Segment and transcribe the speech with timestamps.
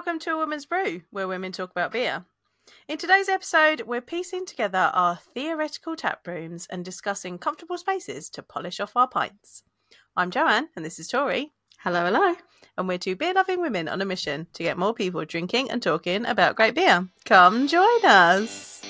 [0.00, 2.24] welcome to A Woman's Brew, where women talk about beer.
[2.88, 8.42] In today's episode, we're piecing together our theoretical tap rooms and discussing comfortable spaces to
[8.42, 9.62] polish off our pints.
[10.16, 12.34] I'm Joanne, and this is Tori, Hello, hello.
[12.78, 15.82] and we're two beer loving women on a mission to get more people drinking and
[15.82, 17.06] talking about great beer.
[17.26, 18.80] Come join us.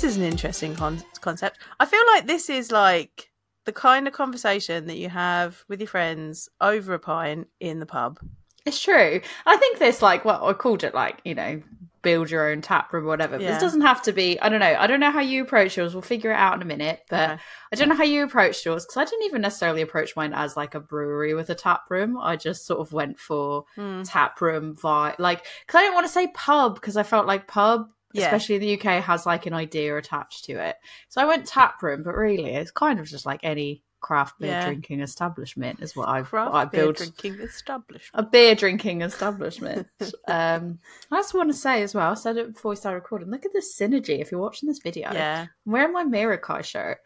[0.00, 1.58] This is an interesting con- concept.
[1.80, 3.30] I feel like this is like
[3.64, 7.86] the kind of conversation that you have with your friends over a pint in the
[7.86, 8.20] pub.
[8.64, 9.20] It's true.
[9.46, 11.62] I think this, like, what I called it, like, you know,
[12.02, 13.40] build your own tap room or whatever.
[13.40, 13.50] Yeah.
[13.52, 14.76] This doesn't have to be, I don't know.
[14.78, 15.94] I don't know how you approach yours.
[15.94, 17.00] We'll figure it out in a minute.
[17.08, 17.42] But Okay.
[17.72, 20.56] I don't know how you approached yours because I didn't even necessarily approach mine as
[20.56, 22.18] like a brewery with a tap room.
[22.18, 24.02] I just sort of went for Hmm.
[24.02, 25.18] tap room vibe.
[25.18, 27.88] Like, because I didn't want to say pub because I felt like pub.
[28.14, 28.24] Yeah.
[28.26, 30.76] Especially in the UK, has like an idea attached to it.
[31.08, 34.52] So I went tap room, but really, it's kind of just like any craft beer
[34.52, 34.64] Yeah.
[34.64, 38.10] drinking establishment is what I've Craft what I beer drinking establishment.
[38.14, 39.88] a beer drinking establishment.
[40.28, 40.78] um,
[41.10, 43.28] I just want to say as well, I said it before we started recording.
[43.30, 44.20] Look at the synergy.
[44.20, 46.98] If you're watching this video, Yeah, I'm wearing my Mirakai shirt,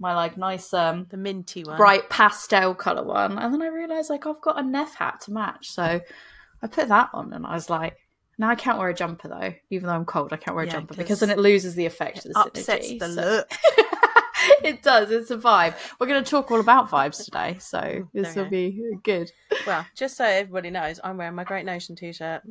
[0.00, 1.76] my like nice um the minty one.
[1.76, 5.32] bright pastel color one, and then I realized like I've got a Neff hat to
[5.32, 6.00] match, so
[6.62, 7.96] I put that on, and I was like.
[8.38, 10.32] Now I can't wear a jumper though, even though I'm cold.
[10.32, 12.38] I can't wear a Yeah, jumper 'cause because then it loses the effect of the
[12.38, 12.98] Upsets synergy.
[13.00, 13.50] the so- look.
[14.64, 15.10] it does.
[15.10, 15.74] It's a vibe.
[15.98, 19.30] We're going to talk all about vibes today, so this will be good.
[19.66, 22.42] Well, just so everybody knows, I'm wearing my Great Notion t-shirt.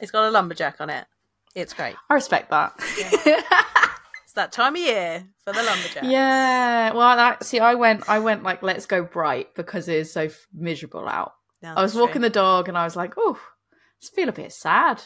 [0.00, 1.06] It's got a lumberjack on it.
[1.54, 1.96] It's great.
[2.08, 2.74] I respect that.
[4.24, 6.02] It's that time of year for the lumberjack.
[6.04, 6.92] Yeah.
[6.92, 10.22] Well, that, see, I went, I went like, let's go bright because it is so
[10.22, 11.32] f- miserable out.
[11.64, 13.38] I was walking the dog and I was like, oh,
[13.72, 15.02] I just feel a bit sad.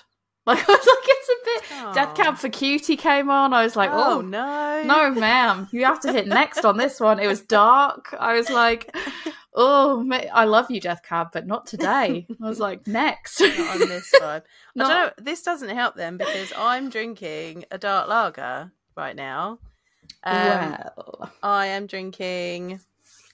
[0.56, 1.94] Like I was like, it's a bit.
[1.94, 3.52] Death Cab for Cutie came on.
[3.52, 6.98] I was like, oh, oh, no, no, ma'am, you have to hit next on this
[6.98, 7.20] one.
[7.20, 8.14] It was dark.
[8.18, 8.94] I was like,
[9.54, 12.26] oh, I love you, Death Cab, but not today.
[12.42, 13.40] I was like, next.
[13.58, 14.42] Not on this one.
[14.74, 14.84] No.
[14.86, 15.24] I don't know.
[15.24, 19.58] This doesn't help them because I'm drinking a dark lager right now.
[20.24, 22.80] Um, well, I am drinking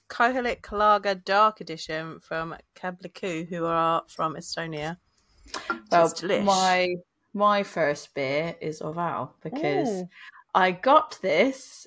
[0.09, 4.97] Koholik Lager Dark Edition from Kabliku, who are from Estonia.
[5.91, 6.13] well,
[6.43, 6.95] my
[7.37, 10.09] my first beer is Orval because Ooh.
[10.55, 11.85] I got this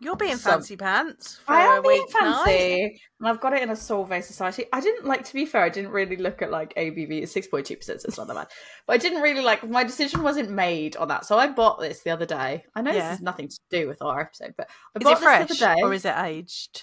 [0.00, 2.44] You're being Some- fancy pants for I a am being week night.
[2.44, 4.66] fancy, and I've got it in a Solvay Society.
[4.72, 7.22] I didn't like, to be fair, I didn't really look at like ABV.
[7.22, 8.48] It's six point two percent, so it's not that bad.
[8.86, 9.66] But I didn't really like.
[9.68, 12.64] My decision wasn't made on that, so I bought this the other day.
[12.74, 12.96] I know Yeah.
[13.00, 15.58] this has nothing to do with our episode, but I Is bought it fresh this
[15.60, 15.82] the other day.
[15.82, 16.82] or is it aged?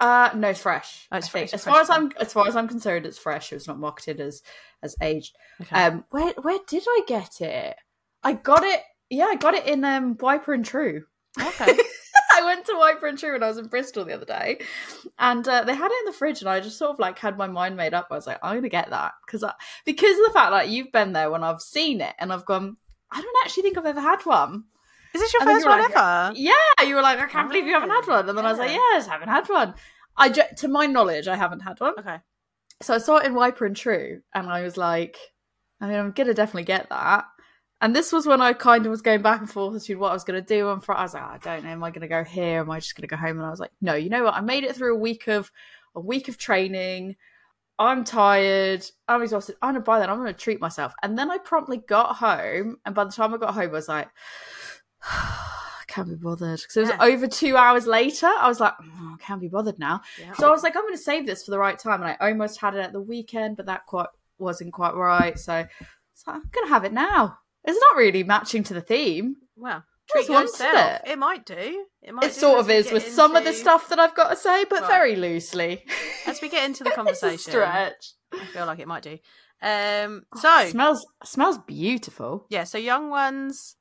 [0.00, 1.06] Uh, no, it's fresh.
[1.12, 1.90] Oh, it's fresh, As fresh far as.
[1.90, 3.52] I'm, as far as I'm concerned, it's fresh.
[3.52, 4.42] It was not marketed as
[4.82, 5.36] as aged.
[5.60, 5.76] Okay.
[5.76, 7.76] Um, where where did I get it?
[8.22, 8.80] I got it.
[9.10, 11.04] Yeah, I got it in um Wiper and True.
[11.40, 11.76] okay.
[12.32, 14.60] I went to Wiper and True when I was in Bristol the other day,
[15.18, 17.36] and uh, they had it in the fridge, and I just sort of like had
[17.36, 18.08] my mind made up.
[18.10, 19.44] I was like, I'm gonna get that because
[19.84, 22.76] because of the fact that you've been there when I've seen it, and I've gone.
[23.12, 24.64] I don't actually think I've ever had one.
[25.14, 26.32] Is this your And first one like, ever?
[26.36, 26.52] Yeah,
[26.86, 28.58] you were like, I can't oh, believe you haven't had one, and then I was
[28.58, 28.76] like, Yeah.
[28.92, 29.74] Yes, I haven't had one.
[30.16, 31.94] I ju- to my knowledge, I haven't had one.
[31.98, 32.18] Okay.
[32.82, 35.18] So I saw it in Wiper and True, and I was like,
[35.80, 37.24] I mean, I'm gonna definitely get that.
[37.80, 40.14] And this was when I kind of was going back and forth between what I
[40.14, 41.00] was going to do on Friday.
[41.00, 42.60] I was like, "Oh, I don't know, am I going to go here?
[42.60, 43.38] Am I just going to go home?
[43.38, 44.34] And I was like, no, you know what?
[44.34, 45.50] I made it through a week of
[45.94, 47.16] a week of training.
[47.78, 48.84] I'm tired.
[49.08, 49.56] I'm exhausted.
[49.62, 50.10] I'm going to buy that.
[50.10, 50.92] I'm going to treat myself.
[51.02, 53.88] And then I promptly got home, and by the time I got home, I was
[53.88, 54.08] like,
[55.02, 57.02] I can't be bothered because it was Yeah.
[57.04, 58.26] over two hours later.
[58.28, 60.02] I was like, "Oh, I can't be bothered now.
[60.18, 60.32] Yeah.
[60.34, 62.28] So I was like, I'm going to save this for the right time, and I
[62.28, 64.08] almost had it at the weekend, but that quite
[64.38, 65.38] wasn't quite right.
[65.38, 65.66] So,
[66.14, 67.38] so I'm going to have it now.
[67.64, 69.36] It's not really matching to the theme.
[69.56, 71.00] well, treat yourself.
[71.04, 71.10] it.
[71.12, 71.84] It might do.
[72.02, 72.24] It might.
[72.26, 74.64] It do sort of is with some of the stuff that I've got to say,
[74.70, 74.88] but Right.
[74.88, 75.84] very loosely.
[76.26, 78.12] As we get into the conversation, stretch.
[78.32, 79.18] I feel like it might do.
[79.62, 80.22] Um.
[80.34, 82.46] Oh, So it smells smells beautiful.
[82.48, 83.76] yeah, so young ones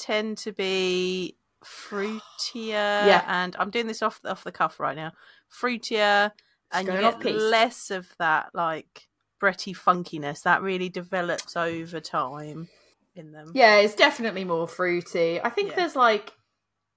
[0.00, 2.72] tend to be fruitier.
[3.06, 3.24] Yeah.
[3.26, 5.12] and I'm doing this off off the cuff right now.
[5.52, 6.32] Fruitier,
[6.72, 9.08] and you get less of that like
[9.38, 12.68] bretty funkiness that really develops over time
[13.14, 13.52] in them.
[13.54, 15.40] Yeah, it's definitely more fruity.
[15.40, 15.76] I think Yeah.
[15.76, 16.32] there's like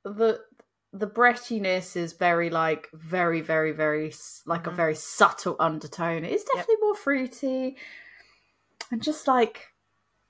[0.04, 0.42] the
[0.92, 4.14] the brettiness is very like very very very
[4.46, 4.76] like a Mhm.
[4.76, 6.24] very subtle undertone.
[6.24, 7.78] It's definitely more fruity
[8.92, 9.70] and just like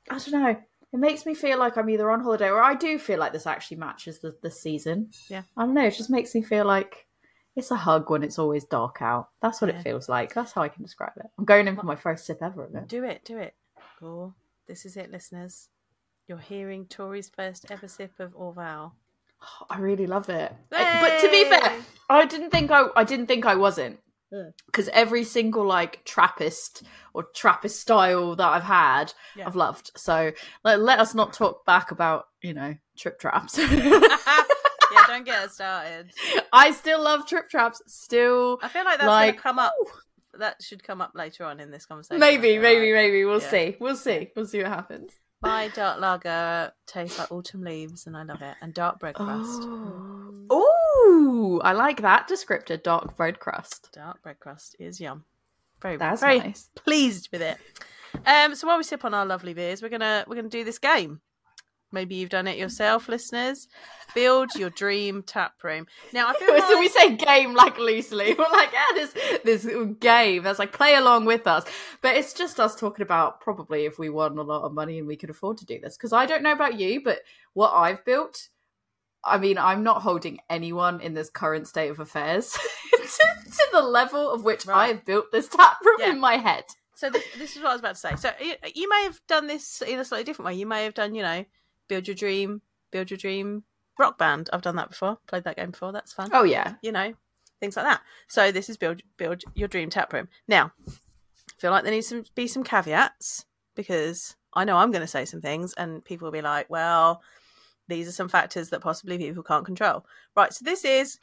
[0.10, 0.62] I don't know.
[0.94, 3.48] It makes me feel like I'm either on holiday or I do feel like this
[3.48, 5.10] actually matches the the season.
[5.28, 5.42] Yeah.
[5.58, 5.86] I don't know.
[5.88, 7.08] It just makes me feel like
[7.56, 9.30] it's a hug when it's always dark out.
[9.42, 9.80] That's what Yeah.
[9.80, 10.34] it feels like.
[10.34, 11.26] That's how I can describe it.
[11.38, 12.88] I'm going in for my first sip ever of it.
[12.88, 13.56] Do it, do it.
[14.02, 14.34] Or
[14.68, 15.70] this is it, listeners.
[16.28, 18.92] You're hearing Tori's first ever sip of Orval.
[19.70, 20.54] I really love it.
[20.70, 21.76] But to be fair,
[22.10, 24.00] I didn't think I I didn't think I wasn't.
[24.34, 24.52] Mm.
[24.66, 26.84] Because every single like Trappist
[27.14, 29.46] or Trappist style that I've had, Yeah.
[29.48, 29.92] I've loved.
[29.96, 30.32] So
[30.64, 33.58] let, let us not talk back about you know trip traps.
[34.94, 36.12] yeah, don't get us started.
[36.54, 37.82] I still love trip traps.
[37.88, 39.74] Still, I feel like that's Like, going to come up.
[40.40, 42.20] That should come up later on in this conversation.
[42.20, 42.94] Maybe, maybe, like.
[42.96, 43.50] maybe we'll Yeah.
[43.52, 43.78] see.
[43.80, 44.32] We'll see.
[44.36, 45.12] We'll see what happens.
[45.44, 48.56] My dark lager tastes like autumn leaves, and I love it.
[48.62, 49.62] And dark bread crust.
[49.64, 50.48] Oh.
[50.52, 51.03] Ooh,
[51.64, 52.82] I like that descriptor.
[52.82, 53.90] Dark bread crust.
[53.94, 55.26] Dark bread crust is yum.
[55.82, 56.70] Very, That's very nice.
[56.76, 57.58] pleased with it.
[58.26, 60.80] Um, so while we sip on our lovely beers, we're gonna we're gonna do this
[60.80, 61.22] game.
[61.92, 63.68] Maybe you've done it yourself, listeners.
[64.16, 65.86] Build your dream tap room.
[66.12, 68.34] Now I feel like so we say game like loosely.
[68.38, 69.68] We're like, yeah, this this
[70.00, 70.44] game.
[70.44, 71.66] That's like play along with us.
[72.02, 75.08] But it's just us talking about probably if we won a lot of money and
[75.08, 75.96] we could afford to do this.
[75.96, 77.20] Because I don't know about you, but
[77.54, 78.50] what I've built,
[79.26, 82.52] I mean, I'm not holding anyone in this current state of affairs
[82.92, 83.00] to,
[83.52, 86.12] to the level of which I have built this tap room Yeah.
[86.12, 86.66] in my head.
[86.96, 87.10] so.
[87.10, 88.16] This, this is what I was about to say.
[88.18, 90.56] So you, you may have done this in a slightly different way.
[90.56, 91.46] You may have done, you know,
[91.88, 92.62] build your dream,
[92.92, 93.64] build your dream
[93.98, 94.50] rock band.
[94.52, 95.18] I've done that before.
[95.28, 95.92] Played that game before.
[95.92, 96.30] That's fun.
[96.34, 97.14] Oh yeah, you know,
[97.60, 98.02] things like that.
[98.28, 100.28] So this is build build your dream tap room.
[100.48, 100.92] Now, I
[101.60, 103.46] feel like there needs to be some caveats
[103.76, 107.22] because I know I'm going to say some things, and people will be like, "Well,
[107.96, 110.06] these are some factors that possibly people can't control."
[110.36, 110.54] Right.
[110.54, 111.20] So this is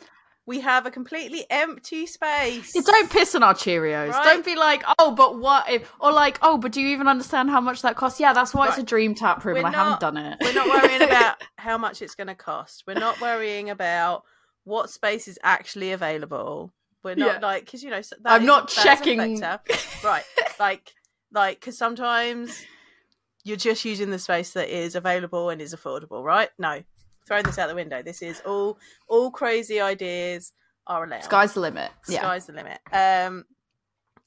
[0.47, 2.75] we have a completely empty space.
[2.75, 4.11] You don't piss on our Cheerios.
[4.11, 4.25] Right.
[4.25, 7.51] Don't be like, oh, but what if, or like, oh, but do you even understand
[7.51, 8.19] how much that costs?
[8.19, 10.39] Yeah, that's why it's a dream tap room, We're and I haven't done it.
[10.41, 12.85] We're not worrying about how much it's going to cost.
[12.87, 14.25] We're not worrying about
[14.65, 16.73] what space is actually available.
[17.05, 17.47] We're not Yeah.
[17.47, 19.41] like because you know I'm is- not that is a checking.
[20.03, 20.25] right
[20.59, 20.93] like
[21.33, 22.63] like because sometimes
[23.45, 26.83] you're just using the space that is available and is affordable right no
[27.27, 28.79] throwing this out the window this is all
[29.09, 30.53] all crazy ideas
[30.87, 31.91] are allowed Sky's the limit.
[32.09, 32.21] Yeah.
[32.21, 33.45] sky's the limit um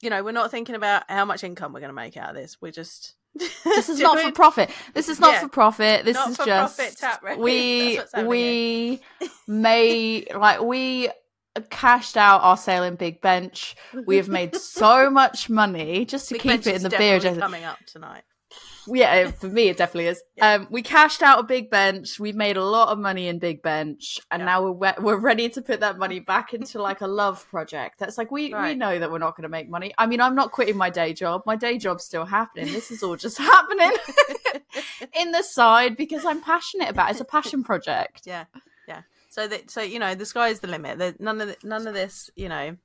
[0.00, 2.36] you know we're not thinking about how much income we're going to make out of
[2.36, 3.14] this we're just
[3.64, 4.70] This is not for profit.
[4.94, 5.40] This is not Yeah.
[5.40, 6.04] for profit.
[6.04, 9.00] This Not is for just profit we That's what's happening we
[9.48, 11.10] may like we
[11.70, 13.74] cashed out our sale in Big Bench.
[14.06, 17.20] We have made so much money just to Big keep Bench it in the beer.
[17.20, 18.22] coming up tonight
[18.86, 20.22] Yeah, for me it definitely is.
[20.36, 20.54] Yeah.
[20.54, 22.18] Um, we cashed out a big bench.
[22.20, 24.46] We made a lot of money in Big Bench, and Yeah.
[24.46, 27.98] now we're we- we're ready to put that money back into like a love project.
[27.98, 29.94] That's like we we know that we're not going to make money.
[29.98, 31.42] I mean, I'm not quitting my day job.
[31.46, 32.66] My day job's still happening.
[32.72, 33.92] This is all just happening
[35.18, 37.08] in the side because I'm passionate about.
[37.08, 37.12] It.
[37.12, 38.22] It's a passion project.
[38.26, 38.44] Yeah,
[38.88, 39.02] yeah.
[39.30, 40.98] So that so you know the sky is the limit.
[40.98, 42.76] There, none of the, none of this you know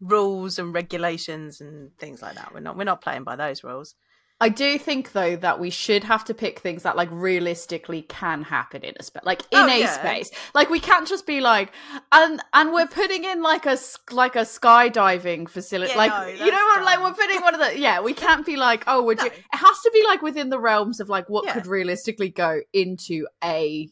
[0.00, 2.52] rules and regulations and things like that.
[2.52, 3.94] We're not we're not playing by those rules.
[4.38, 8.42] I do think though that we should have to pick things that like realistically can
[8.42, 9.90] happen in a space, like in Oh, a yeah.
[9.98, 10.30] space.
[10.54, 11.72] Like we can't just be like,
[12.12, 13.78] and and we're putting in like a
[14.10, 15.92] like a skydiving facility.
[15.92, 16.82] Yeah, like no, you know what?
[16.84, 18.02] Like we're putting one of the yeah.
[18.02, 19.22] We can't be like oh we're No.
[19.24, 21.54] do- it has to be like within the realms of like what Yeah.
[21.54, 23.88] could realistically go into a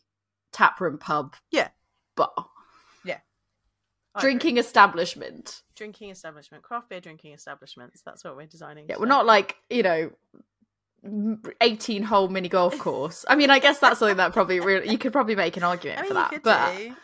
[0.52, 1.68] taproom pub Yeah.
[2.16, 2.32] bar
[4.16, 4.30] I agree.
[4.30, 5.62] drinking establishment.
[5.76, 8.02] Drinking establishment, craft beer drinking establishments.
[8.04, 8.86] That's what we're designing.
[8.88, 10.10] Yeah, so- we're not like you know.
[11.60, 13.24] 18 hole mini golf course.
[13.28, 15.98] I mean, I guess that's something that probably really you could probably make an argument
[15.98, 16.42] I mean, for that.
[16.42, 16.96] But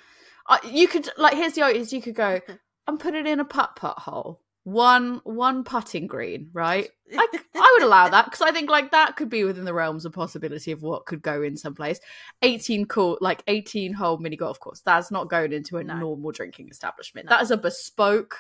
[0.47, 2.41] uh, you could like here's the idea: is you could go
[2.87, 6.89] and put it in a putt putt hole, one one putting green, right?
[7.15, 10.07] I, I would allow that because I think like that could be within the realms
[10.07, 12.01] of possibility of what could go in someplace.
[12.41, 14.81] Eighteen cool, like eighteen hole mini golf course.
[14.81, 15.99] That's not going into a No.
[15.99, 17.27] normal drinking establishment.
[17.27, 17.37] No.
[17.37, 18.39] That is a bespoke,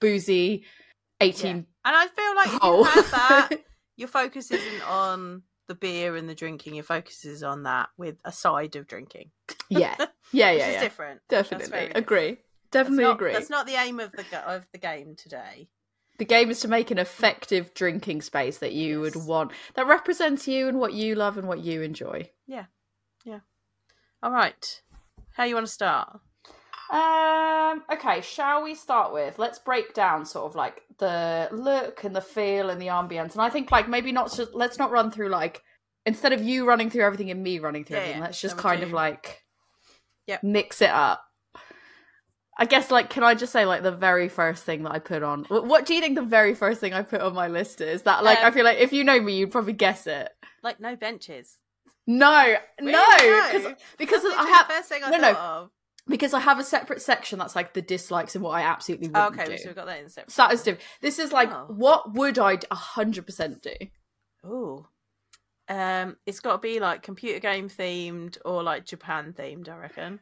[0.00, 0.64] boozy,
[1.20, 3.50] eighteen And I feel like if you have that,
[3.96, 6.74] your focus isn't on the beer and the drinking.
[6.74, 9.30] Your focus is on that with a side of drinking.
[9.68, 10.80] yeah, yeah, Which yeah, yeah.
[10.80, 11.20] different.
[11.28, 12.20] Definitely agree.
[12.30, 12.38] different.
[12.70, 13.32] Definitely that's not, agree.
[13.32, 15.68] That's not the aim of the of the game today.
[16.18, 19.14] The game is to make an effective drinking space that you Yes.
[19.16, 22.30] would want that represents you and what you love and what you enjoy.
[22.46, 22.66] Yeah.
[23.24, 23.40] Yeah.
[24.22, 24.82] All right,
[25.34, 26.20] how you want to start?
[26.90, 27.82] Um.
[27.92, 28.20] Okay.
[28.20, 29.38] Shall we start with?
[29.38, 33.32] Let's break down sort of like the look and the feel and the ambience.
[33.32, 35.62] And I think like maybe not just let's not run through like
[36.06, 38.20] instead of you running through everything and me running through Yeah, everything.
[38.20, 38.26] yeah.
[38.26, 39.42] Let's just kind of like
[40.26, 40.42] Yep.
[40.42, 41.24] mix it up.
[42.56, 45.22] I guess like can I just say like the very first thing that I put
[45.22, 45.44] on?
[45.48, 48.02] What do you think the very first thing I put on my list is?
[48.02, 50.28] That like I Um, feel like if you know me, you'd probably guess it.
[50.62, 51.58] Like no benches.
[52.06, 52.92] No, Really?
[52.92, 55.32] no, because because I have the first thing I no, no.
[55.34, 55.70] of.
[56.06, 59.24] Because I have a separate section that's like the dislikes and what I absolutely Oh,
[59.30, 59.62] wouldn't okay, do.
[59.62, 60.30] so we've got that in separate.
[60.32, 60.84] So that is different.
[61.00, 61.66] This is like Oh.
[61.68, 63.74] what would I a hundred percent do?
[64.46, 64.86] Ooh.
[65.68, 69.68] Um, it's got to be like computer game themed or like Japan themed.
[69.68, 70.20] I reckon.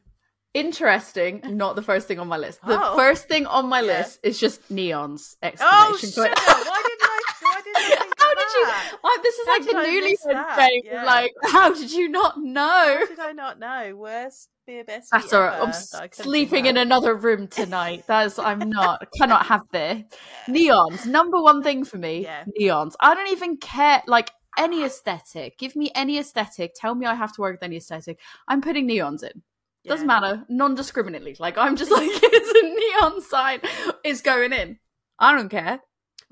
[0.54, 1.40] Interesting.
[1.44, 2.60] Not the first thing on my list.
[2.64, 2.96] The Oh.
[2.96, 3.98] first thing on my Yeah.
[3.98, 5.36] list is just neons!
[5.42, 6.14] Oh Exclamation shit!
[6.14, 6.38] point.
[6.38, 8.98] Why didn't I think How of did you?
[9.04, 10.56] Oh, this is How like the I miss newlywed that?
[10.56, 10.82] thing.
[10.84, 11.04] Yeah.
[11.04, 12.96] Like, how did you not know?
[13.00, 13.96] How did I not know?
[13.96, 15.60] Worst beer bestie That's alright.
[15.60, 18.04] I'm that I couldn't sleeping in another room tonight.
[18.06, 19.06] That's I'm not.
[19.18, 20.04] cannot have this.
[20.48, 21.06] Neons.
[21.06, 22.22] Number one thing for me.
[22.22, 22.44] Yeah.
[22.58, 22.94] Neons.
[23.00, 24.02] I don't even care.
[24.06, 25.58] Like any aesthetic.
[25.58, 26.74] Give me any aesthetic.
[26.74, 28.18] Tell me I have to work with any aesthetic.
[28.48, 29.42] I'm putting neons in.
[29.84, 30.44] Doesn't matter.
[30.48, 31.36] Non-discriminately.
[31.38, 33.60] Like I'm just like it's a neon sign
[34.04, 34.78] is going in.
[35.18, 35.80] I don't care.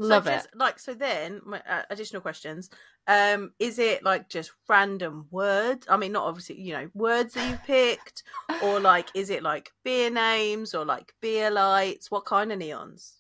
[0.01, 0.53] So Love just, it.
[0.57, 2.71] Like so, then my, uh, additional questions.
[3.07, 5.87] Um, is it like just random words?
[5.91, 8.23] I mean, not obviously, you know, words that you've picked,
[8.63, 12.11] or like, is it like beer names or like beer lights?
[12.11, 13.17] What kind of neons?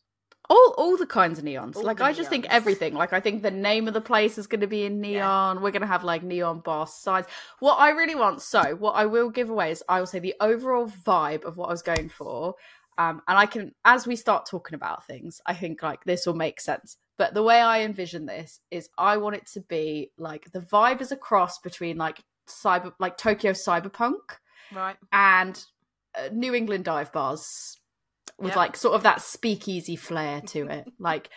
[0.51, 1.77] all all the kinds of neons.
[1.77, 2.93] All like I just think everything.
[2.93, 5.63] Like I think the name of the place is going to be in neon.
[5.63, 7.27] We're going to have like neon bar signs.
[7.61, 8.43] What I really want.
[8.43, 11.69] So what I will give away is I will say the overall vibe of what
[11.69, 12.57] I was going for.
[13.00, 16.35] Um, and I can, as we start talking about things, I think like this will
[16.35, 16.97] make sense.
[17.16, 21.00] But the way I envision this is, I want it to be like the vibe
[21.00, 24.21] is a cross between like cyber, like Tokyo cyberpunk
[24.73, 24.97] Right.
[25.12, 25.62] and
[26.19, 27.78] uh, New England dive bars
[28.38, 28.57] with Yep.
[28.57, 30.87] like sort of that speakeasy flair to it.
[30.99, 31.30] like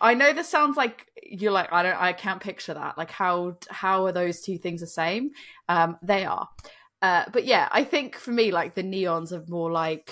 [0.00, 2.96] I know this sounds like you're like I don't I can't picture that.
[2.96, 5.30] Like how how are those two things the same?
[5.68, 6.48] Um they are.
[7.02, 10.10] Uh but yeah, I think for me like the neons are more like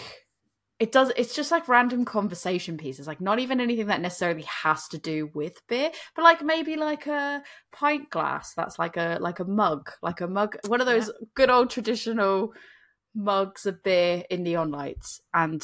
[0.78, 4.86] it does it's just like random conversation pieces like not even anything that necessarily has
[4.88, 7.42] to do with beer but like maybe like a
[7.72, 11.48] pint glass that's like a like a mug like a mug one of those good
[11.50, 12.52] old traditional
[13.14, 15.62] mugs of beer in neon lights and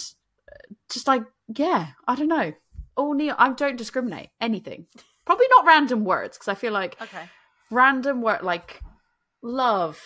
[0.50, 1.23] uh, just like
[1.54, 2.52] yeah i don't know
[2.97, 4.87] all neon i don't discriminate anything
[5.26, 7.25] probably not random words because i feel like Okay.
[7.71, 8.81] random word like
[9.42, 10.00] love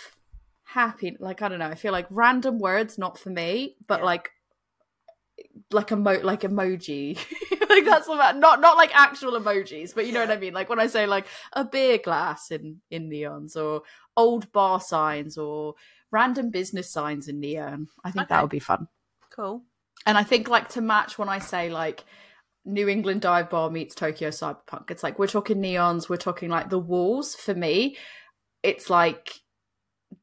[0.64, 4.06] happy like i don't know i feel like random words not for me but Yeah.
[4.06, 4.30] like
[5.70, 7.16] like emo like emoji
[7.70, 10.28] like that's about not not like actual emojis but you know Yeah.
[10.28, 13.82] what i mean like when i say like a beer glass in in neons or
[14.16, 15.74] old bar signs or
[16.10, 18.88] random business signs in neon i think that would be fun
[19.30, 19.62] Cool.
[20.06, 22.04] and I think like to match when I say like
[22.64, 26.70] New England dive bar meets Tokyo cyberpunk, it's like we're talking neons, we're talking like
[26.70, 27.34] the walls.
[27.34, 27.98] For me,
[28.62, 29.34] it's like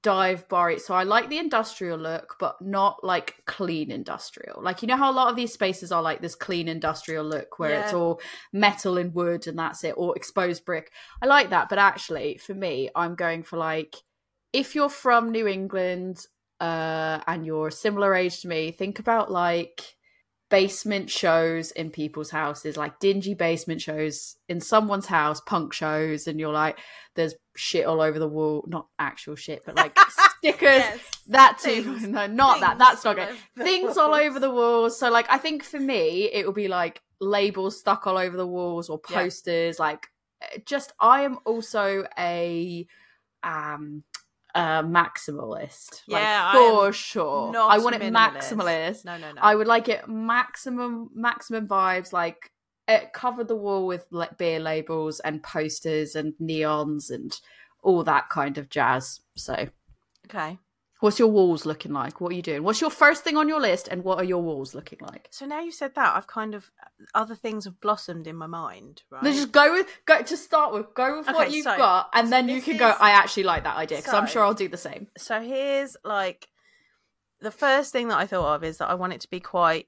[0.01, 0.77] dive bar.
[0.79, 4.61] So I like the industrial look, but not like clean industrial.
[4.61, 7.59] Like you know how a lot of these spaces are like this clean industrial look
[7.59, 8.21] where it's all
[8.51, 10.91] metal and wood and that's it, or exposed brick.
[11.21, 13.95] I like that, but actually for me, I'm going for like
[14.51, 16.25] if you're from New England
[16.59, 19.95] uh, and you're a similar age to me, think about like
[20.53, 26.39] basement shows in people's houses, like dingy basement shows in someone's house, punk shows, and
[26.39, 26.77] you're like,
[27.15, 28.63] there's shit all over the wall.
[28.67, 29.97] Not actual shit, but like
[30.37, 30.61] stickers.
[30.61, 30.99] Yes.
[31.29, 31.81] That too.
[31.81, 32.07] Things.
[32.07, 32.77] No, not that.
[32.77, 33.29] That's not good.
[33.57, 34.99] Things all over the walls.
[34.99, 38.45] So, like, I think for me, it will be like labels stuck all over the
[38.45, 39.23] walls or Yeah.
[39.23, 39.79] posters.
[39.79, 40.05] Like,
[40.43, 42.85] eh, just I am also a
[43.41, 44.03] um
[44.55, 46.01] a maximalist.
[46.07, 47.55] Yeah, like, for sure.
[47.57, 48.37] I want it minimalist.
[48.37, 49.05] maximalist.
[49.05, 49.41] No, no, no.
[49.41, 52.51] I would like it maximum maximum vibes like
[52.87, 57.39] eh, it covered the wall with like beer labels and posters and neons and
[57.81, 59.21] all that kind of jazz.
[59.35, 59.67] So,
[60.27, 60.59] okay.
[61.03, 62.21] What's your walls looking like?
[62.21, 62.63] What are you doing?
[62.63, 65.27] What's your first thing on your list and what are your walls looking like?
[65.31, 66.71] So now you've said that, I've kind of
[67.13, 69.21] other things have blossomed in my mind, right?
[69.21, 70.93] Let's just go with go to start with.
[70.93, 72.95] Go with what you've so- got, and so then you can go.
[73.01, 75.07] I actually like that idea because I'm sure I'll do the same.
[75.17, 76.47] so here's like
[77.41, 79.87] the first thing that I thought of is that I want it to be quite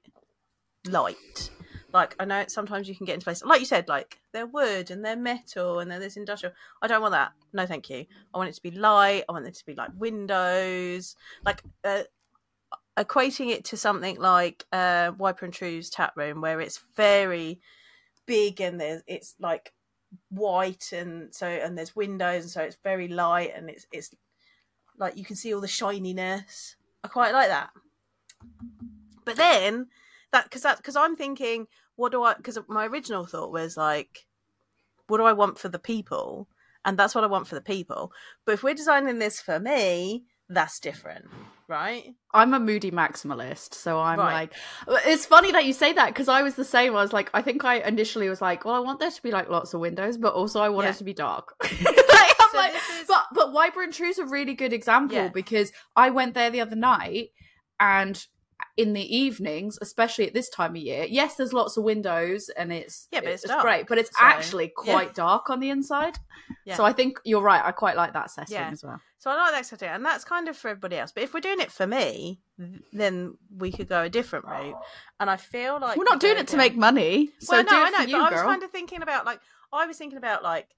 [0.86, 1.50] light.
[1.96, 4.90] Like I know sometimes you can get into places like you said, like they're wood
[4.90, 6.54] and they're metal and then there's industrial.
[6.82, 7.32] I don't want that.
[7.54, 8.04] No, thank you.
[8.34, 9.24] I want it to be light.
[9.26, 12.02] I want it to be like windows, like uh,
[12.98, 17.60] equating it to something like uh, Wiper and True's tap room, where it's very
[18.26, 19.72] big and there's it's like
[20.28, 24.14] white and so and there's windows and so it's very light and it's it's
[24.98, 26.76] like you can see all the shininess.
[27.02, 27.70] I quite like that.
[29.24, 29.86] But then
[30.32, 32.34] that because that because I'm thinking, what do I?
[32.34, 34.26] Because my original thought was like,
[35.08, 36.48] what do I want for the people?
[36.84, 38.12] And that's what I want for the people.
[38.44, 41.24] But if we're designing this for me, that's different,
[41.66, 42.14] right?
[42.32, 44.48] I'm a moody maximalist, so I'm Right.
[44.86, 46.94] like, it's funny that you say that because I was the same.
[46.94, 49.32] I was like, I think I initially was like, well, I want there to be
[49.32, 50.92] like lots of windows, but also I want Yeah.
[50.92, 51.54] it to be dark.
[51.62, 51.74] like,
[52.40, 55.28] I'm So like, is- but but Wiper and True is a really good example Yeah.
[55.28, 57.30] because I went there the other night
[57.80, 58.24] and
[58.76, 62.72] in the evenings, especially at this time of year, yes, there's lots of windows and
[62.72, 64.92] it's Yeah, but it's it's great, but it's so- actually Yeah.
[64.92, 66.18] quite dark on the inside.
[66.66, 66.76] Yeah.
[66.76, 67.62] So I think you're right.
[67.64, 68.68] I quite like that setting Yeah.
[68.70, 69.00] as well.
[69.18, 71.10] So I like that setting, and that's kind of for everybody else.
[71.10, 72.40] But if we're doing it for me,
[72.92, 74.76] then we could go a different route.
[75.18, 77.30] And I feel like We're not doing it to make money.
[77.40, 78.44] So well, no, I know, but you, I was girl.
[78.44, 79.40] kind of thinking about like
[79.72, 80.68] I was thinking about like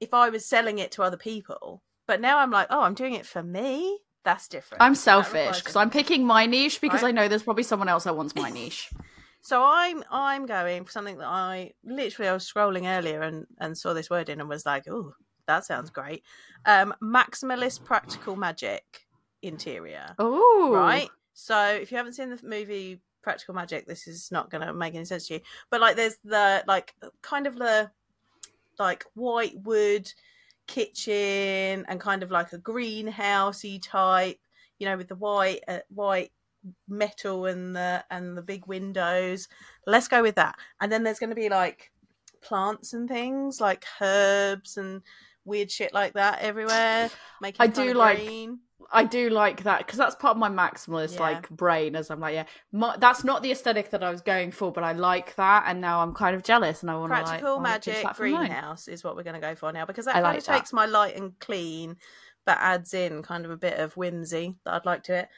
[0.00, 3.12] if I was selling it to other people, but now I'm like, oh, I'm doing
[3.14, 3.98] it for me.
[4.24, 4.82] That's different.
[4.82, 7.08] I'm selfish because I'm picking my niche because Right.
[7.08, 8.90] I know there's probably someone else that wants my niche.
[9.40, 13.76] So I'm I'm going for something that I literally I was scrolling earlier and and
[13.76, 15.14] saw this word in and was like, oh,
[15.46, 16.22] that sounds great.
[16.66, 19.06] Um, maximalist practical magic
[19.42, 20.14] interior.
[20.18, 21.08] Oh, right?
[21.32, 24.94] So if you haven't seen the movie Practical Magic, this is not going to make
[24.94, 25.40] any sense to you.
[25.70, 27.90] But like, there's the like kind of the
[28.78, 30.12] like white wood
[30.70, 34.38] kitchen and kind of like a greenhousey type,
[34.78, 36.30] you know, with the white uh, white
[36.88, 39.48] metal and the and the big windows.
[39.86, 40.54] Let's go with that.
[40.80, 41.90] And then there's going to be like
[42.40, 45.02] plants and things like herbs and
[45.44, 47.10] weird shit like that everywhere.
[47.40, 48.60] Making I do like- green.
[48.92, 51.20] I do like that because that's part of my maximalist Yeah.
[51.22, 51.94] like brain.
[51.94, 54.82] As I'm like, yeah, my, that's not the aesthetic that I was going for, but
[54.84, 57.54] I like that, and now I'm kind of jealous, and I want to like practical
[57.56, 58.48] oh, magic that for mine.
[58.48, 60.46] greenhouse is what we're going to go for now because that I kind like of
[60.46, 60.56] that.
[60.58, 61.96] takes my light and clean
[62.46, 65.28] but adds in kind of a bit of whimsy that i'd like to it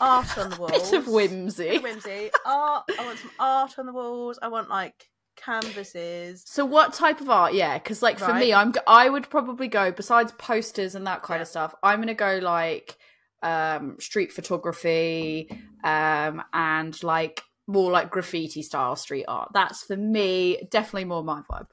[0.00, 1.76] art on the walls Bit of Bit whimsy.
[1.76, 6.64] of whimsy art i want some art on the walls i want like canvases So
[6.64, 7.54] what type of art?
[7.54, 11.38] Yeah, because like for me, I'm I would probably go besides posters and that kind
[11.38, 11.42] Yeah.
[11.42, 11.74] of stuff.
[11.82, 12.97] I'm gonna go like
[13.42, 15.48] um street photography,
[15.84, 19.50] um and like more like graffiti style street art.
[19.52, 21.66] That's for me definitely more my vibe.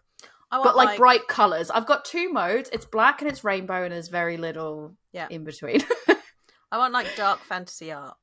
[0.51, 1.69] i want But like, bright colors.
[1.71, 2.69] I've got two modes.
[2.73, 5.27] It's black and it's rainbow, and there's very little Yeah.
[5.29, 5.81] in between.
[6.71, 8.17] i want like dark fantasy art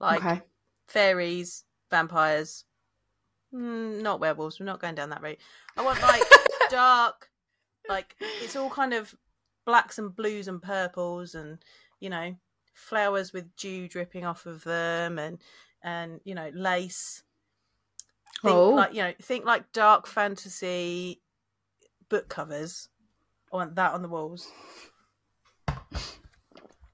[0.00, 0.40] like okay.
[0.88, 2.64] fairies vampires
[3.54, 5.38] mm, not werewolves we're not going down that route
[5.76, 6.22] i want like
[6.70, 7.28] dark
[7.88, 9.14] like it's all kind of
[9.66, 11.58] blacks and blues and purples and
[12.00, 12.34] you know
[12.80, 15.38] flowers with dew dripping off of them and
[15.82, 17.22] and you know lace
[18.42, 18.70] think Oh.
[18.70, 21.20] like you know think like dark fantasy
[22.08, 22.88] book covers
[23.52, 24.48] i want that on the walls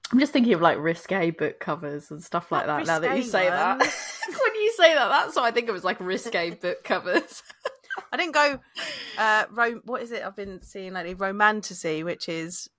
[0.09, 2.87] I'm just thinking of like risque book covers and stuff like Not that.
[2.87, 3.93] Now that you say that, ones.
[4.27, 7.43] when you say that, that's what I think of as like risque book covers.
[8.13, 8.59] I didn't go.
[9.17, 10.23] Uh, rom- what is it?
[10.23, 12.69] I've been seeing lately romantasy, which is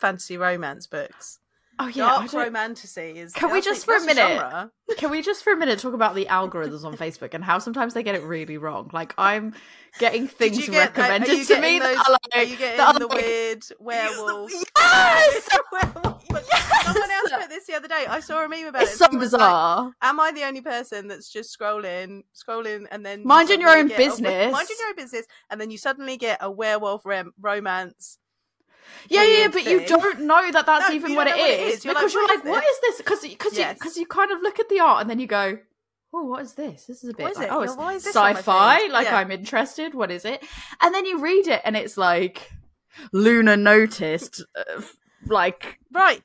[0.00, 1.38] fantasy romance books.
[1.78, 2.78] Oh yeah, Dark don't-
[3.18, 3.32] is.
[3.34, 4.70] Can we just for a minute-.
[4.98, 7.92] Can we just for a minute talk about the algorithms on Facebook and how sometimes
[7.92, 8.88] they get it really wrong?
[8.92, 9.52] Like I'm
[9.98, 13.22] getting things get, recommended to me getting that are like, Are you getting the like-
[13.22, 14.52] weird werewolf?
[14.78, 15.48] Yes!
[15.72, 16.22] Werewolf.
[16.84, 18.06] Someone else put this the other day.
[18.08, 18.84] I saw a meme about it.
[18.84, 18.98] It's it.
[18.98, 19.92] so was like, bizarre.
[20.00, 23.90] Am I the only person that's just scrolling, scrolling, and then you Minding your own
[23.90, 24.52] a- business.
[24.52, 28.18] minding your own business, and then you suddenly get a werewolf rem- romance?
[29.08, 31.84] Yeah, yeah, but you don't know that that's No, even what it what it is.
[31.84, 32.96] You're because like, you're like, what is this?
[32.98, 33.74] Because because you Yes.
[33.78, 35.58] because you kind of look at the art and then you go.
[36.14, 36.86] Oh, what is this?
[36.86, 37.52] This is a bit is like, it?
[37.52, 38.86] oh, Yeah, it's why is this sci-fi.
[38.86, 39.16] Like Yeah.
[39.16, 39.92] I'm interested.
[39.94, 40.42] What is it?
[40.80, 42.50] And then you read it, and it's like
[43.12, 44.80] Luna noticed, uh,
[45.26, 46.22] like Right.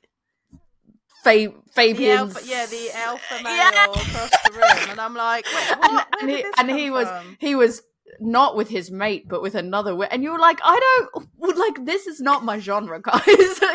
[1.24, 3.84] Fa- The alpha, yeah, the alpha male Yeah.
[3.84, 5.46] across the room, and I'm like,
[5.82, 7.82] and, and he, and he was he was
[8.20, 10.78] not with his mate but with another wi- and you're like i
[11.12, 13.22] don't like this is not my genre guys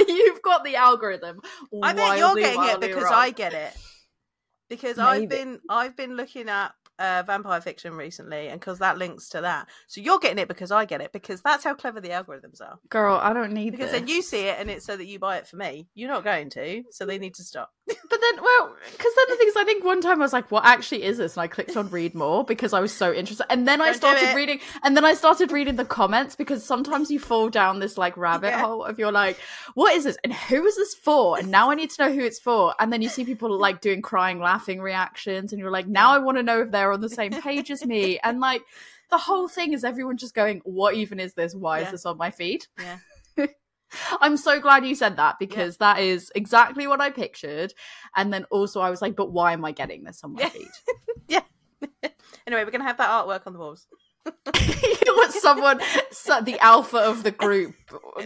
[0.08, 1.40] you've got the algorithm
[1.82, 3.14] I bet you're getting it because wrong.
[3.14, 3.74] I get it.
[4.70, 9.30] Because I've been I've been looking at uh, vampire fiction recently, and because that links
[9.30, 12.10] to that, so you're getting it because I get it because that's how clever the
[12.10, 12.78] algorithms are.
[12.90, 14.00] girl i don't need Because this.
[14.02, 15.88] then you see it, and it's so that you buy it for me.
[15.96, 17.72] You're not going to, so they need to stop.
[17.88, 20.52] But then well because then the thing is i think one time i was like
[20.52, 21.36] what actually is this?
[21.38, 23.46] And i clicked on read more because i was so interested.
[23.50, 26.64] And then i Don't do started reading and then i started reading the comments because
[26.66, 28.62] sometimes you fall down this like rabbit Yeah.
[28.62, 29.38] hole of you're like
[29.74, 30.18] what is this?
[30.24, 31.38] And who is this for?
[31.40, 32.74] And now i need to know who it's for.
[32.80, 36.18] And then you see people like doing crying laughing reactions and you're like now i
[36.20, 38.20] want to know if they're on the same page as me.
[38.24, 38.64] And like
[39.10, 41.56] the whole thing is everyone just going what even is this?
[41.56, 41.86] Why Yeah.
[41.86, 42.66] is this on my feed?
[42.78, 42.98] Yeah.
[44.22, 47.74] I'm so glad you said that because that is exactly what I pictured.
[48.16, 50.68] And then also I was like, but why am I getting this on my feet?
[51.28, 51.42] Yeah.
[52.02, 52.12] feed?
[52.48, 53.88] Anyway, we're gonna have that artwork on the walls.
[54.26, 57.76] you want someone, so, the alpha of the group,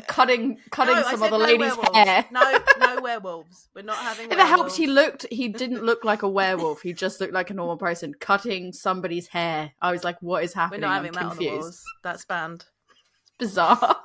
[0.08, 1.98] cutting cutting No, some other no lady's werewolves.
[1.98, 2.26] hair.
[2.32, 3.70] No, no werewolves.
[3.76, 4.28] We're not having.
[4.32, 5.26] If it helps, he looked.
[5.32, 6.82] He didn't look like a werewolf.
[6.82, 9.72] He just looked like a normal person cutting somebody's hair.
[9.82, 11.84] I was like, "What is happening?" We're happening?" not I'm having that on the walls.
[12.04, 12.66] That's banned.
[12.92, 13.98] It's Bizarre.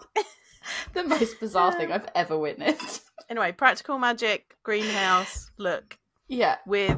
[0.92, 3.02] the most bizarre thing I've ever witnessed.
[3.28, 5.98] Anyway, practical magic greenhouse look
[6.28, 6.58] Yeah.
[6.64, 6.96] with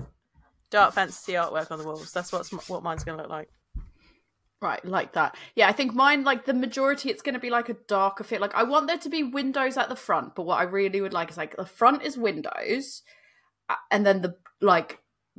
[0.69, 2.13] dark fantasy artwork on the walls.
[2.13, 3.49] That's what's what mine's going to look like.
[4.61, 5.37] Right, like that.
[5.55, 8.43] Yeah, I think mine, like the majority, it's going to be like a darker fit.
[8.43, 11.15] Like I want there to be windows at the front, but what I really would
[11.15, 13.03] like is like the front is windows,
[13.91, 14.99] and then the like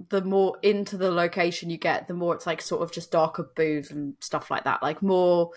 [0.10, 3.52] the more into the location you get, the more it's like sort of just darker
[3.56, 4.82] booths and stuff like that.
[4.82, 5.52] Like more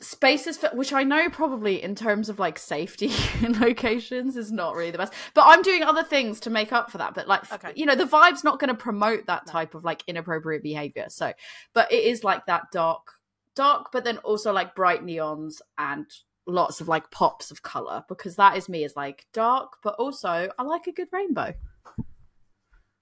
[0.00, 3.10] spaces for which I know probably in terms of like safety
[3.42, 5.12] in locations is not really the best.
[5.34, 7.14] But I'm doing other things to make up for that.
[7.14, 7.72] But like Okay.
[7.74, 11.06] you know, the vibe's not going to promote that type of like inappropriate behavior.
[11.08, 11.32] So,
[11.72, 13.12] but it is like that dark,
[13.54, 16.06] dark, but then also like bright neons and
[16.46, 20.50] lots of like pops of color because that is me is like dark, but also
[20.58, 21.54] I like a good rainbow.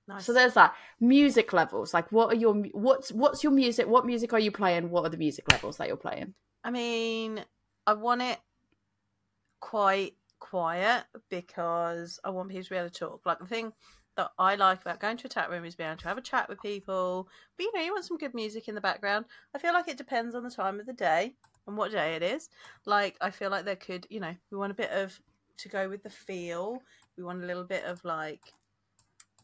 [0.06, 0.26] Nice.
[0.26, 1.94] So there's that music levels.
[1.94, 3.88] Like, what are your what's what's your music?
[3.88, 4.90] What music are you playing?
[4.90, 6.34] What are the music levels that you're playing?
[6.64, 7.44] I mean,
[7.86, 8.38] I want it
[9.60, 13.20] quite quiet because I want people to be able to talk.
[13.24, 13.72] Like the thing
[14.16, 16.22] that I like about going to a chat room is being able to have a
[16.22, 17.28] chat with people.
[17.56, 19.26] But you know, you want some good music in the background.
[19.54, 21.34] I feel like it depends on the time of the day
[21.66, 22.48] and what day it is.
[22.86, 25.20] Like I feel like there could, you know, we want a bit of
[25.58, 26.82] to go with the feel.
[27.16, 28.40] We want a little bit of like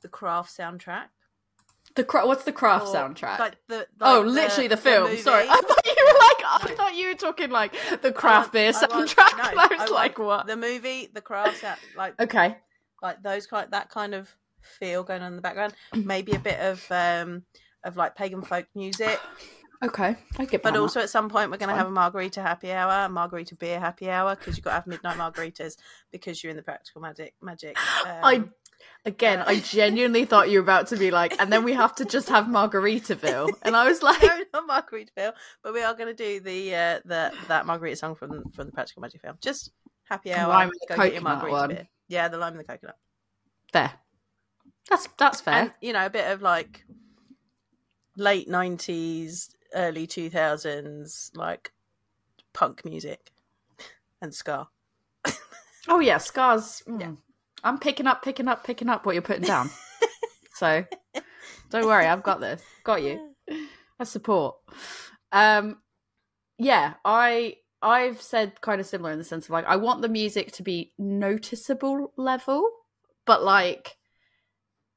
[0.03, 1.07] the craft soundtrack.
[1.97, 3.39] The cra- what's the craft or, soundtrack?
[3.39, 5.11] Like the oh, literally the, film.
[5.11, 5.23] movie.
[5.23, 7.73] Sorry, I thought you were like I thought you were talking like
[8.03, 9.37] the I craft beer I want- soundtrack.
[9.39, 10.47] no, I was want like, what?
[10.47, 11.65] The movie, the craft
[11.97, 12.57] like Okay,
[13.03, 15.75] like those kind that kind of feel going on in the background.
[15.95, 17.45] Maybe a bit of um
[17.85, 19.19] of like pagan folk music,
[19.85, 20.63] okay, I get.
[20.63, 23.55] but also at some point we're going to have a margarita happy hour, a margarita
[23.57, 25.77] beer happy hour because you've got to have midnight margaritas
[26.13, 27.77] because you're in the practical magic magic.
[28.05, 28.45] Um, I
[29.05, 31.95] again, uh, I genuinely thought you were about to be like, and then we have
[31.97, 34.23] to just have Margaritaville, and I was like,
[34.55, 38.15] no, not Margaritaville, but we are going to do the uh, the that margarita song
[38.15, 39.37] from from the Practical Magic film.
[39.41, 39.73] Just
[40.05, 40.49] happy hour.
[40.49, 41.69] lime and the go get your margarita one.
[41.71, 41.89] beer.
[42.09, 42.97] Yeah, the lime and the coconut.
[43.73, 43.93] there.
[44.89, 45.55] That's that's fair.
[45.55, 46.85] and you know a bit of like
[48.17, 51.73] late 90s early 2000s like
[52.53, 53.31] punk music
[54.21, 54.69] and ska
[55.89, 56.83] Oh yeah, scars.
[56.87, 57.01] mm.
[57.01, 57.13] Yeah.
[57.63, 59.71] I'm picking up, picking up, picking up what you're putting down.
[60.55, 60.85] so
[61.71, 62.63] don't worry, I've got this.
[62.85, 63.35] Got you.
[63.99, 64.57] I support.
[65.33, 65.79] Um,
[66.59, 70.09] yeah, I I've said kind of similar in the sense of like I want the
[70.09, 72.69] music to be noticeable level,
[73.27, 73.97] but like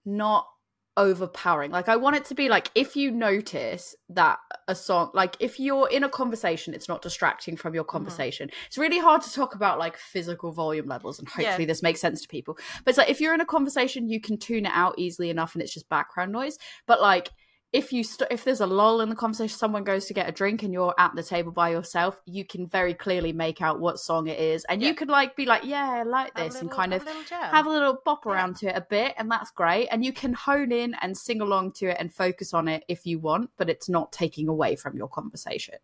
[0.06, 0.48] not
[0.96, 1.72] overpowering.
[1.72, 5.60] Like I want it to be like if you notice that a song like if
[5.60, 7.98] you're in a conversation it's not distracting from your mm-hmm.
[7.98, 8.50] conversation.
[8.68, 11.48] It's really hard to talk about like physical volume levels and Yeah.
[11.48, 12.58] hopefully this makes sense to people.
[12.84, 15.56] But it's like if you're in a conversation you can tune it out easily enough
[15.56, 16.58] and it's just background noise.
[16.86, 17.30] But like
[17.74, 20.32] if you st- if there's a lull in the conversation, someone goes to get a
[20.32, 24.00] drink and you're at the table by yourself, you can very clearly make out what
[24.00, 24.90] song it is, and Yeah.
[24.90, 27.70] you could like be like, yeah, I like this, and kind of a have a
[27.70, 28.32] little bop Yeah.
[28.32, 29.88] around to it a bit, and that's great.
[29.88, 33.08] And you can hone in and sing along to it and focus on it if
[33.08, 35.80] you want, but it's not taking away from your conversation.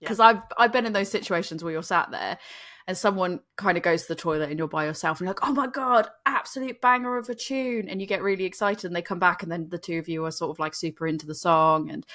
[0.00, 0.08] Yeah.
[0.08, 2.38] Because I've I've been in those situations where you're sat there
[2.86, 5.48] and someone kind of goes to the toilet and you're by yourself and you're like,
[5.48, 9.02] oh my god, absolute banger of a tune, and you get really excited and they
[9.02, 11.34] come back and then the two of you are sort of like super into the
[11.34, 12.06] song and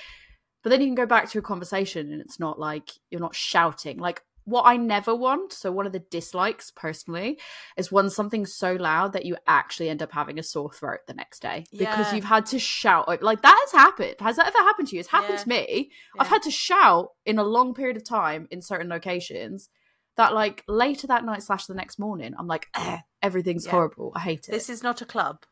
[0.63, 3.35] but then you can go back to a conversation and it's not like you're not
[3.35, 7.37] shouting like what I never want, so one of the dislikes personally,
[7.77, 11.13] is when something's so loud that you actually end up having a sore throat the
[11.13, 13.07] next day because you've had to shout.
[13.21, 14.15] Like that has happened.
[14.19, 14.99] Has that ever happened to you?
[14.99, 15.43] It's happened Yeah.
[15.43, 15.91] to me.
[16.15, 16.21] Yeah.
[16.21, 19.69] I've had to shout in a long period of time in certain locations
[20.17, 23.71] that like later that night slash the next morning, I'm like, "Eh, everything's Yeah.
[23.71, 24.11] horrible.
[24.15, 24.51] I hate it.
[24.51, 25.43] this is not a club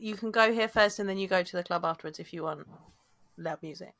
[0.00, 2.42] you can go here first and then you go to the club afterwards if you
[2.42, 2.66] want
[3.36, 3.92] loud music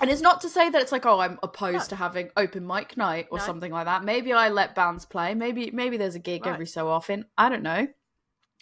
[0.00, 1.86] And it's not to say that it's like, oh, I'm opposed No.
[1.88, 3.44] to having open mic night or No.
[3.44, 4.02] something like that.
[4.04, 5.34] Maybe I let bands play.
[5.34, 6.52] Maybe maybe there's a gig Right.
[6.54, 7.26] every so often.
[7.36, 7.88] I don't know.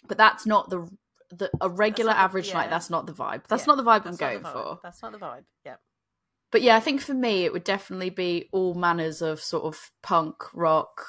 [0.07, 0.89] But that's not the
[1.29, 2.69] the a regular not average night.
[2.71, 3.47] That's not the vibe.
[3.47, 4.51] That's Yeah, not the vibe I'm That's not going vibe.
[4.53, 4.79] for.
[4.83, 5.75] that's not the vibe yeah
[6.51, 9.91] But yeah, I think for me it would definitely be all manners of sort of
[10.01, 11.05] punk, rock,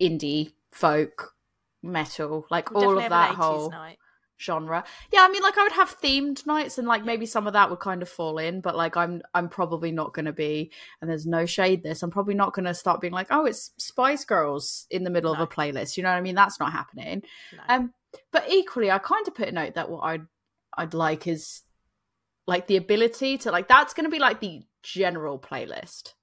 [0.00, 1.34] indie, folk,
[1.82, 3.98] metal, like We'll all of that whole night.
[4.40, 4.84] genre.
[5.12, 7.70] Yeah, I mean like I would have themed nights and like maybe some of that
[7.70, 10.70] would kind of fall in, but like I'm I'm probably not going to be
[11.00, 12.02] and there's no shade this.
[12.02, 15.34] I'm probably not going to start being like, "Oh, it's Spice Girls in the middle
[15.34, 15.40] No.
[15.40, 16.34] of a playlist." You know what I mean?
[16.36, 17.22] That's not happening.
[17.52, 17.62] No.
[17.68, 17.94] Um
[18.30, 20.26] but equally I kind of put a note that what I'd
[20.76, 21.62] I'd like is
[22.46, 26.14] like the ability to like that's going to be like the general playlist.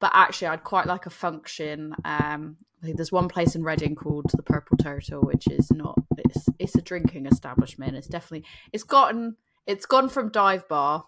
[0.00, 3.94] But actually I'd quite like a function um I think there's one place in Reading
[3.94, 7.96] called the Purple Turtle, which is not it's it's a drinking establishment.
[7.96, 11.04] It's definitely it's gotten it's gone from dive bar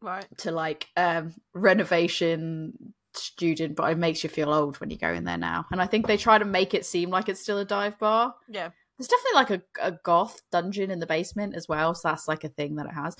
[0.00, 5.12] right to like um renovation student, but it makes you feel old when you go
[5.12, 5.66] in there now.
[5.70, 8.34] And I think they try to make it seem like it's still a dive bar.
[8.48, 12.28] yeah there's definitely like a, a goth dungeon in the basement as well, so that's
[12.28, 13.16] like a thing that it has.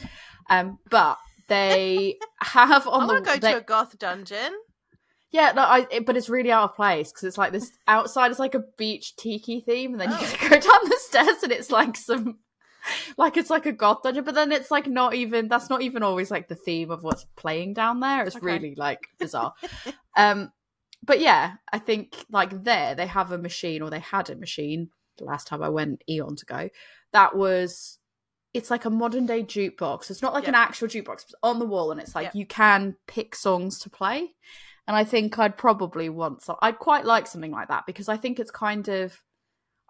[0.50, 4.52] Um, but they have I on want to go they- to a goth dungeon.
[5.30, 8.30] yeah, no, I, it, but it's really out of place because it's like this outside
[8.30, 10.20] is like a beach tiki theme, and then you Oh.
[10.40, 12.38] gotta go down the stairs, and it's like some,
[13.16, 16.02] like it's like a goth dungeon, but then it's like not even that's not even
[16.02, 18.24] always like the theme of what's playing down there.
[18.24, 18.44] It's Okay.
[18.46, 19.54] really like bizarre.
[20.16, 20.52] um,
[21.04, 24.90] but yeah, I think like there they have a machine, or they had a machine
[25.18, 26.68] the last time I went eons ago.
[27.12, 27.98] That was.
[28.54, 30.10] It's like a modern day jukebox.
[30.10, 31.22] It's not like an actual jukebox.
[31.22, 32.30] It's on the wall, and it's like Yeah.
[32.40, 34.34] you can pick songs to play
[34.86, 38.38] and I think I'd probably want I'd quite like something like that because I think
[38.38, 39.20] it's kind of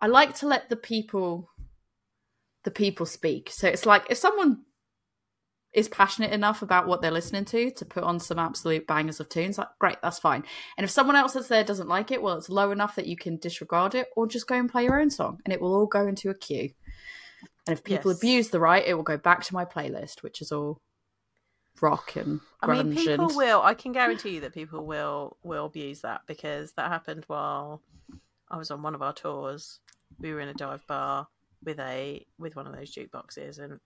[0.01, 1.49] I like to let the people
[2.65, 3.51] the people speak.
[3.51, 4.63] So it's like if someone
[5.73, 9.29] is passionate enough about what they're listening to to put on some absolute bangers of
[9.29, 10.45] tunes, like great, that's fine.
[10.77, 13.17] And if someone else that's there doesn't like it, well, it's low enough that you
[13.17, 15.87] can disregard it or just go and play your own song, and it will all
[15.87, 16.71] go into a queue.
[17.67, 18.19] And if people Yes.
[18.19, 20.81] abuse the right, it will go back to my playlist, which is all
[21.81, 22.81] rock and grunge.
[22.81, 23.63] I mean, people and will.
[23.63, 27.81] I can guarantee you that people will will abuse that because that happened while
[28.51, 29.81] I was on one of our tours.
[30.21, 31.29] We were in a dive bar
[31.65, 33.81] with a with one of those jukeboxes, and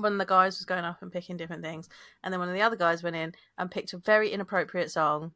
[0.00, 1.88] one of the guys was going up and picking different things,
[2.22, 5.32] and then one of the other guys went in and picked a very inappropriate song.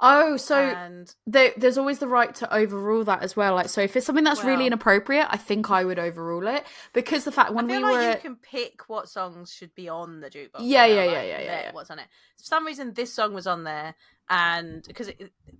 [0.00, 3.56] Oh, so and there, there's always the right to overrule that as well.
[3.56, 7.24] Like, so if it's something that's really inappropriate, I think I would overrule it because
[7.24, 10.30] the fact when we like were you can pick what songs should be on the
[10.30, 10.60] jukebox.
[10.60, 11.72] Yeah, yeah, yeah, like, yeah, yeah, yeah.
[11.72, 12.06] What's on it?
[12.38, 13.96] For some reason, this song was on there,
[14.30, 15.10] and because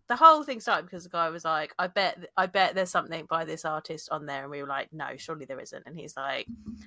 [0.06, 3.26] the whole thing started because the guy was like, "I bet, I bet there's something
[3.28, 6.16] by this artist on there," and we were like, "No, surely there isn't." And he's
[6.16, 6.46] like,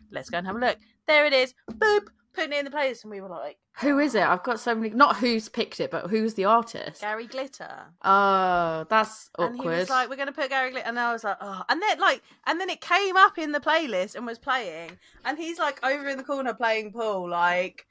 [0.10, 1.54] "Let's go and have a look." There it is.
[1.70, 4.24] Boop, putting it in the playlist, and we were like, who is it?
[4.24, 4.90] I've got so many.
[4.94, 7.02] Not who's picked it, but who's the artist?
[7.02, 9.52] "Gary Glitter." Oh, that's awkward.
[9.54, 11.82] And he was like, "We're gonna put Gary Glitter," and I was like, "Oh!" And
[11.82, 15.58] then like, and then it came up in the playlist and was playing, and he's
[15.60, 17.86] like over in the corner playing pool, like,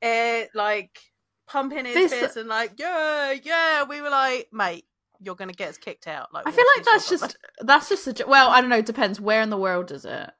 [0.00, 0.98] it like
[1.46, 3.84] pumping his This- fist and like, yeah, yeah.
[3.84, 4.86] We were like, "Mate,
[5.20, 8.24] you're gonna get us kicked out." Like, I feel like that's just that's just a
[8.26, 8.78] well, I don't know.
[8.78, 9.20] It depends.
[9.20, 10.30] Where in the world is it?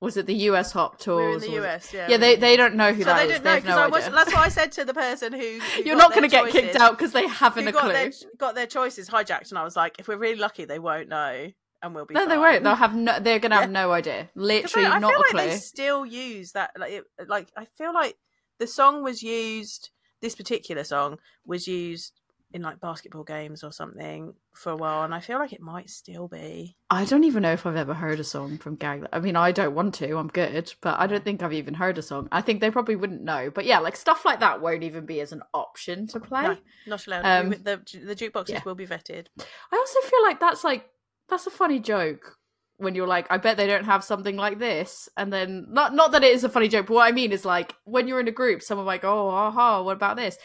[0.00, 1.42] Was it the US Hop Tours?
[1.42, 2.06] We're in the US, yeah.
[2.08, 3.40] Yeah, they they don't know who so that they is.
[3.40, 4.04] didn't They know because no I was.
[4.04, 4.14] idea.
[4.14, 5.58] That's what I said to the person who.
[5.58, 7.92] who You're not going to get kicked out because they haven't a got clue.
[7.92, 11.08] their got their choices hijacked, and I was like, if we're really lucky, they won't
[11.08, 11.50] know,
[11.82, 12.14] and we'll be.
[12.14, 12.62] No, they won't.
[12.62, 13.18] They'll have no.
[13.18, 14.30] They're going to have no idea.
[14.36, 15.40] Literally, I, I not feel a like clue.
[15.46, 16.70] they still use that.
[16.78, 18.16] Like, it, like I feel like
[18.60, 19.90] the song was used.
[20.22, 22.12] This particular song was used
[22.52, 25.90] in like basketball games or something for a while, and I feel like it might
[25.90, 26.76] still be.
[26.88, 29.02] I don't even know if I've ever heard a song from Gary.
[29.12, 30.16] I mean, I don't want to.
[30.16, 32.28] I'm good, but I don't think I've even heard a song.
[32.32, 33.50] I think they probably wouldn't know.
[33.54, 36.42] But yeah, like stuff like that won't even be as an option to play.
[36.42, 36.56] No,
[36.86, 37.24] not allowed.
[37.24, 38.62] Um, the the jukeboxes yeah.
[38.64, 39.26] will be vetted.
[39.38, 40.88] I also feel like that's like
[41.28, 42.38] that's a funny joke
[42.78, 46.12] when you're like, I bet they don't have something like this, and then not not
[46.12, 48.28] that it is a funny joke, but what I mean is like when you're in
[48.28, 50.38] a group, someone go, oh, aha, what about this?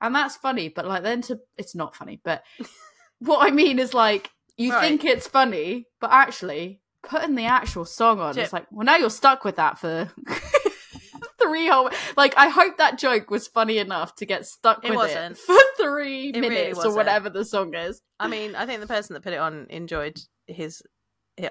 [0.00, 2.42] And that's funny, but like then to it's not funny, but
[3.18, 4.80] what I mean is like you Right.
[4.80, 9.08] think it's funny, but actually putting the actual song on, it's like, well, now you're
[9.10, 10.10] stuck with that for.
[11.40, 14.96] Three whole like I hope that joke was funny enough to get stuck It with
[14.96, 15.32] wasn't.
[15.32, 18.02] it for three It really minutes or whatever the song is.
[18.20, 20.82] I mean, I think the person that put it on enjoyed his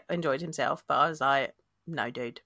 [0.10, 1.54] enjoyed himself, but I was like,
[1.88, 2.42] no, dude.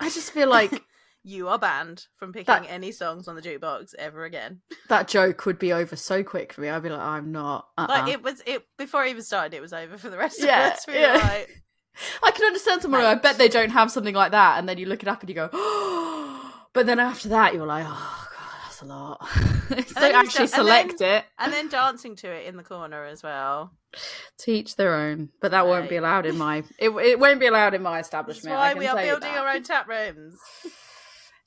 [0.00, 0.82] I just feel like
[1.28, 4.60] You are banned from picking That- any songs on the jukebox ever again.
[4.88, 6.68] that joke would be over so quick for me.
[6.68, 7.66] I'd be like, I'm not.
[7.76, 7.88] Uh-uh.
[7.88, 9.52] Like it was it before it even started.
[9.52, 10.86] It was over for the rest Yeah, of us.
[10.86, 11.14] We were yeah.
[11.14, 11.62] like,
[12.22, 13.00] I can understand someone.
[13.00, 15.20] who, I bet they don't have something like that, and then you look it up
[15.20, 16.54] and you go, oh.
[16.72, 19.28] but then after that you're like, oh god, that's a lot.
[20.00, 21.24] don't actually select it.
[21.40, 23.72] and then dancing to it in the corner as well.
[24.38, 26.62] To each their own, but that won't be allowed in my.
[26.78, 28.54] It, it won't be allowed in my establishment.
[28.54, 29.40] I why can we are tell you building that.
[29.40, 30.38] our own tap rooms.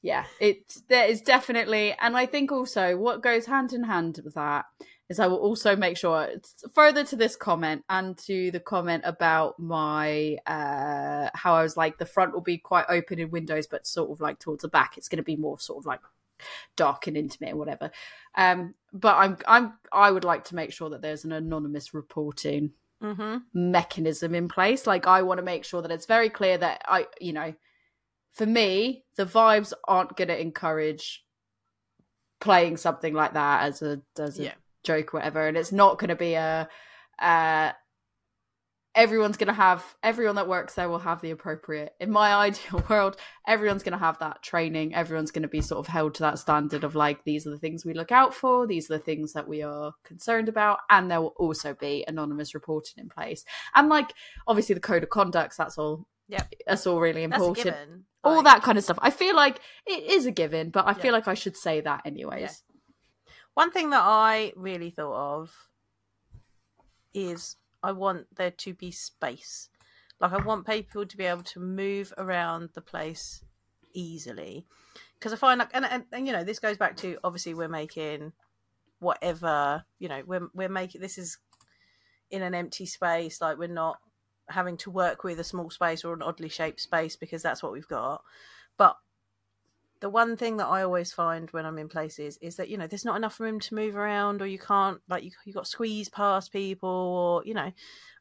[0.02, 4.34] Yeah it there is definitely and i think also what goes hand in hand with
[4.34, 4.66] that
[5.10, 9.04] is i will also make sure it's further to this comment and to the comment
[9.06, 13.68] about my uh how i was like the front will be quite open in windows
[13.68, 16.00] but sort of like towards the back it's going to be more sort of like
[16.78, 17.92] dark and intimate or whatever
[18.36, 22.72] um but i'm i'm i would like to make sure that there's an anonymous reporting
[23.02, 23.38] Mm-hmm.
[23.54, 24.86] mechanism in place.
[24.86, 27.54] Like I want to make sure that it's very clear that I, you know,
[28.34, 31.26] for me, the vibes aren't going to encourage
[32.39, 34.54] playing something like that as a as a Yeah.
[34.84, 36.70] joke, or whatever, and it's not going to be a.
[37.20, 37.72] Uh,
[38.96, 42.84] everyone's going to have everyone that works there will have the appropriate in my ideal
[42.89, 43.15] world
[43.48, 46.39] everyone's going to have that training everyone's going to be sort of held to that
[46.39, 49.32] standard of like these are the things we look out for these are the things
[49.34, 53.89] that we are concerned about and there will also be anonymous reporting in place and
[53.89, 54.12] like
[54.48, 56.54] obviously the code of conducts that's all Yep.
[56.68, 57.76] that's all really important
[58.24, 60.92] all Like, that kind of stuff i feel like it is a given but i
[60.92, 61.02] Yeah.
[61.02, 62.63] feel like i should say that anyways
[63.56, 65.52] One thing that I really thought of
[67.13, 69.70] is I want there to be space.
[70.22, 73.44] Like I want people to be able to move around the place
[73.94, 74.65] easily.
[75.18, 77.68] Because I find like and, and and you know, this goes back to obviously we're
[77.68, 78.32] making
[79.00, 81.38] whatever, you know, we're we're making this is
[82.32, 83.98] in an empty space, like we're not
[84.50, 87.72] having to work with a small space or an oddly shaped space because that's what
[87.72, 88.24] we've got.
[88.78, 88.98] But
[90.00, 92.88] the one thing that I always find when I'm in places is that you know
[92.88, 96.10] there's not enough room to move around, or you can't like you you got squeeze
[96.10, 97.72] past people, or you know,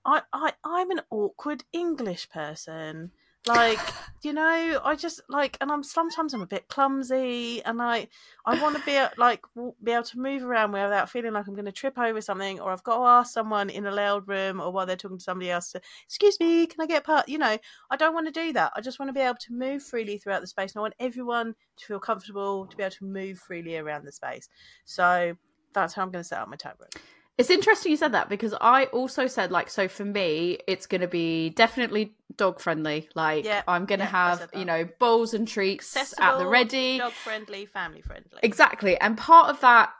[0.05, 3.12] I I I'm an awkward English person.
[3.49, 3.81] Like
[4.23, 8.09] you know, I just like, and I'm sometimes I'm a bit clumsy, and I
[8.45, 9.45] I want to be like
[9.83, 12.73] be able to move around without feeling like I'm going to trip over something, or
[12.73, 15.51] I've got to ask someone in a loud room, or while they're talking to somebody
[15.51, 17.29] else to, excuse me, can I get part?
[17.29, 17.57] You know,
[17.91, 18.73] I don't want to do that.
[18.75, 20.95] I just want to be able to move freely throughout the space, and I want
[20.99, 24.49] everyone to feel comfortable to be able to move freely around the space.
[24.85, 25.37] So
[25.75, 27.17] that's how I'm going to set up my tap room.
[27.38, 31.01] It's interesting you said that because I also said like so for me it's going
[31.03, 33.09] to be definitely dog friendly.
[33.14, 36.98] Like Yeah, I'm going to yeah, have you know bowls and treats at the ready.
[36.98, 38.40] dog friendly, family friendly.
[38.42, 39.90] Exactly, and part of that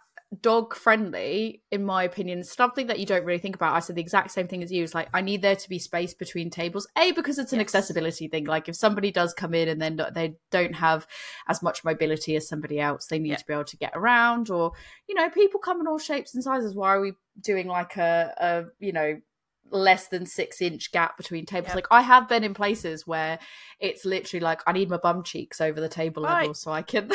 [0.43, 3.75] dog friendly, in my opinion, something that you don't really think about.
[3.75, 4.85] I said the exact same thing as you.
[4.85, 6.87] It's like I need there to be space between tables.
[6.99, 7.64] A because it's an Yes.
[7.67, 8.45] accessibility thing.
[8.45, 11.07] Like if somebody does come in and then not- they don't have
[11.49, 13.37] as much mobility as somebody else, they need Yeah.
[13.37, 14.51] to be able to get around.
[14.51, 14.73] Or
[15.09, 16.75] you know, people come in all shapes and sizes.
[16.75, 19.21] Why are we doing like a, a you know
[19.70, 21.74] less than six inch gap between tables Yep.
[21.76, 23.38] like i have been in places where
[23.81, 26.40] it's literally like i need my bum cheeks over the table Right.
[26.42, 27.12] level so i can and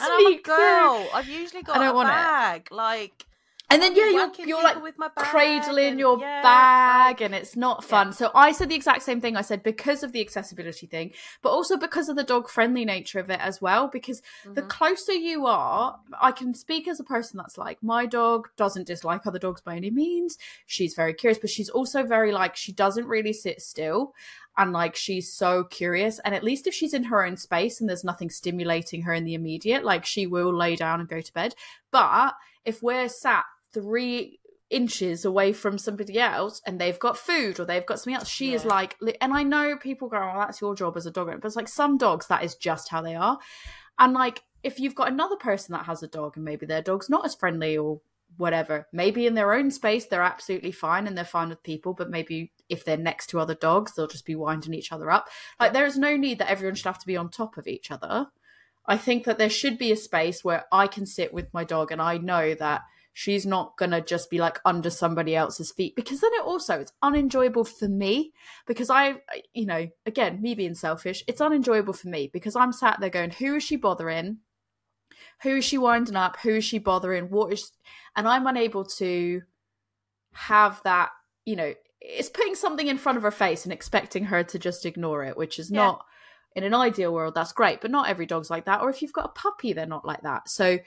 [0.00, 0.56] I'm a sneak through.
[0.56, 1.08] girl.
[1.14, 2.12] I've usually got I don't a want it.
[2.12, 2.68] bag.
[2.72, 3.24] Like
[3.72, 7.34] And then yeah, you're you're like with my cradling and- your yeah, bag, like- and
[7.34, 8.12] it's not fun.
[8.12, 9.36] So I said the exact same thing.
[9.36, 13.18] I said because of the accessibility thing, but also because of the dog friendly nature
[13.18, 13.88] of it as well.
[13.88, 14.68] Because the Mhm.
[14.68, 19.26] closer you are, I can speak as a person that's like my dog doesn't dislike
[19.26, 20.38] other dogs by any means.
[20.66, 24.14] She's very curious, but she's also very like she doesn't really sit still.
[24.58, 27.88] And like she's so curious, and at least if she's in her own space and
[27.88, 31.32] there's nothing stimulating her in the immediate, like she will lay down and go to
[31.32, 31.54] bed.
[31.90, 34.38] But if we're sat three
[34.70, 38.54] inches away from somebody else and they've got food or they've got something else, she
[38.54, 41.38] is like, and I know people go, well that's your job as a dog owner,
[41.38, 43.38] but it's like some dogs, that is just how they are.
[43.98, 47.10] And like, if you've got another person that has a dog and maybe their dog's
[47.10, 48.00] not as friendly or
[48.38, 52.08] whatever, maybe in their own space, they're absolutely fine and they're fine with people, but
[52.08, 55.28] maybe if they're next to other dogs, they'll just be winding each other up.
[55.60, 57.90] Like, there is no need that everyone should have to be on top of each
[57.90, 58.28] other.
[58.86, 61.92] I think that there should be a space where I can sit with my dog
[61.92, 62.82] and I know that
[63.12, 66.92] she's not gonna just be like under somebody else's feet because then it also it's
[67.02, 68.32] unenjoyable for me
[68.66, 69.16] because I
[69.52, 73.30] you know again me being selfish it's unenjoyable for me because I'm sat there going
[73.30, 74.38] who is she bothering?
[75.42, 76.38] Who is she winding up?
[76.38, 77.28] Who is she bothering?
[77.30, 77.72] What is
[78.16, 79.42] and I'm unable to
[80.32, 81.10] have that
[81.44, 84.86] you know it's putting something in front of her face and expecting her to just
[84.86, 85.82] ignore it which is Yeah.
[85.82, 86.06] not
[86.56, 89.12] in an ideal world that's great but not every dog's like that or if you've
[89.12, 90.48] got a puppy they're not like that.
[90.48, 90.78] So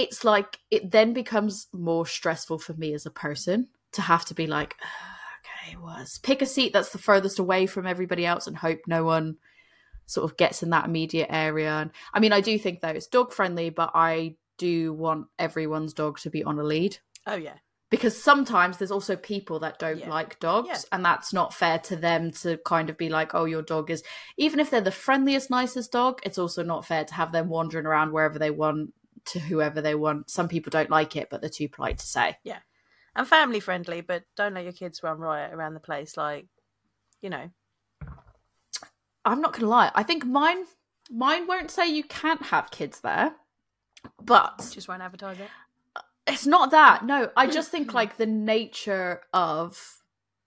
[0.00, 4.34] it's like it then becomes more stressful for me as a person to have to
[4.34, 5.18] be like "Ah,
[5.70, 9.04] okay was pick a seat that's the furthest away from everybody else and hope no
[9.04, 9.36] one
[10.06, 13.06] sort of gets in that immediate area and i mean i do think though it's
[13.06, 17.54] dog friendly but i do want everyone's dog to be on a lead Oh yeah.
[17.90, 20.10] because sometimes there's also people that don't Yeah.
[20.10, 20.78] like dogs Yeah.
[20.92, 24.02] and that's not fair to them to kind of be like oh your dog is
[24.36, 27.86] even if they're the friendliest nicest dog it's also not fair to have them wandering
[27.86, 28.92] around wherever they want
[29.26, 32.36] to whoever they want some people don't like it but they're too polite to say
[32.44, 32.58] Yeah.
[33.16, 36.16] And family friendly, but don't let your kids run riot around the place.
[36.16, 36.46] Like,
[37.20, 37.50] you know,
[39.24, 40.64] i'm not gonna lie i think mine
[41.10, 43.34] mine won't say you can't have kids there
[44.22, 45.48] but just won't advertise it.
[46.26, 49.98] it's not that no i just think like the nature of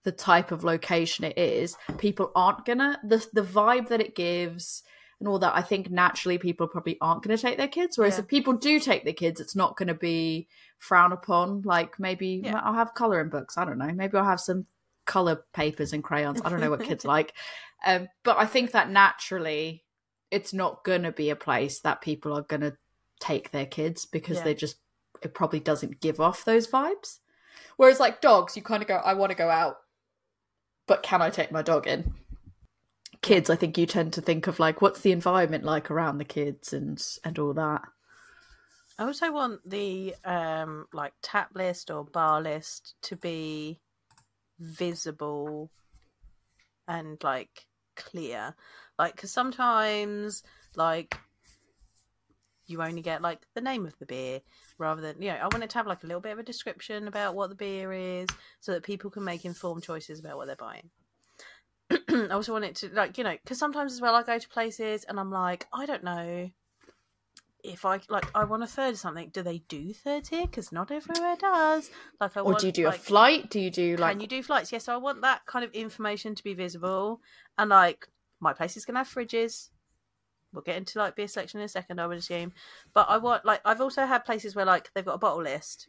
[0.04, 4.82] the type of location it is people aren't gonna the the vibe that it gives
[5.20, 8.20] and all that i think naturally people probably aren't gonna take their kids whereas Yeah.
[8.20, 10.48] if people do take their kids it's not gonna be
[10.78, 12.60] frowned upon like maybe Yeah.
[12.64, 14.66] i'll have coloring books i don't know maybe i'll have some
[15.06, 17.32] color papers and crayons i don't know what kids like
[17.86, 19.84] um but i think that naturally
[20.30, 22.72] it's not gonna be a place that people are gonna
[23.20, 24.44] take their kids because Yeah.
[24.44, 24.76] they just
[25.22, 27.20] it probably doesn't give off those vibes.
[27.76, 29.76] Whereas like dogs, you kind of go, I want to go out.
[30.86, 32.12] but can I take my dog in?
[33.24, 36.26] Kids, I think you tend to think of like what's the environment like around the
[36.26, 37.80] kids and and all that.
[38.98, 43.80] I also want the um like tap list or bar list to be
[44.60, 45.70] visible
[46.86, 47.64] and like
[47.96, 48.54] clear.
[48.98, 50.42] Like cuz sometimes
[50.76, 51.16] like
[52.66, 54.42] you only get like the name of the beer
[54.76, 56.42] rather than you know I want it to have like a little bit of a
[56.42, 58.28] description about what the beer is
[58.60, 60.90] so that people can make informed choices about what they're buying.
[62.08, 64.48] I also want it to like you know because sometimes as well I go to
[64.48, 66.50] places and I'm like I don't know
[67.64, 69.30] if I like I want a third something.
[69.30, 70.46] Do they do third here?
[70.46, 71.90] Because not everywhere does.
[72.20, 73.50] Like I Or want, do you do like, a flight?
[73.50, 74.70] Do you do like can you do flights?
[74.70, 77.20] Yes, so I want that kind of information to be visible.
[77.56, 78.06] And like
[78.40, 79.70] my place is gonna have fridges.
[80.52, 82.52] We'll get into like beer selection in a second, I would assume.
[82.92, 85.88] But I want like I've also had places where like they've got a bottle list,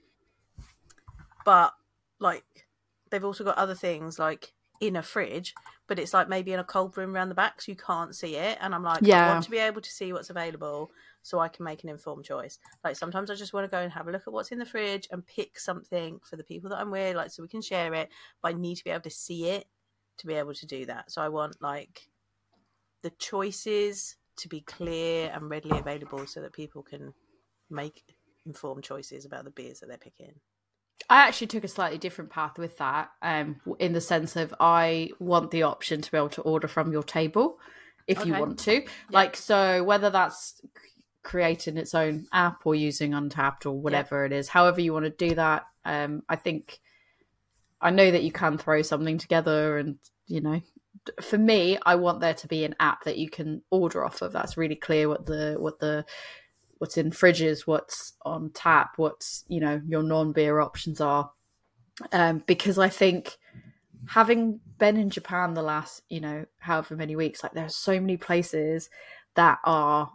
[1.44, 1.74] but
[2.20, 2.68] like
[3.12, 5.54] they've also got other things like in a fridge,
[5.88, 8.36] but it's like maybe in a cold room around the back, so you can't see
[8.36, 8.58] it.
[8.62, 11.66] And I'm like, I want to be able to see what's available so I can
[11.66, 12.60] make an informed choice.
[12.84, 14.66] Like sometimes I just want to go and have a look at what's in the
[14.66, 17.94] fridge and pick something for the people that I'm with, like so we can share
[17.94, 18.10] it.
[18.42, 19.68] But I need to be able to see it
[20.18, 21.12] to be able to do that.
[21.12, 22.10] So I want like
[23.02, 27.14] the choices to be clear and readily available so that people can
[27.70, 28.04] make
[28.46, 30.34] informed choices about the beers that they're picking.
[31.10, 35.12] I actually took a slightly different path with that, um, in the sense of I
[35.20, 37.60] want the option to be able to order from your table
[38.08, 38.86] if you want to.
[39.12, 40.62] Like, so whether that's
[41.24, 45.12] creating its own app or using Untappd or whatever it is, however you want to
[45.12, 46.80] do that, um, I think
[47.82, 50.62] I know that you can throw something together and, you know,
[51.22, 54.32] for me, I want there to be an app that you can order off of.
[54.32, 56.06] That's really clear what the what the
[56.78, 61.32] what's in fridges, what's on tap, what's you know your non-beer options are.
[62.12, 63.38] Um, because I think
[64.08, 68.00] having been in Japan the last you know however many weeks, like there are so
[68.00, 68.90] many places
[69.36, 70.12] that are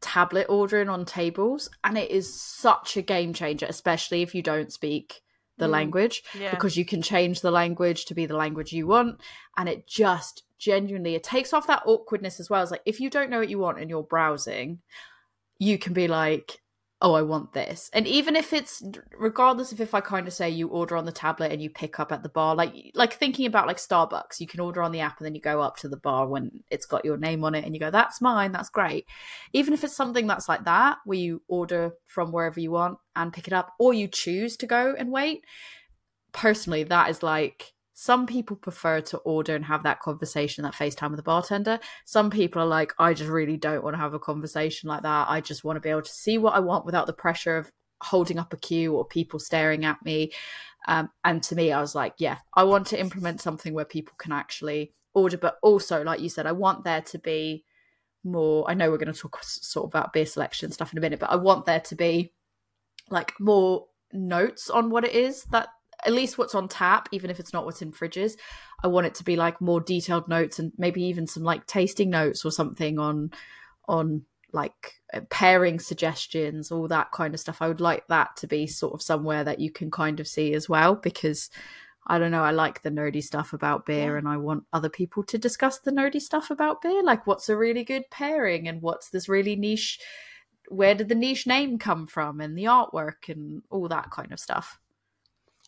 [0.00, 4.72] tablet ordering on tables, and it is such a game changer, especially if you don't
[4.72, 5.22] speak
[5.56, 5.70] the Mm.
[5.70, 6.50] language Yeah.
[6.50, 9.20] because you can change the language to be the language you want
[9.56, 13.08] and it just genuinely it takes off that awkwardness as well it's like if you
[13.08, 14.80] don't know what you want and you're browsing
[15.58, 16.60] you can be like
[17.04, 17.90] oh i want this.
[17.92, 18.82] And even if it's
[19.18, 22.00] regardless of if i kind of say you order on the tablet and you pick
[22.00, 25.00] up at the bar like like thinking about like starbucks you can order on the
[25.00, 27.54] app and then you go up to the bar when it's got your name on
[27.54, 29.06] it and you go that's mine that's great.
[29.52, 33.32] Even if it's something that's like that where you order from wherever you want and
[33.32, 35.44] pick it up or you choose to go and wait
[36.32, 41.10] personally that is like some people prefer to order and have that conversation that facetime
[41.10, 41.78] with the bartender.
[42.04, 45.30] Some people are like i just really don't want to have a conversation like that.
[45.30, 47.70] I just want to be able to see what i want without the pressure of
[48.02, 50.32] holding up a queue or people staring at me.
[50.86, 54.14] Um, and to me i was like yeah i want to implement something where people
[54.18, 55.38] can actually order.
[55.38, 57.64] But also like you said i want there to be
[58.24, 61.00] more i know we're going to talk sort of about beer selection stuff in a
[61.00, 62.32] minute but i want there to be
[63.10, 65.68] like more notes on what it is that
[66.04, 68.32] at least what's on tap even if it's not what's in fridges
[68.82, 72.10] i want it to be like more detailed notes and maybe even some like tasting
[72.10, 73.30] notes or something on
[73.88, 74.24] on
[74.54, 77.60] like uh, pairing suggestions all that kind of stuff.
[77.60, 80.54] I would like that to be sort of somewhere that you can kind of see
[80.54, 81.50] as well because
[82.06, 85.22] i don't know i like the nerdy stuff about beer and i want other people
[85.22, 87.02] to discuss the nerdy stuff about beer.
[87.02, 89.98] Like what's a really good pairing and what's this really niche
[90.68, 94.40] where did the niche name come from and the artwork and all that kind of
[94.40, 94.78] stuff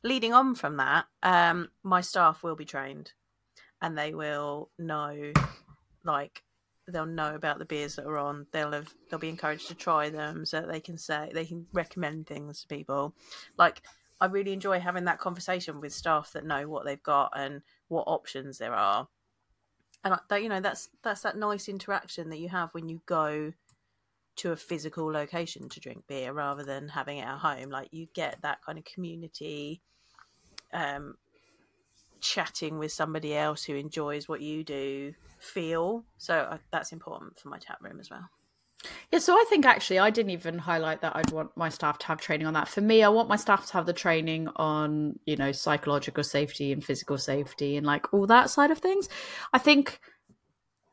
[0.03, 3.13] leading on from that, um, my staff will be trained,
[3.81, 5.33] and they will know,
[6.05, 6.43] like,
[6.89, 8.47] they'll know about the beers that are on.
[8.53, 11.67] They'll have, they'll be encouraged to try them, so that they can say they can
[11.73, 13.15] recommend things to people.
[13.59, 13.83] Like,
[14.21, 18.05] I really enjoy having that conversation with staff that know what they've got and what
[18.07, 19.09] options there are.
[20.05, 23.53] And that you know, that's that's that nice interaction that you have when you go
[24.37, 27.71] to a physical location to drink beer rather than having it at home.
[27.71, 29.81] Like you get that kind of community
[30.73, 31.17] um,
[32.21, 36.05] chatting with somebody else who enjoys what you do feel.
[36.19, 38.29] So that's important for my chat room as well.
[39.11, 42.07] Yeah, so I think actually I didn't even highlight that I'd want my staff to
[42.07, 42.69] have training on that.
[42.69, 46.73] For me, I want my staff to have the training on, you know, psychological safety
[46.73, 49.09] and physical safety and like all that side of things.
[49.53, 49.99] I think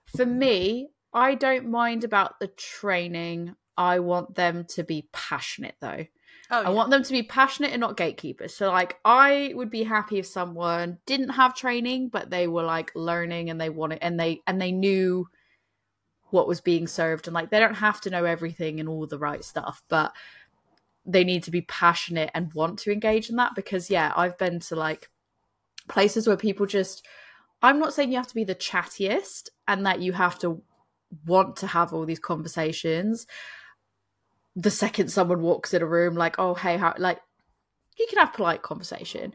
[0.06, 3.56] for me, I don't mind about the training.
[3.78, 6.06] I want them to be passionate though.
[6.52, 8.54] Oh, I want them to be passionate and not gatekeepers.
[8.54, 12.92] So like I would be happy if someone didn't have training but they were like
[12.96, 15.28] learning and they wanted and they and they knew
[16.30, 19.20] what was being served and like they don't have to know everything and all the
[19.20, 20.14] right stuff, but
[21.06, 24.60] they need to be passionate and want to engage in that because yeah, I've been
[24.62, 25.10] to like
[25.88, 27.06] places where people just
[27.62, 30.62] I'm not saying you have to be the chattiest and that you have to
[31.26, 33.28] want to have all these conversations.
[34.56, 37.20] The second someone walks in a room, like, oh, hey, how, like,
[37.98, 39.34] you can have polite conversation.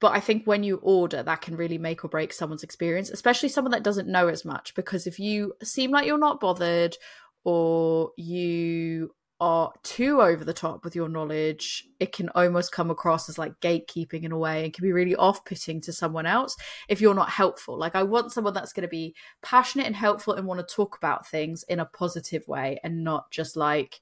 [0.00, 3.48] But I think when you order, that can really make or break someone's experience, especially
[3.48, 4.74] someone that doesn't know as much.
[4.74, 6.96] Because if you seem like you're not bothered
[7.44, 13.28] or you are too over the top with your knowledge, it can almost come across
[13.28, 16.56] as like gatekeeping in a way and can be really off putting to someone else
[16.88, 17.78] if you're not helpful.
[17.78, 20.96] Like, I want someone that's going to be passionate and helpful and want to talk
[20.96, 24.00] about things in a positive way and not just like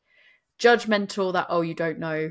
[0.59, 2.31] judgmental that, oh, you don't know,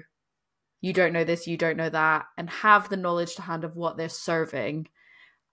[0.79, 3.75] you don't know this, you don't know that, and have the knowledge to hand of
[3.75, 4.87] what they're serving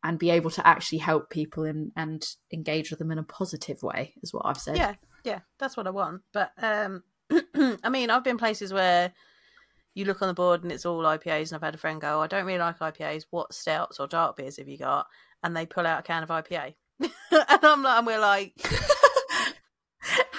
[0.05, 3.83] and be able to actually help people and, and engage with them in a positive
[3.83, 4.77] way, is what I've said.
[4.77, 4.95] Yeah,
[5.25, 6.23] yeah, that's what I want.
[6.33, 7.03] But um,
[7.85, 9.13] I mean, I've been places where
[9.95, 12.19] you look on the board and it's all IPAs, and I've had a friend go,
[12.19, 13.27] oh, "I don't really like IPAs.
[13.31, 15.07] What stouts or dark beers have you got?"
[15.43, 18.55] And they pull out a can of IPA, and I'm like, and we're like,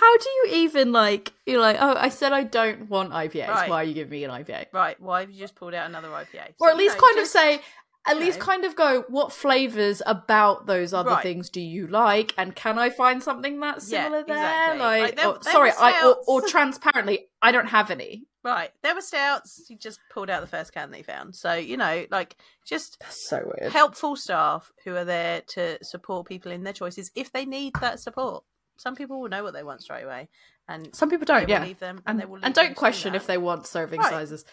[0.02, 1.34] How do you even like?
[1.46, 3.48] You're like, oh, I said I don't want IPAs.
[3.48, 3.70] Right.
[3.70, 4.66] Why are you giving me an IPA?
[4.74, 6.54] right, why have you just pulled out another IPA?
[6.60, 7.62] Or So, at you least know, kind of say,
[8.08, 11.24] at least kind of go, what flavors about those other Right.
[11.24, 14.36] things do you like, and can I find something that's Yeah, similar there?
[14.38, 14.80] exactly.
[14.80, 18.26] Like, Like, there- there sorry, I or, or transparently, I don't have any.
[18.44, 18.72] right.
[18.82, 19.66] There were stouts.
[19.70, 21.36] You just pulled out the first can that you found.
[21.36, 23.72] So you know, like, just That's so weird.
[23.72, 28.00] helpful staff who are there to support people in their choices if they need that
[28.00, 28.44] support.
[28.78, 30.28] Some people will know what they want straight away,
[30.68, 31.64] and Some people don't, yeah.
[31.64, 34.10] leave them, and, And, they will and don't question if they want serving Right.
[34.10, 34.44] sizes.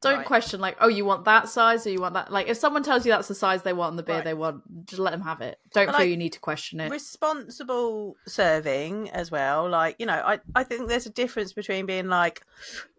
[0.00, 0.26] Don't Right.
[0.26, 2.30] question like, oh, you want that size or you want that.
[2.32, 4.24] Like, if someone tells you that's the size they want and the beer Right.
[4.24, 5.58] they want, just let them have it.
[5.72, 6.90] Don't But, feel like, you need to question it.
[6.90, 12.08] responsible serving as well like you know i i think there's a difference between being
[12.08, 12.42] like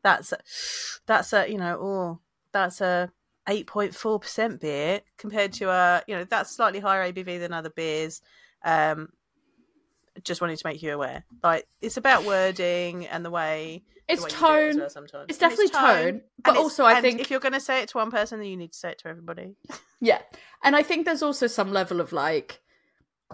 [0.04, 0.38] that's a,
[1.06, 2.20] that's a you know oh
[2.52, 3.12] that's a
[3.48, 8.22] 8.4% beer compared to a you know that's slightly higher abv than other beers
[8.64, 9.10] um
[10.24, 14.24] just wanted to make you aware like it's about wording and the way the It's
[14.24, 14.80] way do it tone.
[14.80, 15.26] well sometimes.
[15.30, 17.98] It's definitely tone, but and also I think if you're going to say it to
[17.98, 19.56] one person then you need to say it to everybody
[20.02, 20.20] Yeah.
[20.64, 22.62] And I think there's also some level of like,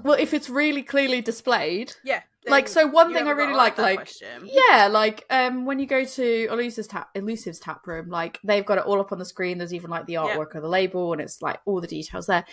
[0.04, 3.98] well, if it's really clearly displayed, yeah Like, so one thing I really like, like,
[4.00, 4.50] question.
[4.52, 8.78] yeah, like um when you go to Elusive's tap Elusive's tap room, like they've got
[8.78, 9.58] it all up on the screen.
[9.58, 10.36] There's even like the Yeah.
[10.36, 12.46] artwork of the label, and it's like all the details there.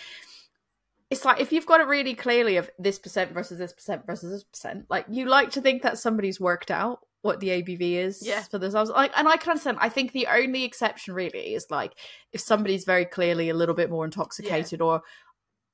[1.13, 4.31] It's like if you've got it really clearly of this percent versus this percent versus
[4.31, 8.25] this percent, like you like to think that somebody's worked out what the ABV is
[8.25, 8.41] Yeah.
[8.43, 8.89] for themselves.
[8.89, 9.77] Like, and I can understand.
[9.79, 11.93] I think the only exception really is like
[12.33, 15.01] if somebody's very clearly a little bit more intoxicated or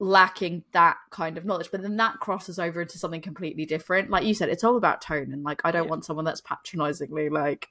[0.01, 4.23] lacking that kind of knowledge but then that crosses over into something completely different like
[4.23, 5.89] you said it's all about tone and like i don't Yeah.
[5.89, 7.67] want someone that's patronizingly like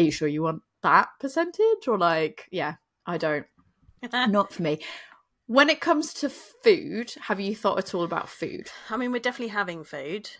[0.00, 2.74] are you sure you want that percentage or like yeah
[3.06, 3.46] i don't
[4.12, 4.80] not for me
[5.48, 9.18] when it comes to food have you thought at all about food I mean, we're
[9.18, 10.30] definitely having food.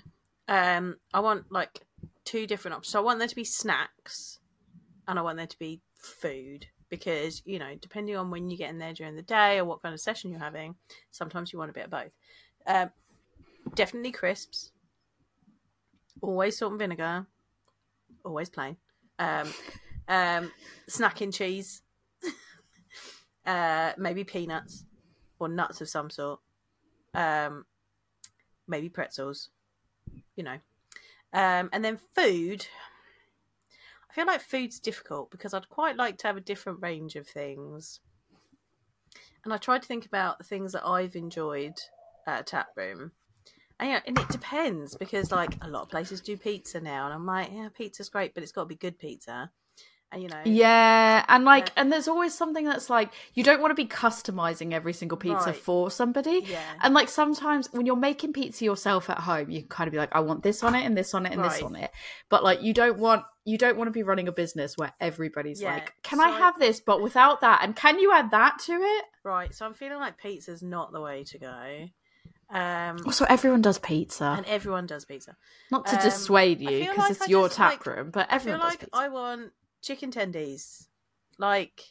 [0.46, 1.80] Um, I want like
[2.24, 2.92] two different options.
[2.92, 4.38] So I want there to be snacks,
[5.06, 8.70] and I want there to be food because you know, depending on when you get
[8.70, 10.76] in there during the day or what kind of session you're having,
[11.10, 12.12] sometimes you want a bit of both.
[12.66, 12.90] Um,
[13.74, 14.72] definitely crisps.
[16.20, 17.26] Always salt and vinegar.
[18.24, 18.76] Always plain.
[19.18, 19.52] Um,
[20.08, 20.52] um,
[20.88, 21.82] snacking cheese.
[23.46, 24.84] uh, maybe peanuts
[25.38, 26.40] or nuts of some sort.
[27.14, 27.64] Um,
[28.66, 29.48] maybe pretzels,
[30.36, 30.58] you know.
[31.32, 32.66] Um, and then food.
[34.10, 37.26] I feel like food's difficult because I'd quite like to have a different range of
[37.26, 38.00] things.
[39.44, 41.74] And I tried to think about the things that I've enjoyed
[42.26, 43.12] at a tap room.
[43.80, 47.14] And, yeah, and it depends because like a lot of places do pizza now, and
[47.14, 49.50] I'm like, yeah, pizza's great, but it's got to be good pizza.
[50.16, 51.72] You know, yeah and like Yeah.
[51.82, 55.48] and there's always something that's like you don't want to be customizing every single pizza
[55.50, 55.54] Right.
[55.56, 59.86] for somebody yeah, And like sometimes when you're making pizza yourself at home, you kind
[59.86, 61.76] of be like, I want this on it and this on it and this on
[61.76, 61.90] it.
[62.30, 65.60] But like you don't want you don't want to be running a business where everybody's
[65.60, 67.60] Yeah, like, Can I so- have this but without that?
[67.62, 69.04] And can you add that to it?
[69.24, 69.54] right.
[69.54, 71.88] So I'm feeling like pizza's not the way to go.
[72.50, 74.24] Um, Also, everyone does pizza.
[74.38, 75.36] and everyone does pizza.
[75.70, 78.38] Not to um, dissuade you because like it's I your tap like- room, but I
[78.38, 78.96] feel everyone does like pizza.
[78.96, 79.52] I want
[79.82, 80.86] chicken tendies.
[81.38, 81.82] Like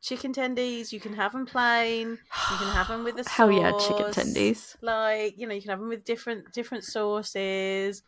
[0.00, 2.10] chicken tendies, you can have them plain.
[2.10, 4.24] You can have them with the Hell yeah, chicken sauce.
[4.24, 4.76] tendies.
[4.80, 8.02] Like you know, you can have them with different different sauces.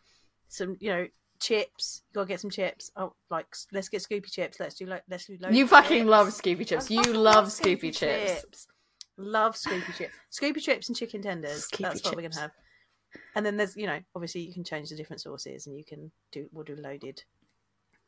[0.47, 1.07] Some you know
[1.39, 2.01] chips.
[2.09, 2.91] You gotta get some chips.
[2.95, 4.59] Oh, like let's get Scoopy chips.
[4.59, 5.37] Let's do like let's do.
[5.39, 6.09] loads You fucking chips.
[6.09, 6.91] love Scoopy chips.
[6.91, 8.67] I You love Scoopy chips.
[9.17, 10.13] Love Scoopy chips.
[10.31, 11.67] Scoopy chips and chicken tenders.
[11.67, 12.51] Scoopy That's what we're gonna have.
[13.35, 16.11] And then there's you know obviously you can change the different sauces and you can
[16.31, 17.21] do we'll do loaded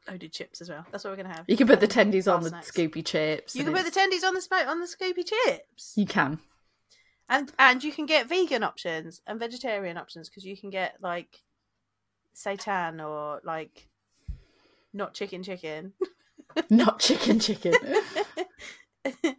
[0.07, 0.85] loaded chips as well.
[0.91, 1.45] That's what we're gonna have.
[1.47, 2.71] You can put the tendies on the snacks.
[2.71, 3.55] Scoopy chips.
[3.55, 5.93] You can put the tendies on the spo- on the Scoopy chips.
[5.95, 6.39] You can.
[7.27, 11.41] And and you can get vegan options and vegetarian options because you can get like
[12.35, 13.87] seitan or like
[14.93, 15.93] not chicken chicken.
[16.69, 17.73] Not chicken chicken.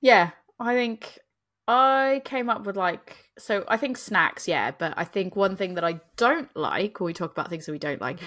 [0.00, 1.18] yeah, I think
[1.66, 5.74] I came up with like so I think snacks, yeah, but I think one thing
[5.74, 8.24] that I don't like, when we talk about things that we don't like, Mhm.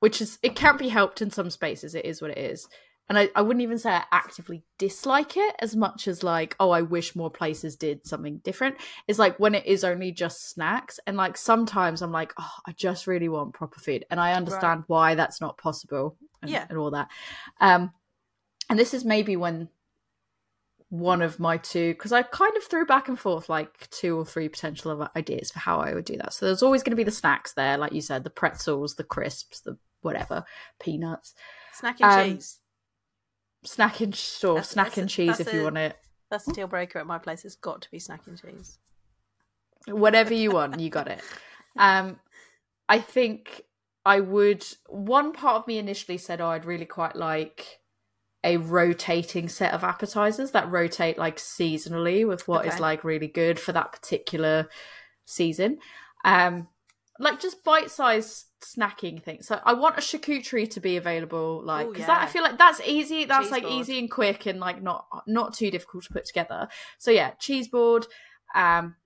[0.00, 2.68] Which is it can't be helped in some spaces, it is what it is.
[3.08, 6.70] And I, I wouldn't even say I actively dislike it as much as like, oh,
[6.70, 8.76] I wish more places did something different.
[9.06, 11.00] It's like when it is only just snacks.
[11.06, 14.04] And like sometimes I'm like, oh, I just really want proper food.
[14.10, 16.66] And I understand why that's not possible and, Yeah.
[16.68, 17.08] and all that.
[17.60, 17.92] Um
[18.68, 19.70] and this is maybe when
[20.90, 24.24] one of my two because I kind of threw back and forth like two or
[24.24, 26.32] three potential ideas for how I would do that.
[26.32, 29.04] So there's always going to be the snacks there, like you said, the pretzels, the
[29.04, 30.44] crisps, the whatever,
[30.80, 31.34] peanuts,
[31.74, 32.58] Snack and Um, cheese.
[33.64, 35.96] snack and or That's- snack that's and a- cheese if you want it.
[36.30, 37.44] That's a deal breaker at my place.
[37.44, 38.78] It's got to be snack and cheese.
[39.86, 41.22] whatever you want you got it
[41.78, 42.18] um
[42.90, 43.62] i think
[44.04, 47.78] i would one part of me initially said oh i'd really quite like
[48.44, 52.82] a rotating set of appetizers that rotate like seasonally with what is Okay.
[52.82, 54.68] like really good for that particular
[55.24, 55.78] season
[56.24, 56.68] um
[57.18, 62.06] like just bite-sized snacking things so i want a charcuterie to be available like because
[62.06, 63.74] that i feel like that's easy that's Cheese like board.
[63.74, 66.68] easy and quick and like not not too difficult to put together.
[66.98, 68.06] So yeah cheese board
[68.54, 68.96] um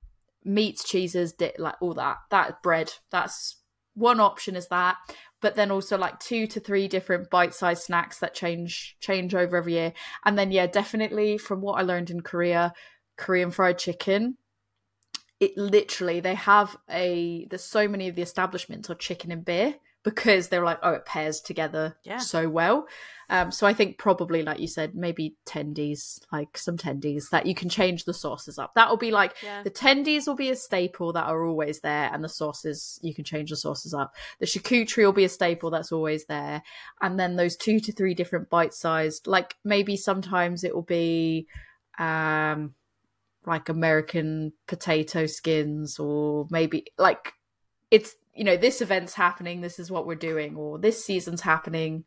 [0.44, 3.56] meats cheeses di- like all that that bread that's
[3.94, 4.96] one option is that.
[5.40, 9.74] But then also like two to three different bite-sized snacks that change change over every
[9.74, 9.92] year.
[10.24, 12.72] And then yeah definitely from what i learned in korea
[13.16, 14.36] korean fried chicken
[15.42, 19.74] it literally they have a there's so many of the establishments are chicken and beer
[20.04, 22.18] because they're like oh it pairs together Yeah.
[22.18, 22.86] so well
[23.28, 27.54] um so i think probably like you said maybe tendies like some tendies that you
[27.56, 29.62] can change the sauces up that will be like Yeah.
[29.64, 33.24] the tendies will be a staple that are always there and the sauces you can
[33.24, 36.62] change the sauces up the charcuterie will be a staple that's always there
[37.00, 41.46] and then those two to three different bite sized like maybe sometimes it will be
[41.98, 42.74] um
[43.46, 47.32] like American potato skins, or maybe like
[47.90, 52.04] it's you know this event's happening, this is what we're doing, or this season's happening.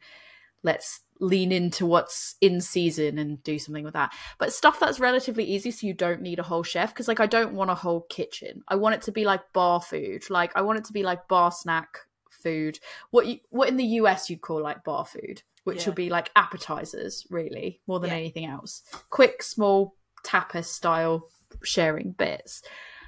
[0.63, 4.11] Let's lean into what's in season and do something with that.
[4.39, 6.91] But stuff that's relatively easy, so you don't need a whole chef.
[6.93, 8.63] Because like I don't want a whole kitchen.
[8.67, 10.29] I want it to be like bar food.
[10.29, 11.99] Like I want it to be like bar snack
[12.31, 12.79] food.
[13.11, 15.87] What you what in the US you'd call like bar food, which Yeah.
[15.87, 18.17] would be like appetizers, really, more than Yeah.
[18.17, 18.81] anything else.
[19.09, 19.95] Quick, small
[20.25, 21.29] tapas style
[21.63, 22.61] sharing bits.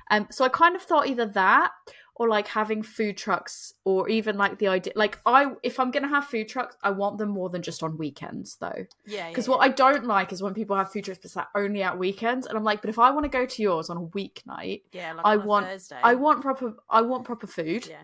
[0.10, 1.72] Um, so I kind of thought either that
[2.20, 6.08] or like having food trucks or even like the idea like I if I'm gonna
[6.08, 8.86] have food trucks, I want them more than just on weekends though.
[9.06, 9.30] Yeah.
[9.30, 11.84] Because what I don't like is when people have food trucks but it's like only
[11.84, 14.02] at weekends and I'm like, but if I want to go to yours on a
[14.02, 16.00] weeknight, yeah, like I want- Thursday.
[16.02, 17.88] I want proper I want proper food.
[17.88, 18.04] Yeah.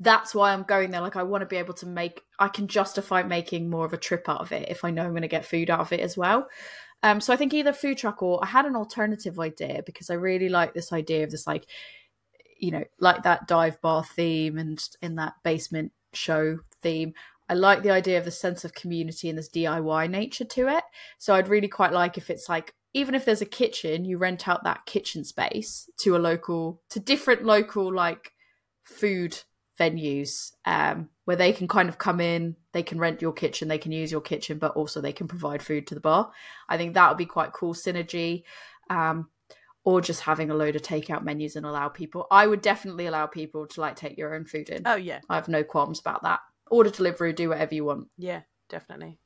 [0.00, 1.02] That's why I'm going there.
[1.02, 3.98] Like I want to be able to make I can justify making more of a
[3.98, 6.16] trip out of it if I know I'm gonna get food out of it as
[6.16, 6.48] well.
[7.02, 10.14] Um, so I think either food truck or I had an alternative idea because I
[10.14, 11.66] really like this idea of this like,
[12.58, 17.14] you know, like that dive bar theme and in that basement show theme.
[17.48, 20.84] I like the idea of the sense of community and this DIY nature to it.
[21.18, 24.48] So I'd really quite like if it's like even if there's a kitchen, you rent
[24.48, 28.32] out that kitchen space to a local to different local like
[28.84, 29.42] food
[29.80, 33.78] venues um, where they can kind of come in, they can rent your kitchen, they
[33.78, 36.30] can use your kitchen, but also they can provide food to the bar.
[36.68, 38.42] I think that would be quite cool synergy.
[38.90, 39.28] Um,
[39.82, 42.26] or just having a load of takeout menus and allow people.
[42.30, 44.82] I would definitely allow people to like take your own food in.
[44.84, 46.40] Oh yeah, I have no qualms about that.
[46.70, 48.08] Order delivery, do whatever you want.
[48.18, 49.18] yeah, definitely.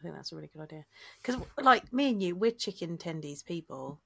[0.00, 0.84] I think that's a really good idea.
[1.20, 4.00] Because like me and you, we're chicken tendies people.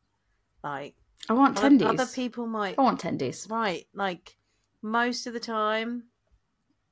[0.65, 0.97] Like
[1.29, 1.87] I want tendies.
[1.87, 3.49] other people might I want tendies.
[3.49, 3.87] right.
[3.95, 4.37] Like
[4.85, 6.05] most of the time,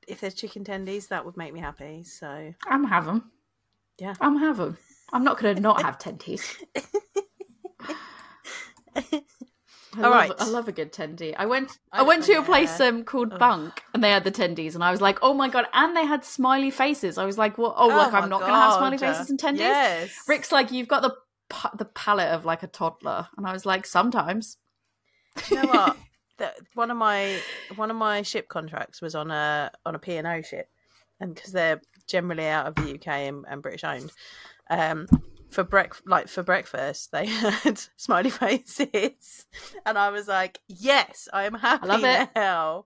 [0.07, 2.03] if there's chicken tendies, that would make me happy.
[2.03, 3.31] So I'm have them.
[3.99, 4.15] Yeah.
[4.19, 4.77] I'm have them.
[5.13, 6.43] I'm not going to not have tendies.
[9.95, 10.31] I All love, right.
[10.39, 11.35] I love a good tendy.
[11.37, 11.77] I went.
[11.91, 12.45] I- I, went to a yeah.
[12.45, 13.39] place um called Ugh.
[13.39, 16.03] Bunk, and they had the tendies, and I was like, "Oh my god!" And they
[16.05, 17.19] had smiley faces.
[17.19, 17.75] I was like, "What?
[17.77, 20.71] Oh, Oh like I'm not going to have smiley faces and tendies." Yes, Rick's like,
[20.71, 21.15] "You've got the
[21.77, 24.57] the palate of like a toddler," and I was like, "Sometimes."
[25.51, 25.97] you know what?
[26.37, 27.39] that one of my
[27.75, 30.67] one of my ship contracts was on a on a P and O ship,
[31.19, 34.11] and because they're generally out of the UK and, and British owned,
[34.69, 35.07] um,
[35.49, 39.45] for brec like for breakfast they had smiley faces,
[39.85, 42.29] and I was like, yes, I am happy love it.
[42.35, 42.85] now.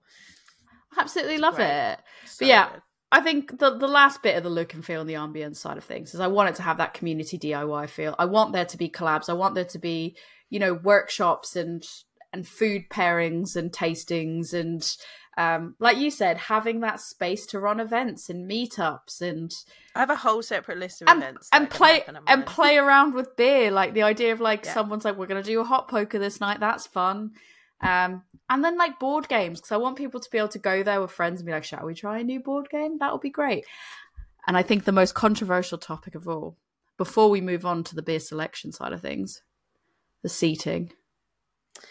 [0.96, 1.92] Absolutely love great.
[1.92, 1.98] it.
[2.26, 2.82] So yeah, good.
[3.10, 5.78] I think the the last bit of the look and feel and the ambience side
[5.78, 8.14] of things is I want it to have that community DIY feel.
[8.18, 9.28] I want there to be collabs.
[9.28, 10.16] I want there to be
[10.50, 11.84] you know workshops and
[12.32, 14.96] and food pairings and tastings and
[15.36, 19.52] um, like you said, having that space to run events and meetups and
[19.94, 23.36] I have a whole separate list of and, events and play and play around with
[23.36, 23.70] beer.
[23.70, 24.74] Like the idea of like Yeah.
[24.74, 26.58] someone's like, we're gonna do a hot poker this night.
[26.58, 27.32] That's fun.
[27.80, 30.82] Um, and then like board games because I want people to be able to go
[30.82, 32.98] there with friends and be like, shall we try a new board game?
[32.98, 33.64] That would be great.
[34.48, 36.56] And I think the most controversial topic of all,
[36.96, 39.42] before we move on to the beer selection side of things,
[40.22, 40.92] the seating.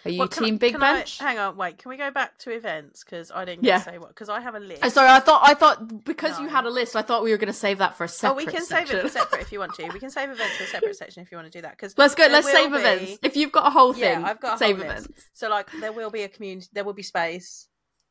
[0.05, 1.17] Are you What, can I- team big can I- bench?
[1.19, 1.77] hang on, wait.
[1.77, 3.03] Can we go back to events?
[3.03, 3.81] Because I didn't Yeah.
[3.81, 4.09] say what.
[4.09, 4.81] Because I have a list.
[4.83, 7.37] Oh, sorry, I thought I thought because you had a list, I thought we were
[7.37, 8.45] going to save that for a Oh, separate.
[8.45, 9.09] we can save it for section.
[9.09, 9.85] separate if you want to.
[9.87, 11.71] We can save events for a separate section if you want to do that.
[11.71, 12.27] Because Let's go.
[12.27, 13.19] Let's save be- events.
[13.23, 15.07] If you've got a whole thing, Yeah, I've got save events.
[15.07, 15.29] list.
[15.33, 17.67] So like there will be a community there will be space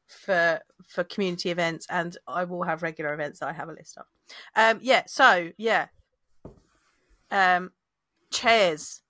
[0.09, 3.99] for for community events and I will have regular events that I have a list
[3.99, 4.05] of.
[4.55, 5.87] Um yeah, so yeah.
[7.31, 7.72] Um
[8.31, 9.03] chairs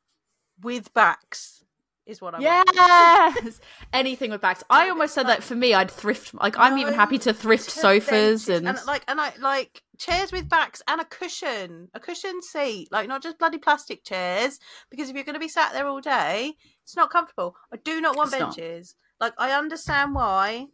[0.62, 1.62] with backs
[2.06, 2.70] is what I want.
[3.44, 3.60] Yes,
[3.92, 4.62] anything with backs.
[4.70, 6.34] I almost said like- that for me, I'd thrift.
[6.34, 8.48] Like I'm even happy to thrift sofas benches.
[8.48, 13.08] and, like and I like chairs with backs and a cushion, a cushion seat, like
[13.08, 14.58] not just bloody plastic chairs.
[14.90, 17.56] Because if you're going to be sat there all day, it's not comfortable.
[17.72, 18.56] I do not want It's not.
[18.56, 18.94] benches.
[19.20, 20.66] Like I understand why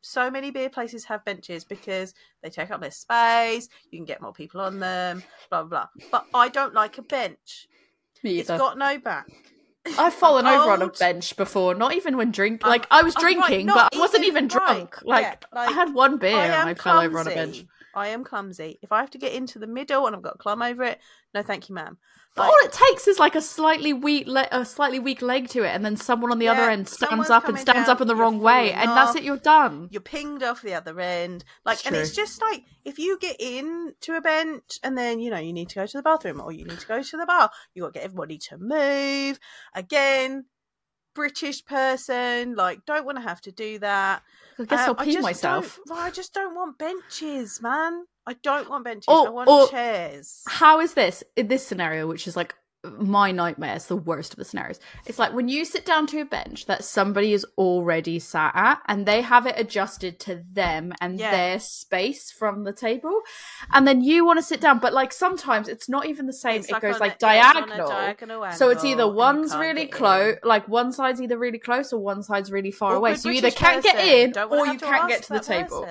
[0.00, 3.68] so many beer places have benches because they take up less space.
[3.90, 5.22] You can get more people on them.
[5.50, 5.86] Blah blah.
[5.96, 6.08] blah.
[6.10, 7.68] But I don't like a bench.
[8.22, 8.58] me It's either.
[8.58, 9.26] got no back.
[9.98, 11.74] I've fallen over on a bench before.
[11.74, 12.64] Not even when drink.
[12.66, 14.96] Like I was I'm drinking, but I wasn't even- drunk.
[14.96, 17.64] right, Like, yeah, like, I had one beer and I fell over on a bench.
[17.96, 18.10] Clumsy.
[18.10, 18.78] I am clumsy.
[18.82, 21.00] If I have to get into the middle and I've got to climb over it,
[21.34, 21.98] no, thank you, ma'am.
[22.34, 25.48] But Like, all it takes is like a slightly weak, le- a slightly weak leg
[25.48, 28.02] to it, and then someone on the other end stands up and stands down, up
[28.02, 29.22] in the wrong way, falling and that's it.
[29.22, 29.88] You're done.
[29.90, 31.44] you're pinged off the other end.
[31.64, 35.18] Like, It's and it's just like if you get in to a bench and then
[35.18, 37.16] you know you need to go to the bathroom or you need to go to
[37.16, 39.38] the bar, you got to get everybody to move
[39.74, 40.44] again.
[41.14, 44.22] British person, like, don't want to have to do that.
[44.58, 45.78] I guess Uh, I'll pee just myself.
[45.86, 48.06] don't- I just don't want benches, man.
[48.26, 49.04] I don't want benches.
[49.08, 50.42] I want or- chairs.
[50.48, 52.54] How is this in this scenario, which is like
[52.98, 53.76] my nightmare?
[53.76, 54.80] It's the worst of the scenarios.
[55.06, 58.80] It's like when you sit down to a bench that somebody is already sat at,
[58.86, 61.30] and they have it adjusted to them and Yeah.
[61.30, 63.20] their space from the table,
[63.72, 66.56] and then you want to sit down, but like sometimes it's not even the same.
[66.60, 67.88] It's it like goes like a- yeah, it's on a diagonal.
[67.88, 72.22] diagonal So it's either one's really close, like one side's either really close or one
[72.22, 73.16] side's really far away.
[73.16, 75.86] So you either can't get in Don't or you can't get to the table.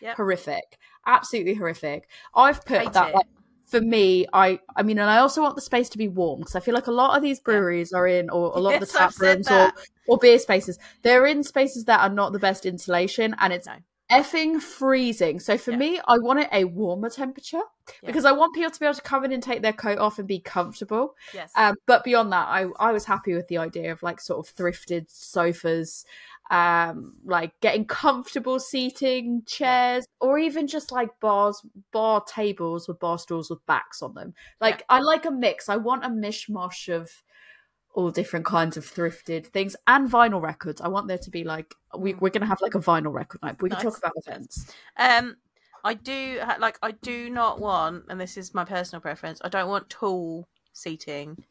[0.00, 0.16] Yep.
[0.16, 2.08] Horrific, absolutely horrific.
[2.34, 3.14] I've put Hate that
[3.70, 4.26] for me.
[4.32, 6.74] I I mean, and I also want the space to be warm because I feel
[6.74, 9.50] like a lot of these breweries are in, or a lot of the tap rooms
[9.50, 9.72] or
[10.06, 10.78] or beer spaces.
[11.02, 13.76] They're in spaces that are not the best insulation, and it's No.
[14.10, 15.38] effing freezing.
[15.38, 15.76] So for Yeah.
[15.76, 17.62] me, I want it a warmer temperature
[18.02, 18.06] Yeah.
[18.06, 20.18] because I want people to be able to come in and take their coat off
[20.18, 21.14] and be comfortable.
[21.32, 21.52] Yes.
[21.54, 24.52] Um, but beyond that, I I was happy with the idea of like sort of
[24.52, 26.04] thrifted sofas,
[26.50, 33.18] um, like getting comfortable seating, chairs, or even just like bars, bar tables with bar
[33.18, 34.34] stools with backs on them.
[34.60, 35.68] Like I like a mix.
[35.68, 37.10] I want a mishmash of
[37.92, 40.80] all different kinds of thrifted things and vinyl records.
[40.80, 43.56] I want there to be like we, we're gonna have like a vinyl record night.
[43.58, 43.82] But we can Mm.
[43.82, 44.72] Talk about events.
[44.96, 45.36] Um,
[45.84, 46.78] I do like.
[46.82, 49.40] I do not want, and this is my personal preference.
[49.44, 51.44] I don't want tall seating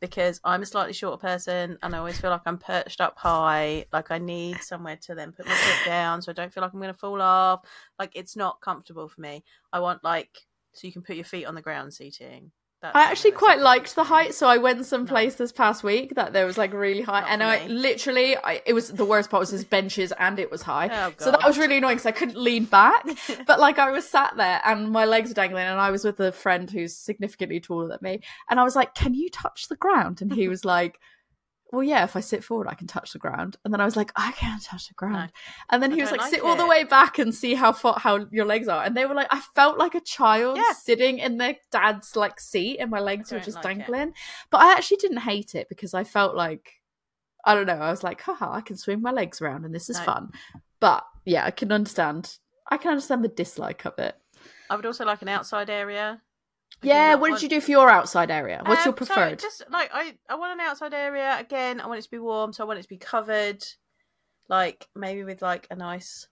[0.00, 3.86] because I'm a slightly shorter person, and I always feel like I'm perched up high.
[3.92, 6.72] Like I need somewhere to then put my foot down, so I don't feel like
[6.72, 7.60] I'm going to fall off.
[7.98, 9.44] Like it's not comfortable for me.
[9.72, 10.38] I want like
[10.72, 12.52] so you can put your feet on the ground seating.
[12.82, 16.32] That's I actually quite liked the height, so I went someplace this past week that
[16.32, 19.40] there was like really high, Not and I literally, I, it was the worst part
[19.40, 22.12] was his benches and it was high, Oh, so that was really annoying because I
[22.12, 23.04] couldn't lean back.
[23.46, 26.20] but like I was sat there and my legs were dangling, and I was with
[26.20, 29.76] a friend who's significantly taller than me, and I was like, "Can you touch the
[29.76, 30.98] ground?" And he was like.
[31.72, 33.56] Well, yeah, if I sit forward, I can touch the ground.
[33.64, 35.30] And then I was like, I can't touch the ground.
[35.70, 37.98] And then he was like, like sit all the way back and see how far
[37.98, 38.82] how your legs are.
[38.82, 40.72] And they were like, I felt like a child Yeah.
[40.72, 43.78] sitting in their dad's like seat, and my legs were just like it.
[43.86, 44.14] dangling.
[44.50, 46.80] But I actually didn't hate it because I felt like
[47.44, 47.74] I don't know.
[47.74, 50.04] I was like, haha, I can swing my legs around, and this is No.
[50.04, 50.32] fun.
[50.80, 52.36] But yeah, I can understand.
[52.68, 54.16] I can understand the dislike of it.
[54.68, 56.20] I would also like an outside area.
[56.82, 58.62] Yeah, what want- did you do for your outside area?
[58.64, 59.38] What's your Um, so preferred?
[59.38, 61.80] just like I, I want an outside area again.
[61.80, 63.64] I want it to be warm, so I want it to be covered,
[64.48, 66.28] like maybe with like a nice,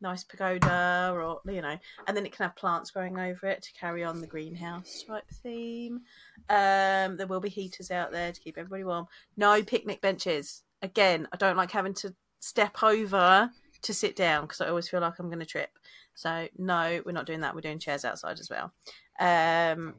[0.00, 1.76] nice pagoda, or you know,
[2.06, 5.28] and then it can have plants growing over it to carry on the greenhouse type
[5.42, 6.00] theme.
[6.48, 9.06] Um, there will be heaters out there to keep everybody warm.
[9.36, 10.62] No picnic benches.
[10.82, 13.50] Again, I don't like having to step over
[13.82, 15.70] to sit down because I always feel like I'm going to trip.
[16.14, 17.54] So no, we're not doing that.
[17.54, 18.72] We're doing chairs outside as well.
[19.20, 19.94] Um,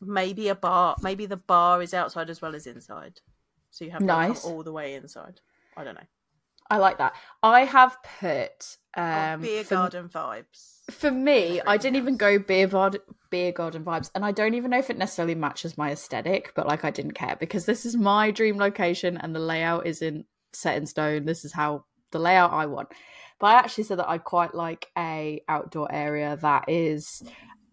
[0.00, 0.96] maybe a bar.
[1.02, 3.20] Maybe the bar is outside as well as inside,
[3.70, 4.44] so you have to Nice.
[4.44, 5.40] all the way inside.
[5.76, 6.06] I don't know.
[6.68, 7.14] I like that.
[7.42, 10.80] I have put Oh, um beer for, garden vibes.
[10.90, 14.70] for me, I didn't even go beer vod- beer garden vibes, and I don't even
[14.70, 17.96] know if it necessarily matches my aesthetic, but like I didn't care because this is
[17.96, 21.26] my dream location and the layout isn't set in stone.
[21.26, 22.88] This is how the layout I want.
[23.38, 27.22] But I actually said that I quite like a outdoor area that is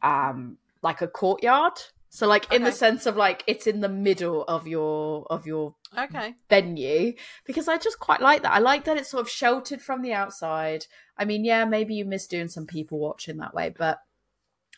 [0.02, 1.74] um like a courtyard.
[2.10, 5.76] So like in the sense of like it's in the middle of your of your
[5.98, 6.36] Okay.
[6.50, 7.14] venue
[7.46, 8.54] because I just quite like that.
[8.54, 10.86] I like that it's sort of sheltered from the outside.
[11.18, 14.00] I mean, yeah, maybe you miss doing some people watching that way, but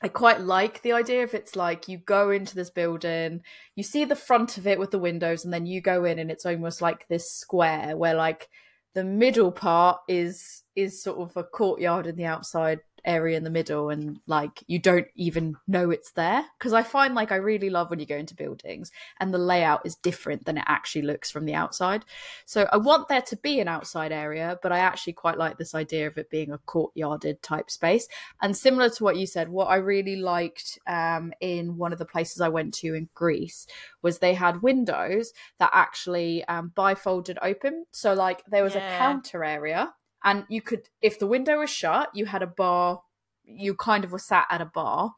[0.02, 3.42] I quite like the idea if it's like you go into this building,
[3.76, 6.30] you see the front of it with the windows, and then you go in and
[6.30, 8.50] it's almost like this square where like
[8.94, 13.52] the middle part is is sort of a courtyard in the outside area in the
[13.52, 16.44] middle and like you don't even know it's there.
[16.58, 19.86] Because i find like i really love when you go into buildings and the layout
[19.86, 22.04] is different than it actually looks from the outside.
[22.46, 25.76] So i want there to be an outside area but i actually quite like this
[25.76, 28.08] idea of it being a courtyarded type space.
[28.42, 32.06] And similar to what you said what i really liked um, in one of the
[32.06, 33.68] places i went to in greece
[34.02, 37.86] was they had windows that actually um, bifolded open.
[37.92, 38.96] So like there was Yeah.
[38.96, 39.94] a counter area
[40.26, 43.02] and you could if the window was shut you had a bar
[43.46, 45.14] you kind of were sat at a bar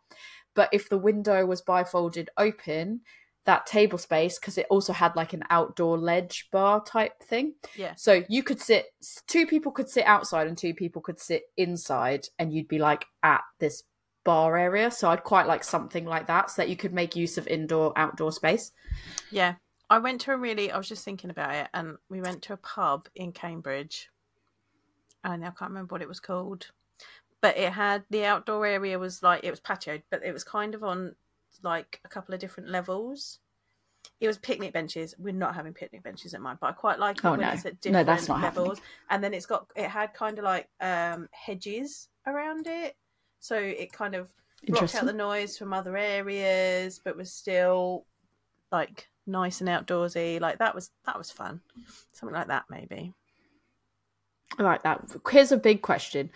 [0.53, 3.01] but if the window was bifolded open
[3.45, 7.93] that table space because it also had like an outdoor ledge bar type thing Yeah.
[7.95, 8.87] so you could sit
[9.27, 13.05] two people could sit outside and two people could sit inside and you'd be like
[13.23, 13.83] at this
[14.25, 17.37] bar area so i'd quite like something like that so that you could make use
[17.37, 18.73] of indoor outdoor space
[19.31, 19.55] Yeah.
[19.89, 22.51] I went to a really, I was just thinking about it, and we went to
[22.53, 24.09] a pub in Cambridge.
[25.27, 26.71] And I can't remember what it was called.
[27.41, 30.73] But it had the outdoor area was like, it was patioed, but it was kind
[30.73, 31.15] of on
[31.61, 33.39] like a couple of different levels.
[34.19, 35.13] It was picnic benches.
[35.19, 37.53] We're not having picnic benches at mine, but I quite like it Oh, when no.
[37.53, 38.71] it's at No, different that's not happening.
[38.71, 38.81] levels.
[39.09, 42.95] And then it's got, it had kind of like um hedges around it.
[43.39, 44.29] So it kind of
[44.69, 48.05] blocked out the noise from other areas, but was still
[48.71, 50.41] like nice and outdoorsy.
[50.41, 51.61] Like that was that was fun.
[52.13, 53.13] Something like that maybe.
[54.57, 55.03] I like that.
[55.29, 56.29] Here's a big question.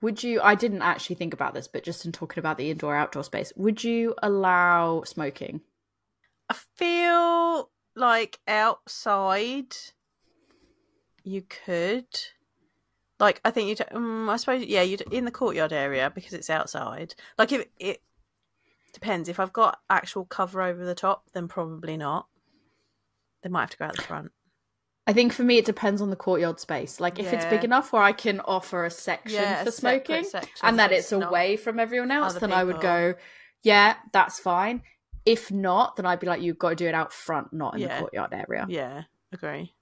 [0.00, 2.94] Would you I didn't actually think about this, but just in talking about the indoor
[2.94, 5.60] outdoor space, would you allow smoking?
[6.48, 9.74] I feel like outside
[11.24, 12.06] you could.
[13.18, 13.82] Like I think you'd.
[13.92, 14.82] Um, I suppose yeah.
[14.82, 17.14] You'd in the courtyard area because it's outside.
[17.36, 18.00] Like if it
[18.92, 19.28] depends.
[19.28, 22.26] If I've got actual cover over the top, then probably not.
[23.42, 24.32] They might have to go out the front.
[25.08, 27.00] I think for me it depends on the courtyard space.
[27.00, 30.24] Like if it's big enough where I can offer a section Yeah, for separate smoking
[30.30, 33.14] section and that it's it's away from everyone else, then I would go,
[33.62, 34.82] yeah, that's fine.
[35.24, 37.80] If not, then I'd be like, you've got to do it out front, not in
[37.80, 37.94] Yeah.
[37.96, 38.66] the courtyard area.
[38.68, 39.72] Yeah, agree.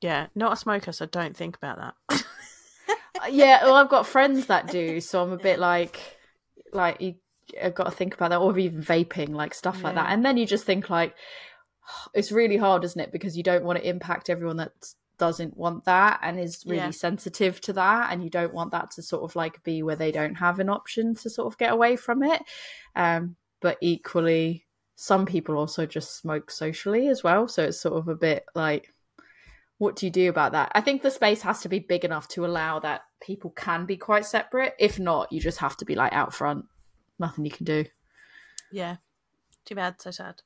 [0.00, 2.24] Yeah, not a smoker, so don't think about that.
[2.88, 5.98] Uh, yeah, well, I've got friends that do, so I'm a bit like,
[6.74, 7.14] like you,
[7.62, 10.12] I've got to think about that, or even vaping, like stuff like that.
[10.12, 11.14] And then you just think like,
[12.14, 13.12] it's really hard, isn't it?
[13.12, 14.72] Because you don't want to impact everyone that
[15.18, 16.90] doesn't want that and is really Yeah.
[16.90, 20.12] sensitive to that, and you don't want that to sort of like be where they
[20.12, 22.42] don't have an option to sort of get away from it.
[22.94, 28.08] Um, but equally, some people also just smoke socially as well, so it's sort of
[28.08, 28.92] a bit like
[29.78, 30.72] what do you do about that?
[30.74, 33.98] I think the space has to be big enough to allow that people can be
[33.98, 34.74] quite separate.
[34.78, 36.64] If not, you just have to be like out front.
[37.18, 37.84] Nothing you can do.
[38.72, 38.96] yeah,
[39.66, 40.40] too bad, so sad.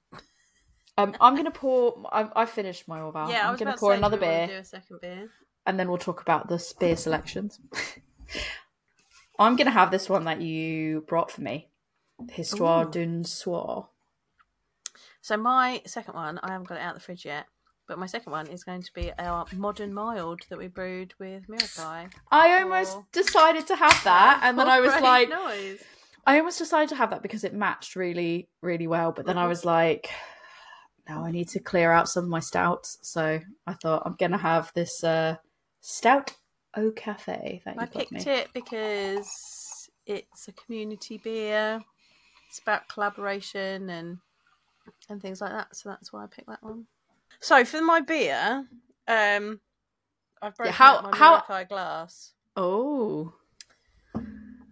[1.03, 2.09] Um, I'm gonna pour.
[2.13, 3.31] I, I finished my Orval.
[3.31, 4.61] yeah, I I'm was gonna about pour to say, another do we wanna beer, Do
[4.61, 5.29] a second beer.
[5.67, 7.59] and then we'll talk about the beer selections.
[9.39, 11.69] I'm gonna have this one that you brought for me,
[12.31, 13.89] Histoire d'une d'un soir.
[15.23, 17.47] So my second one, I haven't got it out of the fridge yet,
[17.89, 21.47] but my second one is going to be our modern mild that we brewed with
[21.49, 22.11] Mirakai.
[22.31, 25.83] I almost decided to have that, and then I was like, noise.
[26.27, 29.11] I almost decided to have that because it matched really, really well.
[29.13, 29.49] But then I Mhm.
[29.49, 30.11] was like,
[31.11, 32.99] no, I need to clear out some of my stouts.
[33.03, 35.37] So I thought I'm gonna have this uh,
[35.81, 36.33] stout
[36.77, 38.21] au cafe that you I picked me.
[38.27, 41.81] it because it's a community beer.
[42.49, 44.19] It's about collaboration and
[45.09, 45.75] and things like that.
[45.77, 46.87] So that's why I picked that one.
[47.41, 48.67] So for my beer,
[49.09, 49.61] um,
[50.43, 52.33] I've broken how- up my how- Mirakai glass.
[52.57, 53.33] Oh,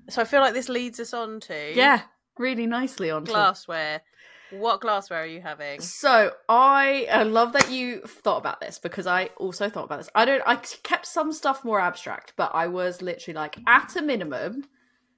[0.09, 2.03] So I feel like this leads us on to yeah,
[2.39, 4.01] really nicely on glassware.
[4.51, 5.81] What glassware are you having?
[5.81, 10.09] So I uh, love that you thought about this because I also thought about this.
[10.15, 10.43] I don't.
[10.47, 14.65] I kept some stuff more abstract, but I was literally like, at a minimum,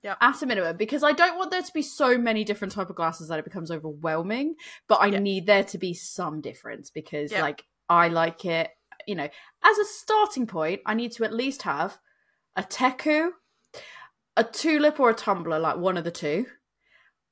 [0.02, 0.16] Yeah.
[0.20, 2.96] At a minimum, because I don't want there to be so many different type of
[2.96, 4.54] glasses that it becomes overwhelming.
[4.88, 5.22] But I Yep.
[5.22, 7.42] need there to be some difference because, Yep.
[7.42, 8.70] like, I like it.
[9.06, 9.28] You know,
[9.62, 11.98] as a starting point, I need to at least have
[12.56, 13.30] a teku,
[14.36, 16.46] a tulip, or a tumbler, like one of the two.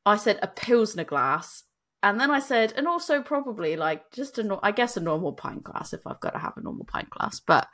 [0.05, 1.65] I said a pilsner glass,
[2.03, 5.65] and then I said, and also probably like just a, I guess a normal pint
[5.65, 7.41] glass if I've got to have a normal pint glass.
[7.41, 7.67] But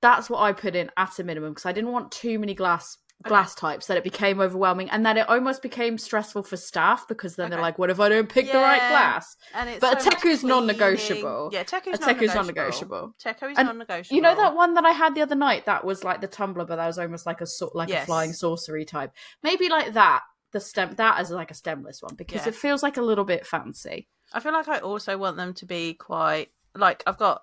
[0.00, 2.98] that's what I put in at a minimum because I didn't want too many glass
[3.22, 7.36] glass types that it became overwhelming and that it almost became stressful for staff because
[7.36, 9.36] then they're like, what if I don't pick the right glass?
[9.54, 10.48] And it's But a so Teku's cleaning.
[10.48, 11.50] non-negotiable.
[11.52, 12.34] Yeah, A Teku's non-negotiable.
[12.34, 13.14] non-negotiable.
[13.20, 14.16] Teku's And non-negotiable.
[14.16, 16.64] You know that one that I had the other night that was like the tumbler,
[16.64, 18.02] but that was almost like a sort like Yes.
[18.02, 19.12] a flying sorcery type.
[19.44, 20.22] Maybe like that.
[20.52, 22.48] The stem that as like a stemless one because Yeah.
[22.48, 24.08] it feels like a little bit fancy.
[24.32, 27.42] I feel like I also want them to be quite like I've got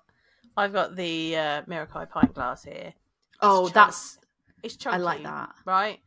[0.56, 2.94] I've got the uh, Mirakai pint glass here.
[3.40, 4.18] Oh, chunk- that's
[4.62, 4.96] It's chunky.
[4.96, 5.50] I like that.
[5.64, 6.00] Right.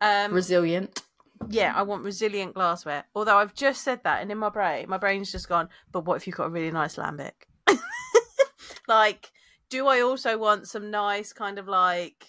[0.00, 1.02] Um, Resilient.
[1.48, 3.04] yeah, I want resilient glassware.
[3.14, 5.68] Although I've just said that, and in my brain, my brain's just gone.
[5.92, 7.32] But what if you've got a really nice lambic?
[8.88, 9.30] like,
[9.70, 12.26] do I also want some nice kind of like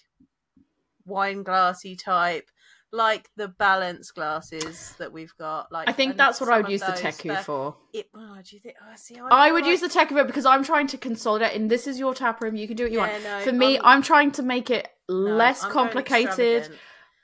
[1.05, 2.49] wine glassy type,
[2.95, 5.71] like the balance glasses that we've got?
[5.71, 7.75] Like, I think that's what I would use the Teku for.
[7.93, 8.75] It, oh, do you think?
[8.81, 11.53] Oh, see, I, I would like- use the Teku for because I'm trying to consolidate,
[11.53, 12.55] and this is your tap room.
[12.55, 13.23] You can do what you Yeah, want.
[13.23, 16.69] no, for me, I'm- I'm, trying to make it no, less I'm complicated,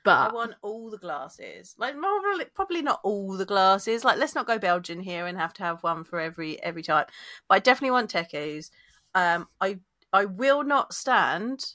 [0.03, 1.76] But I want all the glasses.
[1.78, 4.03] Like probably, probably not all the glasses.
[4.03, 7.11] Like let's not go Belgian here and have to have one for every every type.
[7.47, 8.72] But I definitely want Tekus.
[9.13, 9.80] Um, I
[10.11, 11.65] I will not stand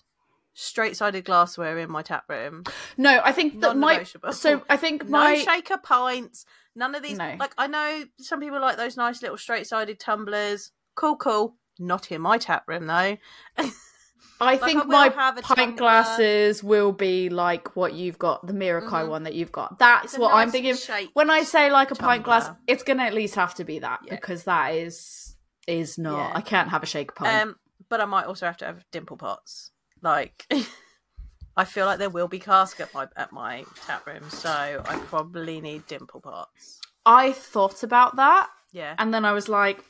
[0.59, 2.64] straight sided glassware in my tap room.
[2.96, 4.02] no, I think that my
[4.32, 6.44] so I think No my shaker pints.
[6.74, 7.18] None of these.
[7.18, 7.36] No.
[7.38, 10.72] Like I know some people like those nice little straight sided tumblers.
[10.94, 11.57] Cool, cool.
[11.78, 13.16] Not in my tap room though.
[13.59, 15.76] I I think will my pint tumbler.
[15.76, 19.09] glasses will be like what you've got, the Mirakai Mhm.
[19.09, 19.78] one that you've got.
[19.78, 20.76] That's what I'm thinking.
[21.14, 24.00] When I say like a pint glass, it's gonna at least have to be that
[24.04, 24.14] Yeah.
[24.14, 25.36] because that is
[25.66, 26.30] is not.
[26.30, 26.36] Yeah.
[26.36, 27.42] I can't have a shake pint.
[27.48, 27.57] Um,
[27.88, 29.70] but I might also have to have dimple pots.
[30.03, 30.47] Like,
[31.57, 34.99] I feel like there will be cask at my at my tap room, so I
[35.07, 36.80] probably need dimple pots.
[37.05, 39.84] I thought about that, Yeah, and then I was like,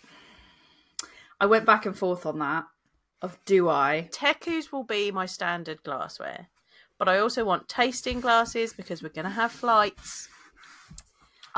[1.40, 2.64] I went back and forth on that.
[3.22, 4.08] Of do I?
[4.12, 6.48] Tekus will be my standard glassware,
[6.98, 10.28] but I also want tasting glasses because we're gonna have flights.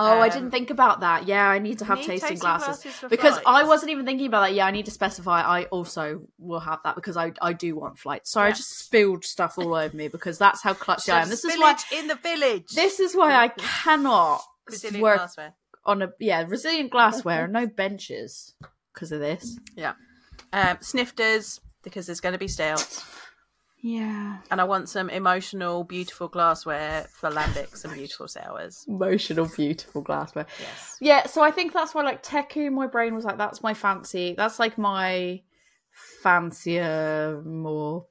[0.01, 1.27] Oh, I Um, didn't think about that.
[1.27, 4.27] Yeah, I need to have Need tasting, tasting glasses, glasses because I wasn't even thinking
[4.29, 4.55] about that.
[4.55, 5.43] Yeah, I need to specify.
[5.43, 8.31] I also will have that because I I do want flights.
[8.31, 11.29] Sorry, I just spilled stuff all over me because that's how clutchy I am.
[11.29, 12.69] This is why in the village.
[12.75, 14.41] this is why I cannot
[14.71, 15.55] resilient work glassware.
[15.85, 18.55] on a yeah resilient glassware and no benches
[18.95, 19.59] because of this.
[19.77, 19.95] Yeah,
[20.53, 23.05] um, snifters because there's going to be stouts,
[23.81, 28.85] Yeah, and I want some emotional, beautiful glassware for lambics and beautiful sours.
[28.89, 30.47] emotional, beautiful glassware.
[30.61, 30.97] Yes.
[31.01, 34.35] Yeah, so I think that's why like Teku, my brain was like, that's my fancy.
[34.37, 35.43] That's like my
[36.23, 38.07] fancier, more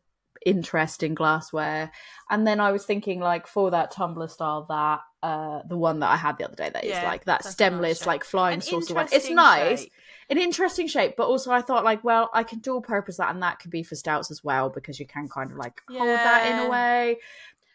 [0.46, 1.92] interesting glassware.
[2.30, 6.10] And then I was thinking like for that tumbler style, that uh the one that
[6.12, 8.24] I had the other day that is Yeah, like that that's a nice stemless, like
[8.24, 9.08] flying An saucer one.
[9.12, 9.82] It's nice.
[9.82, 9.94] shape.
[10.30, 13.42] An interesting shape, but also I thought like, well, I can dual purpose that and
[13.44, 16.48] that could be for stouts as well because you can kind of like hold that
[16.52, 17.18] in a way.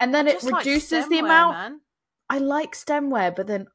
[0.00, 1.80] And then it Just like reduces the amount man.
[2.28, 3.68] I like stemware, but then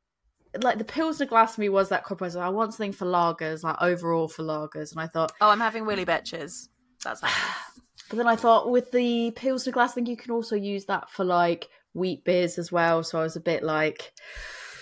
[0.62, 2.36] like the Pilsner glass for me was that compromise.
[2.36, 5.86] I want something for lagers, like overall for lagers, and I thought, Oh, I'm having
[5.86, 6.68] Willi Bechers.
[7.04, 7.84] That's happening.
[8.10, 11.10] but then I thought with the Pilsner glass, I think you can also use that
[11.10, 13.04] for like wheat beers as well.
[13.04, 14.14] So I was a bit like,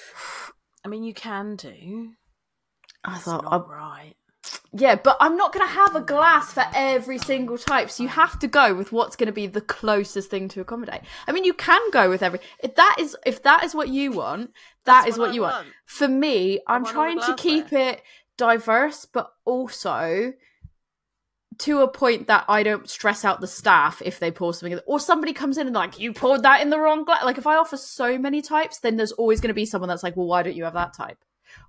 [0.84, 2.10] I mean, you can do.
[3.06, 4.14] I thought, not I'm- right.
[4.74, 7.90] yeah, but I'm not going to have a oh glass for every single type.
[7.90, 11.02] So you have to go with what's going to be the closest thing to accommodate.
[11.28, 12.40] I mean, you can go with every.
[12.60, 14.52] If that is if that is what you want,
[14.86, 15.68] that That's is what, I you want.
[15.86, 17.90] For me, I'm want all the trying to keep glassware.
[17.94, 18.02] it
[18.38, 20.34] diverse, but also
[21.58, 25.00] to a point that I don't stress out the staff if they pour something, or
[25.00, 27.24] somebody comes in and like you poured that in the wrong glass.
[27.24, 30.04] Like if I offer so many types, then there's always going to be someone that's
[30.04, 31.18] like, well, why don't you have that type?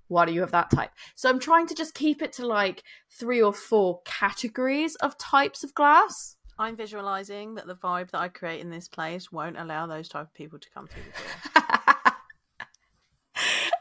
[0.08, 0.90] Why do you have that type?
[1.14, 5.64] So I'm trying to just keep it to like three or four categories of types
[5.64, 6.36] of glass.
[6.58, 10.26] I'm visualizing that the vibe that I create in this place won't allow those type
[10.26, 11.62] of people to come through the door.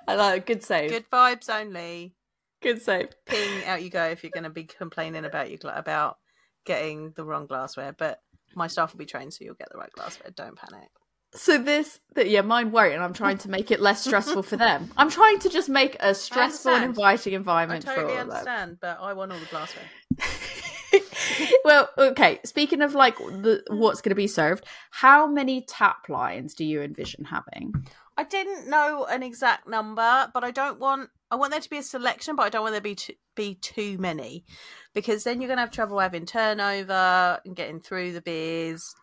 [0.08, 0.90] I like good save.
[0.90, 2.16] Good, vibes only.
[2.62, 3.10] Good save.
[3.26, 6.18] Ping out you go if you're going to be complaining about your gla- about
[6.66, 7.94] getting the wrong glassware.
[7.98, 8.22] But
[8.56, 10.32] my staff will be trained, so you'll get the right glassware.
[10.36, 10.90] Don't panic.
[11.36, 14.56] So this, that yeah, mine worry, and I'm trying to make it less stressful for
[14.56, 14.92] them.
[14.98, 16.98] I'm trying to just make a stressful and understand.
[16.98, 18.38] inviting I environment totally for all of them.
[18.38, 19.86] understand, but I want all the glassware.
[21.66, 22.40] well, okay.
[22.46, 26.82] Speaking of like the, what's going to be served, how many tap lines do you
[26.82, 27.74] envision having?
[28.18, 31.10] I didn't know an exact number, but I don't want.
[31.32, 33.14] I want there to be a selection, but I don't want there to be too,
[33.36, 34.46] be too many,
[34.94, 38.96] because then you're going to have trouble having turnover and getting through the beers.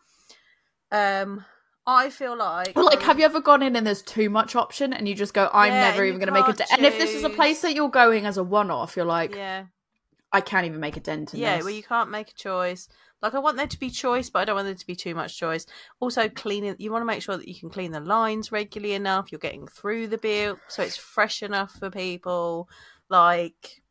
[0.91, 1.45] Um,
[1.87, 2.77] I feel like.
[2.77, 5.15] Well, like, have you um, ever gone in and there's too much option, and you
[5.15, 7.25] just go, "I'm Yeah, never even going to make a dent." And if this is
[7.25, 9.67] a place that you're going as a one-off, you're like, Yeah,
[10.33, 11.45] "I can't even make a dent in this.
[11.45, 12.89] yeah, this." where you can't make a choice.
[13.21, 15.15] Like I want there to be choice, but I don't want there to be too
[15.15, 15.67] much choice.
[16.01, 16.75] Also, cleaning.
[16.79, 19.31] You want to make sure that you can clean the lines regularly enough.
[19.31, 22.69] You're getting through the beer, so it's fresh enough for people.
[23.09, 23.82] Like,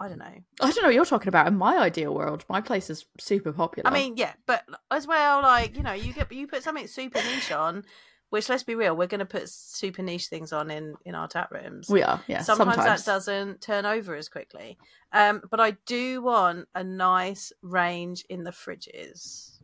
[0.00, 0.24] I don't know.
[0.24, 1.46] I don't know what you're talking about.
[1.46, 3.88] In my ideal world, my place is super popular.
[3.88, 7.18] I mean, yeah, but as well, like you know, you get you put something super
[7.18, 7.84] niche on,
[8.30, 11.28] which let's be real, we're going to put super niche things on in in our
[11.28, 11.90] tap rooms.
[11.90, 12.22] we are.
[12.28, 14.78] Yeah, sometimes, sometimes, that doesn't turn over as quickly.
[15.12, 19.58] Um, but I do want a nice range in the fridges.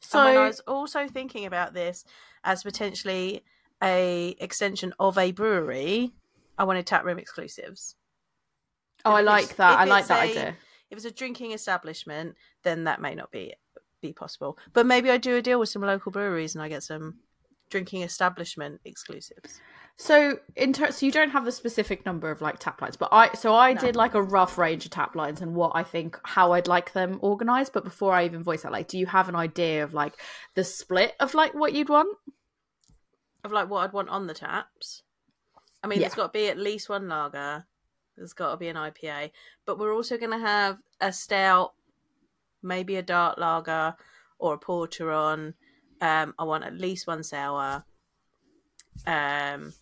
[0.00, 2.04] So and when I was also thinking about this
[2.44, 3.44] as potentially
[3.82, 6.12] a extension of a brewery,
[6.58, 7.96] I wanted tap room exclusives.
[9.06, 9.78] Oh, I like that.
[9.78, 10.56] I like that a- idea.
[10.90, 13.54] If it's a drinking establishment, then that may not be
[14.02, 14.58] be possible.
[14.74, 17.20] But maybe I do a deal with some local breweries and I get some
[17.70, 19.60] drinking establishment exclusives.
[19.96, 23.08] So in ter- so you don't have the specific number of like tap lines, but
[23.12, 23.80] I so I No.
[23.80, 26.92] did like a rough range of tap lines and what I think how I'd like
[26.92, 27.72] them organized.
[27.72, 30.12] But before I even voice that, like, do you have an idea of like
[30.54, 32.14] the split of like what you'd want?
[33.42, 35.02] Of like what I'd want on the taps.
[35.82, 36.08] I mean, Yeah.
[36.08, 37.66] there's got to be at least one lager.
[38.16, 39.30] There's got to be an IPA,
[39.66, 41.74] but we're also going to have a stout,
[42.62, 43.94] maybe a dark lager
[44.38, 45.54] or a porter on.
[46.00, 47.84] Um, I want at least one sour.
[49.06, 49.74] Um,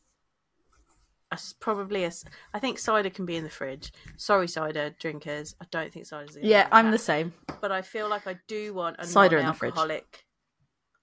[1.30, 2.12] a probably a.
[2.53, 3.93] I think cider can be in the fridge.
[4.16, 5.55] Sorry, cider drinkers.
[5.61, 6.37] I don't think cider's.
[6.37, 7.32] in Yeah, I'm the same.
[7.61, 9.74] But I feel like I do want a Cider in the fridge.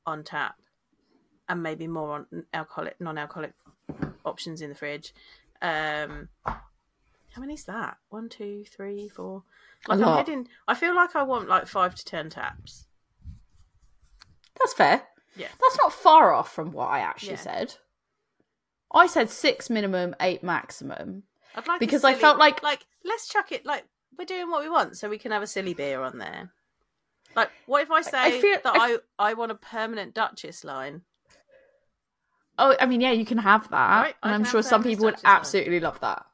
[0.06, 0.56] on tap,
[1.50, 3.54] and maybe more on alcoholic, non-alcoholic
[4.26, 5.14] options in the fridge.
[5.62, 6.30] Um,
[7.34, 7.98] how many is that?
[8.10, 9.44] One, two, three, four.
[9.88, 10.18] A Like I'm lot.
[10.28, 10.48] heading.
[10.68, 12.86] I feel like I want like five to ten taps.
[14.60, 15.04] That's fair.
[15.36, 15.48] Yeah.
[15.62, 17.38] That's not far off from what I actually Yeah.
[17.38, 17.76] said.
[18.94, 21.24] I said six minimum, eight maximum.
[21.56, 23.86] I'd like Because I felt like- like let's chuck it like
[24.18, 26.52] we're doing what we want, so we can have a silly beer on there.
[27.36, 31.04] Like, what if I say feel- that I I, I want a permanent Duchess line?
[32.58, 35.16] Oh, I mean, yeah, you can have that, Right, and I'm sure some people would
[35.16, 35.22] line.
[35.24, 36.26] absolutely love that.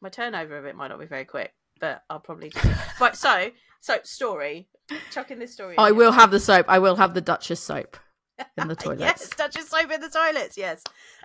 [0.00, 2.50] My turnover of it might not be very quick, but I'll probably.
[2.50, 2.60] Do
[3.00, 3.16] right.
[3.16, 4.68] So, so story.
[5.10, 5.74] Chucking this story.
[5.76, 6.66] I will have the soap.
[6.68, 7.96] I will have the Duchess soap
[8.56, 9.00] in the toilets.
[9.00, 10.56] yes, Duchess soap in the toilets.
[10.56, 10.82] Yes.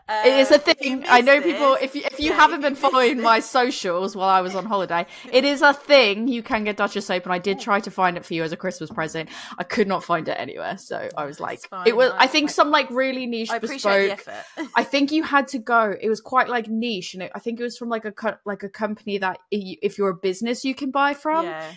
[0.09, 1.05] It is a Um, thing.
[1.07, 1.77] I know people.
[1.81, 5.05] If you if you yeah, haven't been following my socials while I was on holiday,
[5.31, 6.27] it is a thing.
[6.27, 8.51] You can get Duchess soap, and I did try to find it for you as
[8.51, 9.29] a Christmas present.
[9.57, 11.87] I could not find it anywhere, so I was like, fine.
[11.87, 12.11] it was.
[12.11, 14.25] I- I think I- some like really niche I appreciate bespoke.
[14.25, 14.31] the
[14.65, 14.71] effort.
[14.75, 15.95] I think you had to go.
[15.99, 18.13] It was quite like niche, and it, I think it was from like a
[18.45, 21.71] like a company that if you're a business you can buy from, yeah.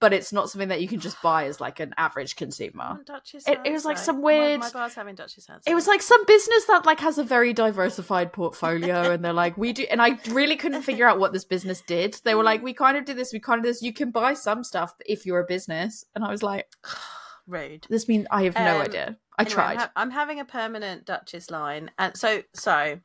[0.00, 3.00] But it's not something that you can just buy as like an average consumer.
[3.06, 5.86] Duchess It- it was like some My- weird- My, bar's having Duchess hand It was
[5.86, 9.84] like some business that like has a very diversified portfolio, and they're like, we do,
[9.90, 12.20] and I really couldn't figure out what this business did.
[12.24, 13.80] They were like, we kind of do this, we kind of do this.
[13.82, 16.66] You can buy some stuff if you're a business, and I was like,
[17.46, 17.86] rude.
[17.88, 19.16] this means I have no Um, idea.
[19.38, 19.72] I Anyway, tried.
[19.72, 23.00] I'm, ha- I'm having a permanent Duchess line, and so so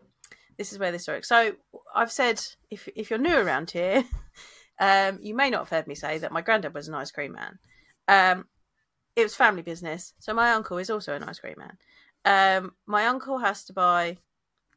[0.57, 1.29] this is where this works.
[1.29, 1.53] So
[1.95, 4.03] I've said if if you're new around here,
[4.79, 7.33] um, you may not have heard me say that my granddad was an ice cream
[7.33, 7.59] man.
[8.07, 8.45] Um,
[9.15, 11.77] it was family business, so my uncle is also an ice cream man.
[12.25, 14.17] Um, my uncle has to buy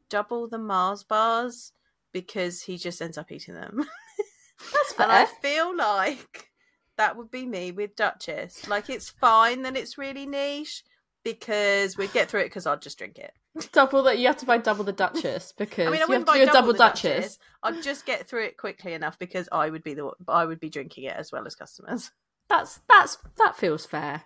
[0.08, 1.72] double the Mars bars
[2.12, 3.84] because he just ends up eating them.
[4.72, 5.06] That's fair.
[5.06, 6.50] And I feel like
[6.96, 8.68] that would be me with Duchess.
[8.68, 10.82] Like it's fine that it's really niche
[11.24, 13.32] because we'd get through it because I'd just drink it.
[13.72, 16.22] Double that you have to buy double the Duchess because I mean, I you have
[16.22, 17.38] to buy do a double, double the Duchess.
[17.62, 20.68] I'd just get through it quickly enough because I would be the I would be
[20.68, 22.10] drinking it as well as customers.
[22.48, 24.22] That's that's that feels fair.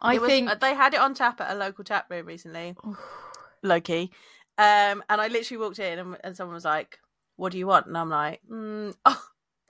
[0.00, 2.76] I was- think they had it on tap at a local tap room recently,
[3.62, 4.12] low key.
[4.56, 6.98] Um, and I literally walked in and, and someone was like,
[7.36, 9.24] "What do you want?" And I'm like, mm, "Oh,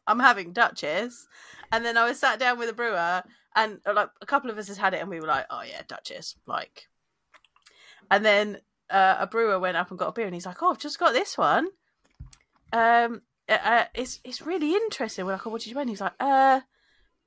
[0.06, 1.26] I'm having Duchess."
[1.72, 3.22] And then I was sat down with a brewer,
[3.54, 5.82] and like a couple of us has had it, and we were like, "Oh yeah,
[5.86, 6.88] Duchess." Like,
[8.10, 8.58] and then
[8.90, 10.98] uh, a brewer went up and got a beer, and he's like, "Oh, I've just
[10.98, 11.68] got this one.
[12.72, 16.00] Um, uh, uh, it's it's really interesting." We're like, "Oh, what did you want?" He's
[16.00, 16.60] like, "Uh."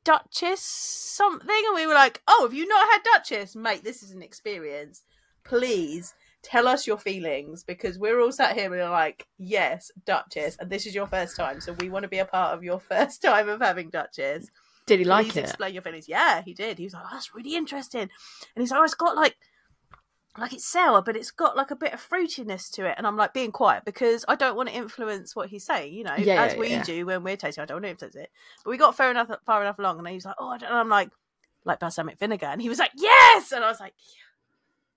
[0.03, 3.83] Duchess something, and we were like, "Oh, have you not had Duchess, mate?
[3.83, 5.03] This is an experience.
[5.43, 10.57] Please tell us your feelings because we're all sat here and we're like, yes, Duchess,
[10.59, 12.79] and this is your first time, so we want to be a part of your
[12.89, 14.49] first time of having Duchess."
[14.87, 15.43] Did he like Please it?
[15.43, 16.09] explain your feelings.
[16.09, 16.79] Yeah, he did.
[16.79, 18.01] He was like, oh, that's really interesting.
[18.01, 18.09] And
[18.57, 19.37] he's like, oh, it's got like,
[20.37, 22.95] like it's sour, but it's got like a bit of fruitiness to it.
[22.97, 26.03] And I'm like being quiet because I don't want to influence what he's saying, you
[26.03, 26.83] know, Yeah, as yeah, we yeah.
[26.83, 27.61] do when we're tasting.
[27.61, 28.29] I don't want to influence it.
[28.63, 30.69] But we got far enough, far enough along, and he was like, oh, I don't
[30.69, 30.77] know.
[30.77, 31.09] I'm like,
[31.65, 34.23] like balsamic vinegar, and he was like, yes, and I was like, yeah.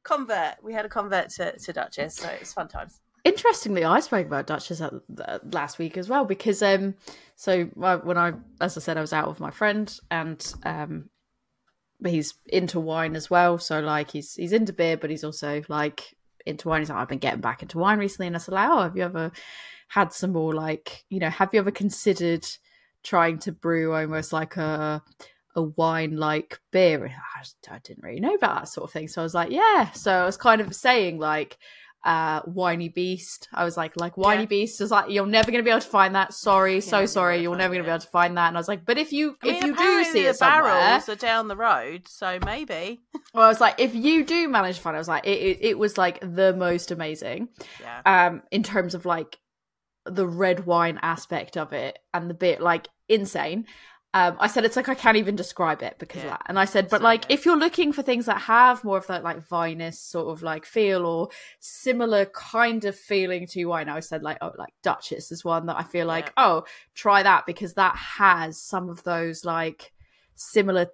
[0.04, 0.62] convert.
[0.62, 3.00] We had a convert to, to Duchess, so it's fun times.
[3.24, 4.92] Interestingly, I spoke about Duchess at,
[5.26, 6.94] uh, last week as well because um,
[7.36, 11.08] so when I, as I said, I was out with my friend and um,
[12.12, 13.58] he's into wine as well.
[13.58, 16.14] So like he's he's into beer, but he's also like
[16.46, 16.80] into wine.
[16.80, 18.96] He's like, I've been getting back into wine recently, and I said, like, oh, have
[18.96, 19.32] you ever
[19.88, 22.46] had some more like you know, have you ever considered
[23.02, 25.02] trying to brew almost like a
[25.56, 27.06] a wine like beer?
[27.06, 29.90] I, I didn't really know about that sort of thing, so I was like, yeah.
[29.92, 31.58] So I was kind of saying like
[32.04, 34.46] uh whiny beast i was like like whiny Yeah.
[34.46, 37.38] beast is like you're never going to be able to find that sorry so sorry
[37.42, 39.10] you're never going to be able to find that and i was like but if
[39.12, 42.06] you I mean, if you do see the it somewhere barrels are down the road,
[42.06, 43.00] so maybe.
[43.34, 45.38] well i was like if you do manage to find it i was like it,
[45.38, 47.48] it, it was like the most amazing
[47.80, 48.02] Yeah.
[48.04, 49.38] um in terms of like
[50.04, 53.64] the red wine aspect of it and the bit like insane
[54.14, 56.42] um i said it's like i can't even describe it because of that.
[56.46, 59.06] And i said but So like if you're looking for things that have more of
[59.08, 61.28] that like vinous sort of like feel or
[61.60, 65.76] similar kind of feeling to wine i said like oh like duchess is one that
[65.76, 66.44] i feel like Yeah.
[66.46, 66.64] oh
[66.94, 69.92] try that because that has some of those like
[70.36, 70.86] similar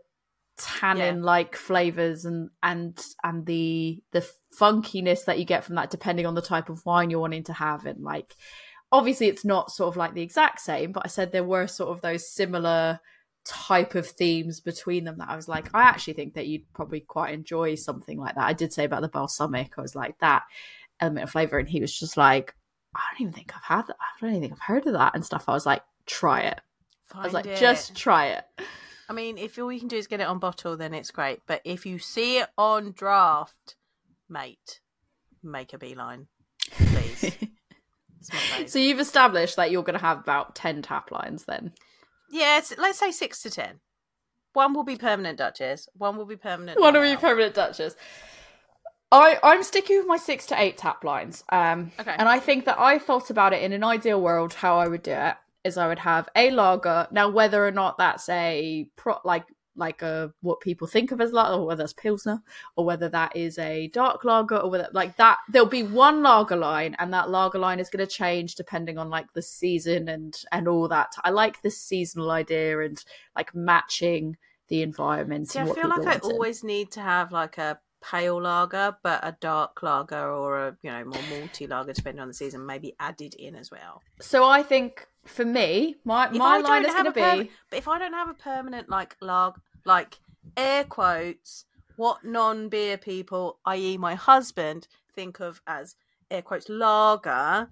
[0.57, 4.27] tannin like flavors and and and the the
[4.59, 7.53] funkiness that you get from that depending on the type of wine you're wanting to
[7.53, 8.35] have and like
[8.93, 11.91] obviously it's not sort of like the exact same but i said there were sort
[11.91, 12.99] of those similar
[13.45, 17.01] type of themes between them that i was like i actually think that you'd probably
[17.01, 20.43] quite enjoy something like that i did say about the balsamic i was like that
[21.01, 22.55] element of flavor and he was just like
[22.95, 25.15] i don't even think i've had that i don't even think i've heard of that
[25.15, 26.61] and stuff i was like try it
[27.15, 27.59] i was like it.
[27.59, 28.45] just try it
[29.09, 31.41] I mean, if all you can do is get it on bottle, then it's great.
[31.45, 33.75] But if you see it on draft,
[34.29, 34.79] mate,
[35.43, 36.29] make a beeline,
[36.71, 37.37] please.
[38.21, 38.69] It's my fave.
[38.69, 41.73] so you've established that you're going to have about 10 tap lines then
[42.31, 43.81] yes, let's say six to ten.
[44.53, 45.89] One will be permanent Duchess.
[45.95, 46.81] One will be permanent.
[46.81, 47.11] One Noel.
[47.11, 47.95] you permanent Duchess.
[49.13, 51.43] I, I'm sticking with my six to eight tap lines.
[51.51, 52.15] Um, Okay.
[52.17, 55.03] And I think that I thought about it in an ideal world, how I would
[55.03, 55.35] do it
[55.65, 57.09] is I would have a lager.
[57.11, 59.45] Now, whether or not that's a pro, like
[59.77, 62.43] like a what people think of as lager, or whether that's pilsner,
[62.77, 66.57] or whether that is a dark lager, or whether like that, there'll be one lager
[66.57, 70.37] line, and that lager line is going to change depending on like the season and
[70.53, 71.13] and all that.
[71.23, 73.03] I like this seasonal idea and
[73.37, 74.37] like matching
[74.69, 75.51] the environment.
[75.51, 76.23] See, I feel like I wanted.
[76.23, 80.91] always need to have like a pale lager, but a dark lager or a you
[80.91, 84.03] know more malty lager, depending on the season, maybe added in as well.
[84.21, 87.89] So I think for me, my If my line is going to be but if
[87.89, 89.55] I don't have a permanent like lag,
[89.85, 90.19] like
[90.57, 91.65] air quotes,
[91.97, 95.97] what non-beer people, i.e., my husband, think of as
[96.31, 97.69] air quotes lager,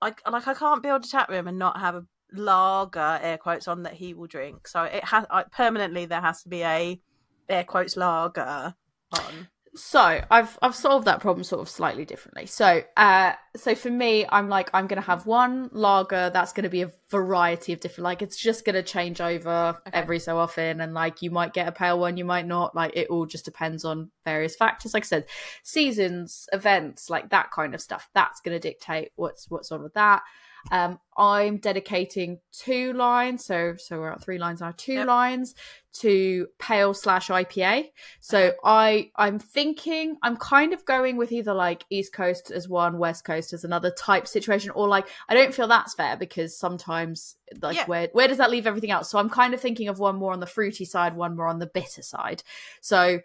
[0.00, 3.68] I like I can't build a tap room and not have a lager air quotes
[3.68, 4.68] on that he will drink.
[4.68, 7.00] So it has permanently there has to be a
[7.48, 8.74] air quotes lager
[9.14, 9.48] on.
[9.74, 12.46] so I've I've solved that problem sort of slightly differently.
[12.46, 16.64] So uh so for me, I'm like I'm going to have one lager that's going
[16.64, 20.38] to be a variety of different like it's just going to change over every so
[20.38, 22.74] often and like you might get a pale one, you might not.
[22.74, 24.94] Like it all just depends on various factors.
[24.94, 25.26] Like I said,
[25.62, 28.08] seasons, events, like that kind of stuff.
[28.14, 30.22] That's going to dictate what's what's on with that.
[30.70, 34.72] Um, I'm dedicating two lines, so so we're at three lines now.
[34.76, 35.06] Two Yep.
[35.06, 35.54] lines
[35.94, 37.90] to pale slash IPA.
[38.20, 38.52] So.
[38.64, 43.24] I I'm thinking I'm kind of going with either like East Coast as one, West
[43.24, 47.76] Coast as another type situation, or like I don't feel that's fair because sometimes like
[47.76, 47.86] Yeah.
[47.86, 49.10] where where does that leave everything else?
[49.10, 51.58] So I'm kind of thinking of one more on the fruity side, one more on
[51.58, 52.42] the bitter side.
[52.80, 53.20] So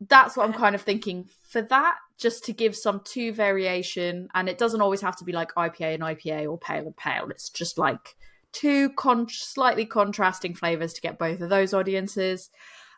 [0.00, 4.28] that's what I'm kind of thinking for that, just to give some two variation.
[4.34, 7.28] And it doesn't always have to be like IPA and IPA or pale and pale.
[7.30, 8.16] It's just like
[8.52, 12.50] two con- slightly contrasting flavors to get both of those audiences.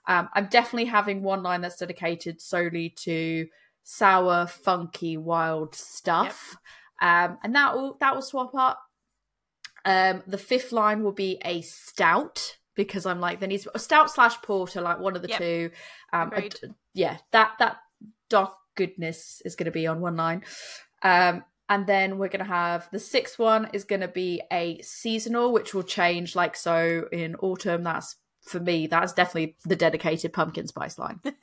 [0.06, 3.46] Um, I'm definitely having one line that's dedicated solely to
[3.82, 6.56] sour, funky, wild stuff,
[7.00, 8.80] um, and that will that will swap up.
[9.84, 14.10] Um, the fifth line will be a stout because I'm like there needs a stout
[14.10, 15.38] slash porter, like one of the Yep.
[15.38, 15.70] two.
[16.12, 16.54] Um, Agreed.
[16.94, 17.78] yeah, that that
[18.30, 20.44] dark goodness is going to be on one line.
[21.02, 24.80] Um, and then we're going to have the sixth one is going to be a
[24.80, 26.36] seasonal, which will change.
[26.36, 28.14] Like so, in autumn, that's
[28.48, 31.20] for me, that's definitely the dedicated pumpkin spice line.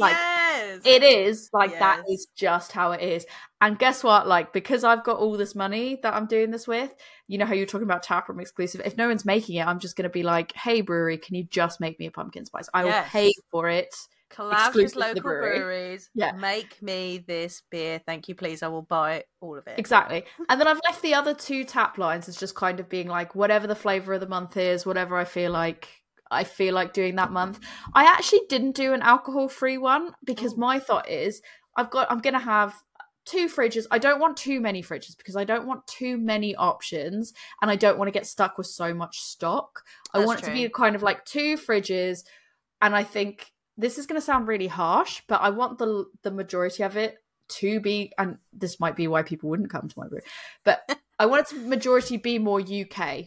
[0.00, 0.80] Like, yes.
[0.84, 2.20] It is like that Yes.
[2.20, 3.26] is just how it is.
[3.60, 4.26] And guess what?
[4.26, 6.92] Like because I've got all this money that I'm doing this with,
[7.28, 8.80] you know how you're talking about taproom exclusive.
[8.84, 11.44] If no one's making it, I'm just going to be like, "Hey brewery, can you
[11.44, 12.68] just make me a pumpkin spice?
[12.74, 13.94] I will pay for it."
[14.32, 15.58] Collab with exclusive to the local brewery.
[15.58, 16.10] breweries.
[16.14, 16.32] Yeah.
[16.32, 18.00] Make me this beer.
[18.04, 18.64] Thank you, please.
[18.64, 19.78] I will buy all of it.
[19.78, 20.24] Exactly.
[20.48, 23.34] And then I've left the other two tap lines as just kind of being like
[23.36, 25.88] whatever the flavor of the month is, whatever I feel like
[26.30, 27.60] I feel like doing that month.
[27.94, 30.58] I actually didn't do an alcohol free one because oh.
[30.58, 31.42] my thought is
[31.76, 32.74] I've got I'm going to have
[33.24, 33.86] two fridges.
[33.90, 37.32] I don't want too many fridges because I don't want too many options
[37.62, 39.82] and I don't want to get stuck with so much stock.
[40.12, 42.24] I That's want it to be kind of like two fridges
[42.82, 46.30] and I think this is going to sound really harsh, but I want the the
[46.30, 50.08] majority of it to be and this might be why people wouldn't come to my
[50.08, 50.20] brew
[50.64, 50.80] but
[51.18, 53.24] i want it to majority be more uk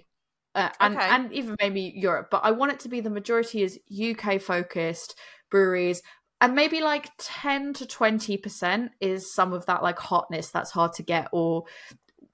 [0.58, 1.10] uh, and Okay.
[1.10, 3.80] and even maybe europe but i want it to be the majority is
[4.12, 5.16] uk focused
[5.50, 6.02] breweries
[6.42, 11.04] and maybe like 10 to 20% is some of that like hotness that's hard to
[11.04, 11.66] get or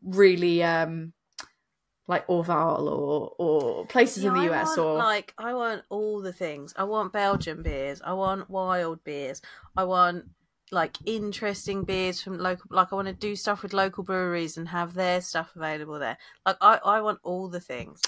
[0.03, 1.13] really um
[2.07, 5.83] like orval or or places See, in the I us want, or like I want
[5.89, 6.73] all the things.
[6.77, 8.01] I want Belgian beers.
[8.01, 9.41] I want wild beers.
[9.77, 10.25] I want
[10.73, 12.65] like interesting beers from local.
[12.69, 16.17] Like I want to do stuff with local breweries and have their stuff available there.
[16.45, 18.01] Like I, I want all the things.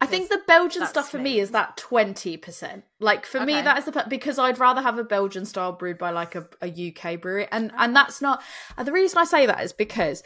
[0.00, 1.40] I think the Belgian stuff for me me.
[1.40, 2.84] is that twenty percent.
[2.98, 6.10] Like for me, that is the because I'd rather have a Belgian style brewed by
[6.10, 8.42] like a, a UK brewery, and and that's not.
[8.76, 10.22] And the reason I say that is because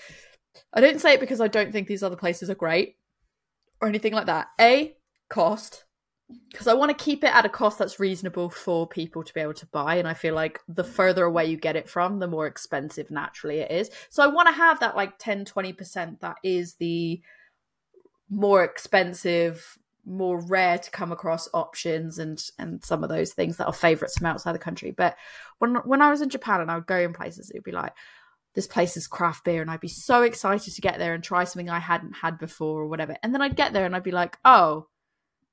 [0.72, 2.96] I don't say it because I don't think these other places are great
[3.80, 4.48] or anything like that.
[4.60, 4.96] A
[5.28, 5.84] cost
[6.50, 9.40] because I want to keep it at a cost that's reasonable for people to be
[9.40, 12.28] able to buy, and I feel like the further away you get it from, the
[12.28, 13.90] more expensive naturally it is.
[14.10, 17.20] So I want to have that like 10 20 percent that is the
[18.28, 23.66] more expensive more rare to come across options and and some of those things that
[23.66, 25.16] are favorites from outside the country but
[25.58, 27.72] when when i was in japan and i would go in places it would be
[27.72, 27.92] like
[28.54, 31.44] this place is craft beer and i'd be so excited to get there and try
[31.44, 34.10] something i hadn't had before or whatever and then i'd get there and i'd be
[34.10, 34.86] like oh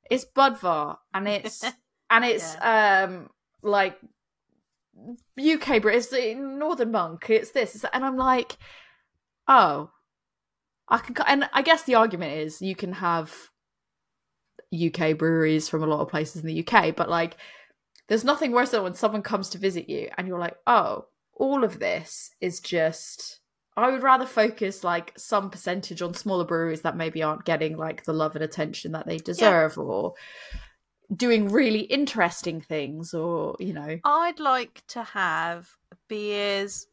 [0.09, 1.63] it's budvar and it's
[2.09, 3.29] and it's um
[3.61, 3.97] like
[5.39, 8.57] uk brew it's the northern monk it's this it's, and i'm like
[9.47, 9.89] oh
[10.89, 13.49] I can, and I guess the argument is you can have
[14.73, 17.38] UK breweries from a lot of places in the UK, but like,
[18.07, 21.63] there's nothing worse than when someone comes to visit you and you're like, oh, all
[21.63, 23.39] of this is just.
[23.78, 28.06] I would rather focus like some percentage on smaller breweries that maybe aren't getting like
[28.06, 30.16] the love and attention that they deserve, or
[31.16, 35.70] doing really interesting things, or you know, I'd like to have
[36.08, 36.88] beers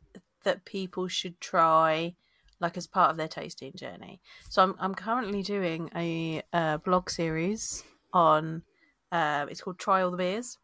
[0.45, 2.15] that people should try,
[2.61, 4.21] like as part of their tasting journey.
[4.51, 7.83] So I'm I'm currently doing a uh, blog series
[8.13, 8.63] on.
[9.11, 10.59] Uh, it's called Try All the Beers,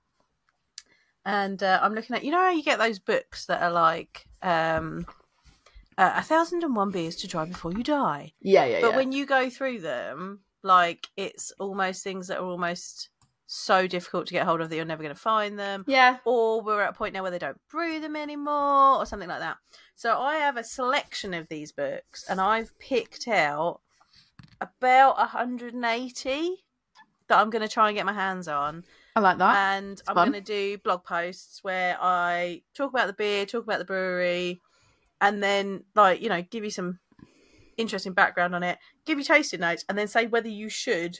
[1.24, 4.26] and uh, I'm looking at you know how you get those books that are like
[4.42, 5.06] um,
[6.00, 8.32] Uh, a thousand and one beers to try before you die.
[8.40, 13.10] yeah, yeah, But when you go through them, like it's almost things that are almost
[13.46, 16.62] so difficult to get hold of that you're never going to find them yeah, or
[16.62, 19.56] we're at a point now where they don't brew them anymore or something like that.
[19.94, 23.80] So I have a selection of these books and I've picked out
[24.60, 26.64] about 180
[27.28, 28.84] that I'm going to try and get my hands on.
[29.16, 29.56] I like that.
[29.76, 33.80] and I'm going to do blog posts where I talk about the beer, talk about
[33.80, 34.60] the brewery,
[35.20, 36.98] and then, like, you know, give you some
[37.76, 41.18] interesting background on it, give you tasting notes, and then say whether you should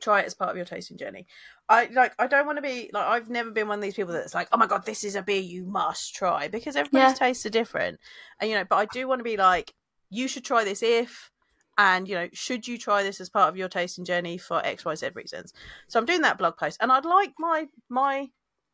[0.00, 1.26] try it as part of your tasting journey.
[1.68, 4.12] I like I don't want to be like I've never been one of these people
[4.12, 7.46] that's like, oh my god, this is a beer you must try because everybody's tastes
[7.46, 7.98] are different.
[8.40, 9.72] And you know, but I do want to be like,
[10.10, 11.30] you should try this if
[11.76, 15.14] and you know, should you try this as part of your tasting journey for XYZ
[15.14, 15.52] reasons.
[15.88, 18.28] So I'm doing that blog post and I'd like my my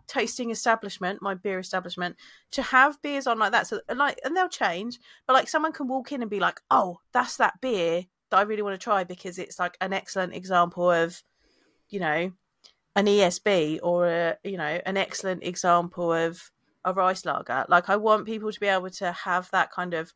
[0.07, 2.17] tasting establishment, my beer establishment,
[2.53, 3.67] to have beers on like that.
[3.67, 7.01] So like and they'll change, but like someone can walk in and be like, Oh,
[7.13, 10.91] that's that beer that I really want to try because it's like an excellent example
[10.91, 11.23] of,
[11.89, 12.33] you know,
[12.97, 16.51] an ESB or a you know an excellent example of
[16.85, 17.65] a rice lager.
[17.69, 20.13] Like I want people to be able to have that kind of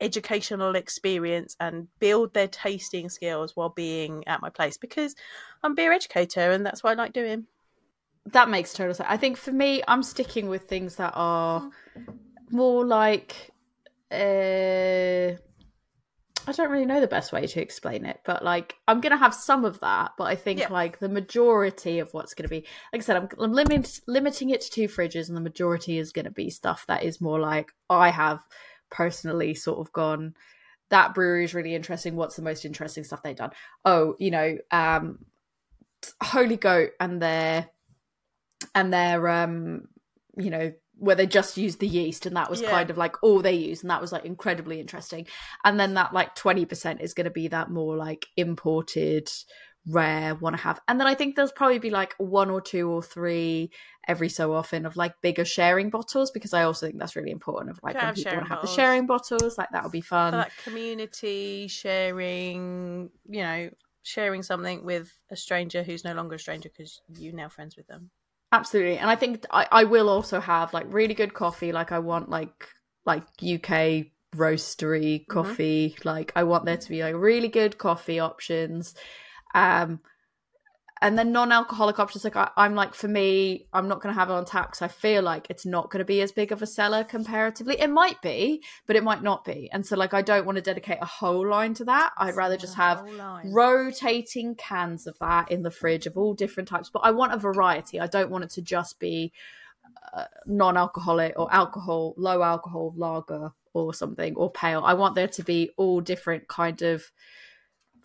[0.00, 5.14] educational experience and build their tasting skills while being at my place because
[5.62, 7.46] I'm beer educator and that's what I like doing.
[8.26, 9.08] That makes total sense.
[9.10, 11.70] I think for me, I'm sticking with things that are
[12.50, 13.50] more like.
[14.10, 15.36] Uh,
[16.46, 19.34] I don't really know the best way to explain it, but like I'm gonna have
[19.34, 20.12] some of that.
[20.18, 20.68] But I think Yeah.
[20.68, 24.60] like the majority of what's gonna be, like I said, I'm, I'm limit, limiting it
[24.62, 28.10] to two fridges, and the majority is gonna be stuff that is more like I
[28.10, 28.40] have
[28.90, 30.34] personally sort of gone.
[30.90, 32.14] That brewery is really interesting.
[32.14, 33.52] What's the most interesting stuff they've done?
[33.84, 35.24] Oh, you know, um,
[36.22, 37.70] Holy Goat and their
[38.74, 39.88] and their um
[40.36, 42.70] you know, where they just used the yeast and that was Yeah.
[42.70, 45.26] kind of like all they used and that was like incredibly interesting.
[45.64, 49.28] And then that like 20% is going to be that more like imported,
[49.86, 50.80] rare, want to have.
[50.88, 53.70] And then I think there's probably be like one or two or three
[54.06, 57.70] every so often of like bigger sharing bottles because I also think that's really important
[57.70, 60.32] of like when people want to have the sharing bottles, like that would be fun.
[60.32, 63.70] for that community sharing, you know,
[64.02, 67.86] sharing something with a stranger who's no longer a stranger because you're now friends with
[67.86, 68.10] them.
[68.54, 71.72] Absolutely, and I think I, I will also have like really good coffee.
[71.72, 72.68] Like I want like
[73.04, 75.96] like UK roastery coffee.
[76.04, 78.94] Like I want there to be like really good coffee options,
[79.56, 79.98] um,
[81.00, 82.24] and then non-alcoholic options.
[82.24, 84.82] Like I, I'm like for me, I'm not going to have it on tap because
[84.82, 87.80] I feel like it's not going to be as big of a seller comparatively.
[87.80, 89.68] It might be, but it might not be.
[89.72, 92.12] And so like I don't want to dedicate a whole line to that.
[92.16, 93.04] I'd rather just have
[93.44, 97.36] rotating cans of that in the fridge of all different types but i want a
[97.36, 99.32] variety i don't want it to just be
[100.14, 105.42] uh, non-alcoholic or alcohol low alcohol lager or something or pale i want there to
[105.42, 107.10] be all different kind of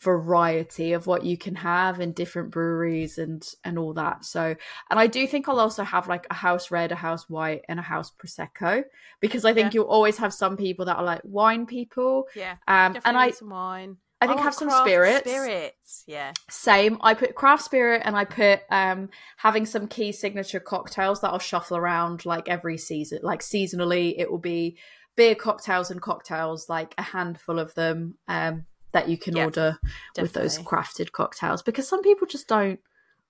[0.01, 4.55] variety of what you can have in different breweries and and all that so
[4.89, 7.80] and i do think i'll also have like a house red a house white and
[7.80, 8.84] a house prosecco
[9.19, 9.80] because i think Yeah.
[9.81, 13.49] you'll always have some people that are like wine people Yeah, um and i some
[13.49, 13.97] wine.
[14.21, 15.30] I think have some spirits.
[15.31, 16.34] Spirits, yeah.
[16.49, 16.97] same.
[16.99, 21.39] I put craft spirit and I put um having some key signature cocktails that I'll
[21.39, 23.19] shuffle around like every season.
[23.23, 24.77] Like seasonally, it will be
[25.15, 29.80] beer cocktails and cocktails, like a handful of them um that you can Yeah, order
[30.20, 32.80] with those crafted cocktails because some people just don't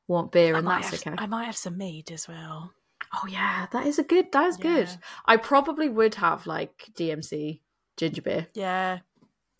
[0.07, 1.15] want beer I and that's have, okay.
[1.17, 2.73] I might have some mead as well.
[3.13, 4.89] Oh yeah, that is a good that is good.
[5.25, 7.61] I probably would have like DMC
[7.97, 8.47] ginger beer.
[8.53, 8.99] Yeah,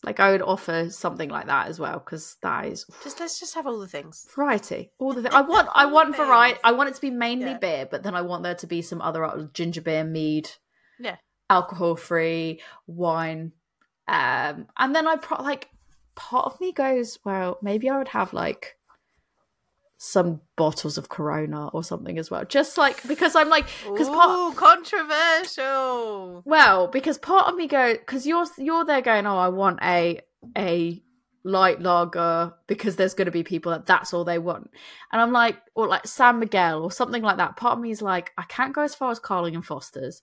[0.02, 3.54] Like I would offer something like that as well because that is just let's just
[3.54, 4.26] have all the things.
[4.34, 4.90] variety.
[4.98, 5.34] All the things.
[5.34, 6.58] I want, I want variety.
[6.64, 7.58] I want it to be mainly Yeah.
[7.58, 10.48] beer, but then I want there to be some other uh, ginger beer, mead,
[10.98, 11.16] Yeah.
[11.48, 13.52] alcohol free, wine,
[14.06, 15.68] um, and then I pro- like
[16.20, 18.76] part of me goes, well, maybe I would have like
[19.96, 24.56] some bottles of Corona or something as well, just like because I'm like because part
[24.56, 26.42] controversial.
[26.44, 30.20] well, because part of me go because you're you're there going, oh, I want a
[30.56, 31.02] a
[31.42, 34.70] light lager because there's going to be people that that's all they want,
[35.12, 37.56] and I'm like, or like San Miguel or something like that.
[37.56, 40.22] Part of me is like, I can't go as far as Carling and Foster's,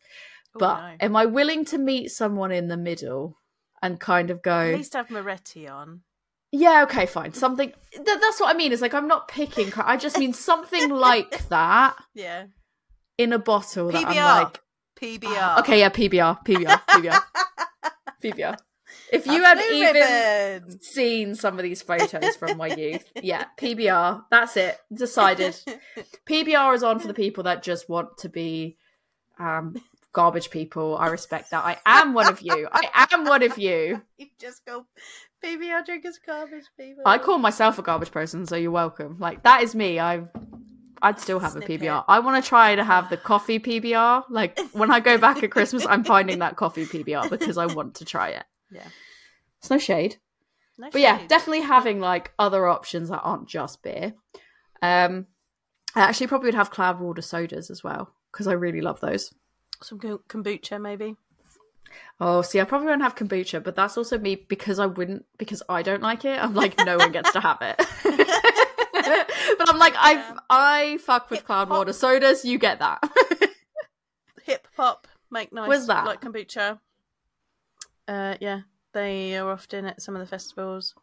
[0.56, 0.95] Oh, but no.
[1.02, 3.38] am I willing to meet someone in the middle
[3.82, 6.02] and kind of go, at least have Moretti on.
[6.52, 7.72] yeah, okay, fine, something.
[7.94, 8.72] Th- that's what I mean.
[8.72, 9.70] Is like I'm not picking.
[9.72, 12.45] cra- I just mean something like that Yeah,
[13.18, 14.18] in a bottle that PBR.
[14.18, 14.60] I'm like,
[14.99, 15.60] PBR.
[15.60, 17.22] okay, yeah, PBR, PBR, PBR.
[18.24, 18.58] PBR.
[19.12, 20.82] If you Have had even ribbon.
[20.82, 24.24] seen some of these photos from my youth, yeah, PBR.
[24.32, 24.78] That's it.
[24.94, 25.56] Decided.
[26.28, 28.78] PBR is on for the people that just want to be
[29.40, 29.76] um,
[30.18, 30.98] garbage people.
[30.98, 31.64] I respect that.
[31.64, 32.68] I am one of you.
[32.73, 34.02] I am one of you.
[34.18, 34.88] you just go
[35.45, 37.03] PBR drinkers garbage people.
[37.06, 39.18] I call myself a garbage person, so you're welcome.
[39.19, 39.99] Like that is me.
[39.99, 40.23] I.
[40.99, 41.84] I'd still have Snippet.
[41.84, 42.06] a PBR.
[42.07, 44.23] I want to try to have the coffee PBR.
[44.31, 47.94] Like when I go back at Christmas, I'm finding that coffee PBR because I want
[47.95, 48.45] to try it.
[48.72, 48.88] Yeah.
[49.60, 50.18] It's no shade.
[50.80, 54.14] No but yeah definitely having like other options that aren't just beer
[54.84, 55.26] um
[55.95, 59.34] i actually probably would have Cloudwater sodas as well because i really love those
[59.82, 61.16] some kombucha maybe.
[62.20, 65.62] oh see i probably won't have kombucha but that's also me because i wouldn't because
[65.70, 67.76] i don't like it i'm like no one gets to have it
[69.58, 70.36] but i'm like Yeah.
[70.49, 71.78] i i fuck with Hip cloud hop.
[71.78, 73.02] water sodas you get that
[74.44, 75.68] Hip hop make nice.
[75.68, 76.06] Where's that?
[76.06, 76.80] Like kombucha.
[78.08, 78.62] Uh, yeah,
[78.94, 80.95] they are often at some of the festivals.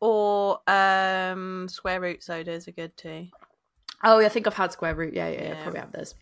[0.00, 3.26] Or um, square root sodas are good too.
[4.02, 5.48] oh i think i've had square root yeah yeah, yeah.
[5.50, 5.62] Yeah.
[5.62, 6.14] probably have those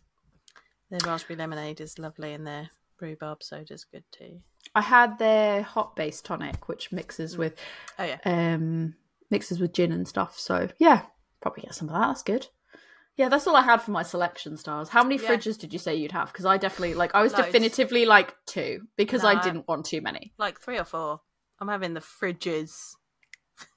[0.94, 4.40] Their raspberry lemonade is lovely, and their rhubarb soda's good too.
[4.76, 7.38] i had their hot base tonic which mixes Mm.
[7.38, 7.58] with
[7.98, 8.94] Oh yeah, um
[9.28, 10.38] mixes with gin and stuff.
[10.38, 11.06] So yeah,
[11.40, 12.06] probably get some of that.
[12.06, 12.46] That's good.
[13.16, 14.90] Yeah, that's all I had for my selection stars.
[14.90, 15.30] How many Yeah.
[15.34, 16.32] fridges did you say you'd have?
[16.32, 17.46] Because I definitely like I was Loads.
[17.46, 21.22] definitively like two because I didn't want too many like three or four.
[21.58, 22.94] I'm having the fridges.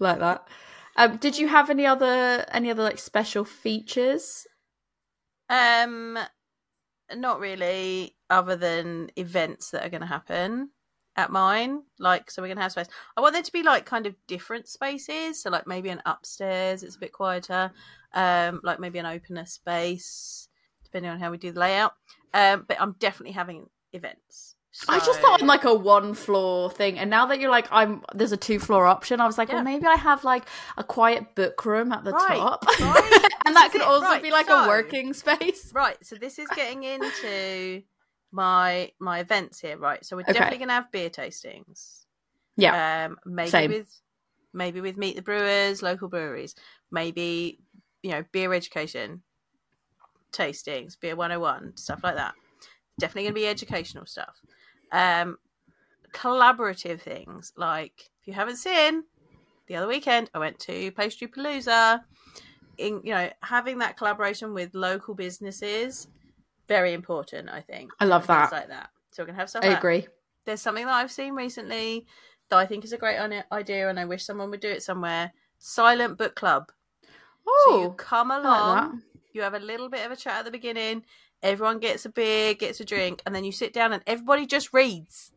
[0.00, 0.48] like that.
[0.96, 4.47] Um, did you have any other any other like special features?
[5.48, 6.18] Um,
[7.14, 10.70] not really, other than events that are going to happen
[11.16, 11.82] at mine.
[11.98, 12.88] Like, so we're going to have space.
[13.16, 15.42] I want there to be like kind of different spaces.
[15.42, 17.72] So, like maybe an upstairs, it's a bit quieter.
[18.14, 20.48] Um, like maybe an opener space,
[20.84, 21.94] depending on how we do the layout.
[22.34, 24.54] Um, but I'm definitely having events.
[24.88, 28.02] I just thought on like a one floor thing, and now that you're like, I'm
[28.14, 29.20] there's a two floor option.
[29.20, 29.56] I was like, Yeah.
[29.56, 30.44] well, maybe I have like
[30.76, 33.28] a quiet book room at the Right, top, right.
[33.46, 35.72] and that could it, also right, be like so- a working space.
[35.74, 37.82] Right, so this is getting into
[38.30, 40.04] my my events here, right?
[40.04, 40.34] So we're Okay.
[40.34, 42.04] definitely gonna have beer tastings.
[42.56, 43.70] Yeah, Um maybe Same.
[43.72, 44.00] with
[44.52, 46.54] maybe with Meet the Brewers, local breweries,
[46.90, 47.58] maybe
[48.02, 49.22] you know, beer education
[50.32, 52.34] tastings, beer 101, stuff like that.
[53.00, 54.36] Definitely gonna be educational stuff.
[54.92, 55.38] Um
[56.12, 57.52] collaborative things.
[57.56, 59.04] Like if you haven't seen
[59.66, 62.00] the other weekend I went to Pastry Palooza
[62.78, 66.08] in you know having that collaboration with local businesses
[66.66, 67.92] very important I think.
[68.00, 68.52] I love that.
[68.52, 68.90] like that.
[69.12, 70.06] So we're gonna have stuff I like agree.
[70.44, 72.06] there's something that I've seen recently
[72.50, 73.18] that I think is a great
[73.52, 75.32] idea and I wish someone would do it somewhere.
[75.58, 76.70] Silent book club.
[77.44, 79.02] So you Oh, come I like along
[79.32, 81.04] you have a little bit of a chat at the beginning
[81.42, 84.72] everyone gets a beer gets a drink and then you sit down and everybody just
[84.72, 85.32] reads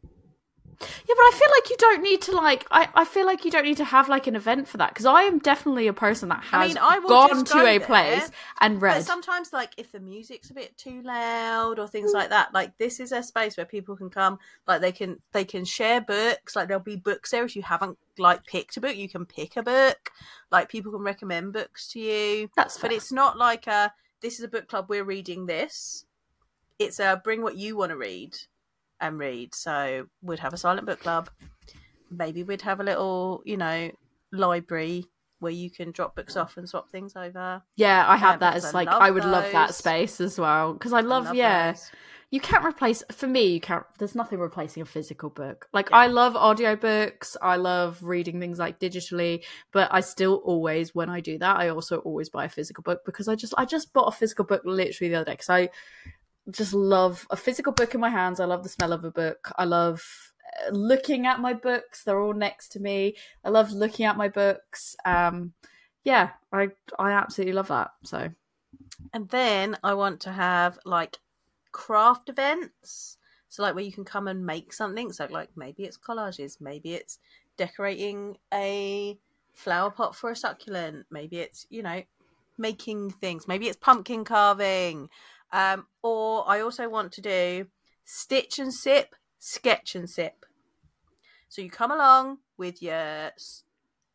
[0.80, 2.66] Yeah, but I feel like you don't need to like.
[2.72, 5.06] I, I feel like you don't need to have like an event for that because
[5.06, 7.80] I am definitely a person that I has mean, I gone to go a there,
[7.80, 9.04] place and But read.
[9.04, 13.00] sometimes, like, if the music's a bit too loud or things like that, like this
[13.00, 16.56] is a space where people can come, like they can they can share books.
[16.56, 19.58] Like there'll be books there if you haven't like picked a book, you can pick
[19.58, 20.10] a book.
[20.52, 24.44] Like people can recommend books to you, That's but it's not like a this is
[24.44, 24.86] a book club.
[24.90, 26.06] We're reading this.
[26.80, 28.36] It's a bring what you want to read
[29.00, 29.54] and read.
[29.54, 31.30] So we'd have a silent book club.
[32.10, 33.92] Maybe we'd have a little, you know,
[34.32, 35.06] library
[35.40, 37.62] where you can drop books off and swap things over.
[37.76, 40.94] Yeah, I have Yeah, that as like I would love that space as well because
[40.94, 41.72] I I love, yeah.
[41.72, 41.92] those.
[42.32, 43.48] You can't replace for me.
[43.48, 43.86] You can't.
[44.00, 45.68] There's nothing replacing a physical book.
[45.74, 45.98] Like Yeah.
[45.98, 47.36] I love audiobooks.
[47.42, 49.44] I love reading things like digitally,
[49.74, 53.02] but I still always when I do that, I also always buy a physical book
[53.06, 55.70] because I just I just bought a physical book literally the other day because I
[56.50, 58.40] just love a physical book in my hands.
[58.40, 59.52] I love the smell of a book.
[59.58, 60.02] I love
[60.66, 62.04] uh, looking at my books.
[62.04, 63.16] They're all next to me.
[63.44, 64.96] I love looking at my books.
[65.04, 65.52] Um,
[66.06, 67.92] yeah, I I absolutely love that.
[68.04, 68.30] So
[69.14, 71.18] And then I want to have like
[71.72, 73.18] craft events.
[73.50, 75.12] So like where you can come and make something.
[75.12, 77.20] So like maybe it's collages, maybe it's
[77.58, 79.18] decorating a
[79.54, 82.02] flower pot for a succulent, maybe it's, you know,
[82.58, 85.10] making things, maybe it's pumpkin carving.
[85.52, 87.68] Um, or I also want to do
[88.06, 90.46] stitch and sip, sketch and sip.
[91.50, 93.32] So you come along with your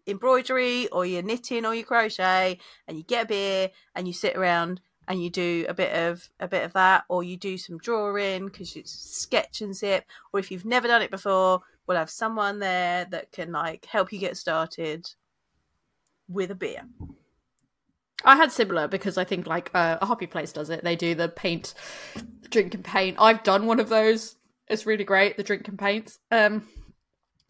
[0.06, 2.58] embroidery or your knitting or your crochet
[2.88, 6.28] and you get a beer and you sit around and you do a bit of
[6.40, 10.40] a bit of that or you do some drawing because it's sketch and zip or
[10.40, 14.18] if you've never done it before we'll have someone there that can like help you
[14.18, 15.06] get started
[16.28, 16.82] with a beer
[18.24, 20.82] I had similar because I think like uh, a hobby place does it.
[20.82, 21.74] They do the paint,
[22.50, 23.18] drink and paint.
[23.20, 24.36] I've done one of those.
[24.68, 25.36] It's really great.
[25.36, 26.18] The drink and paints.
[26.32, 26.66] Um,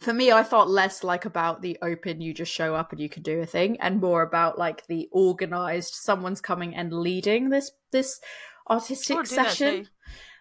[0.00, 2.20] for me, I thought less like about the open.
[2.20, 5.08] You just show up and you can do a thing, and more about like the
[5.10, 5.94] organized.
[5.94, 8.20] Someone's coming and leading this this
[8.68, 9.88] artistic Oh, session.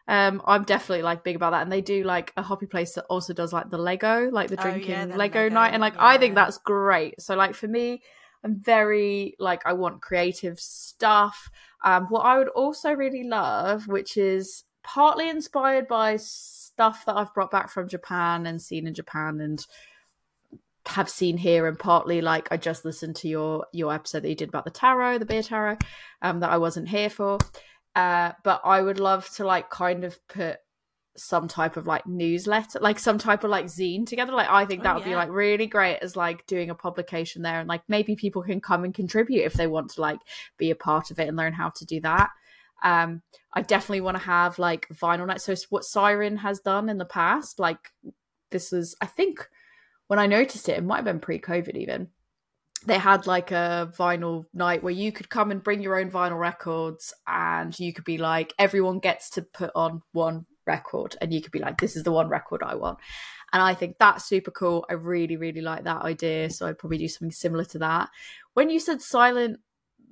[0.07, 3.05] Um, I'm definitely like big about that, and they do like a hobby place that
[3.05, 5.81] also does like the Lego, like the Oh, yeah, drinking the Lego, Lego, night, and
[5.81, 7.19] like I think that's great.
[7.21, 8.01] So like for me,
[8.43, 11.49] I'm very like I want creative stuff.
[11.83, 16.17] Um, what I would also really love, which is partly inspired by
[16.75, 19.65] stuff that I've brought back from Japan and seen in Japan and
[20.87, 24.35] have seen here and partly like I just listened to your your episode that you
[24.35, 25.77] did about the tarot, the beer tarot,
[26.21, 27.39] um, that I wasn't here for.
[27.95, 30.57] Uh, but I would love to like kind of put
[31.17, 34.33] some type of like newsletter, like some type of like zine together.
[34.33, 37.41] Like I think Oh, that would be like really great as like doing a publication
[37.41, 40.19] there and like maybe people can come and contribute if they want to like
[40.57, 42.31] be a part of it and learn how to do that.
[42.83, 43.21] Um,
[43.53, 45.41] I definitely want to have like vinyl night.
[45.41, 47.91] So what Siren has done in the past, like
[48.51, 49.47] this was I think
[50.07, 52.09] when I noticed it, it might have been pre-COVID even.
[52.85, 56.39] They had like a vinyl night where you could come and bring your own vinyl
[56.39, 61.41] records, and you could be like, everyone gets to put on one record, and you
[61.41, 62.99] could be like, this is the one record I want.
[63.53, 64.85] And I think that's super cool.
[64.89, 66.49] I really, really like that idea.
[66.51, 68.09] So I'd probably do something similar to that.
[68.53, 69.59] When you said silent,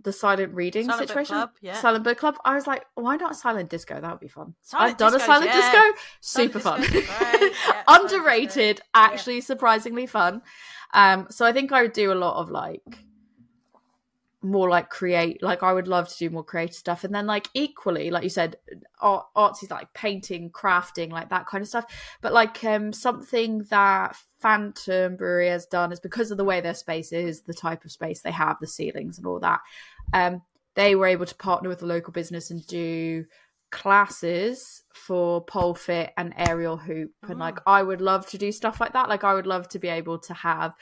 [0.04, 1.74] the silent reading Silent book situation, club, yeah.
[1.76, 4.00] silent book club, I was like, why not silent disco?
[4.00, 4.54] That would be fun.
[4.62, 5.60] Silent I've done a silent yeah.
[5.60, 6.82] disco, Silent super fun.
[6.82, 10.42] disco's great, yeah, Underrated, disco, actually surprisingly fun.
[10.94, 12.82] Um, so I think I would do a lot of like
[14.44, 17.03] more like create like I would love to do more creative stuff.
[17.03, 18.57] And then like equally like you said
[18.99, 21.86] art artsy like painting crafting like that kind of stuff.
[22.22, 26.74] But like um something that Phantom Brewery has done is because of the way their
[26.74, 29.61] space is the type of space they have the ceilings and all that
[30.14, 30.41] um
[30.76, 33.26] they were able to partner with a local business and do
[33.74, 37.11] classes for pole fit and aerial hoop.
[37.28, 37.64] And like Mm.
[37.65, 39.10] I would love to do stuff like that.
[39.10, 40.74] Like I would love to be able to have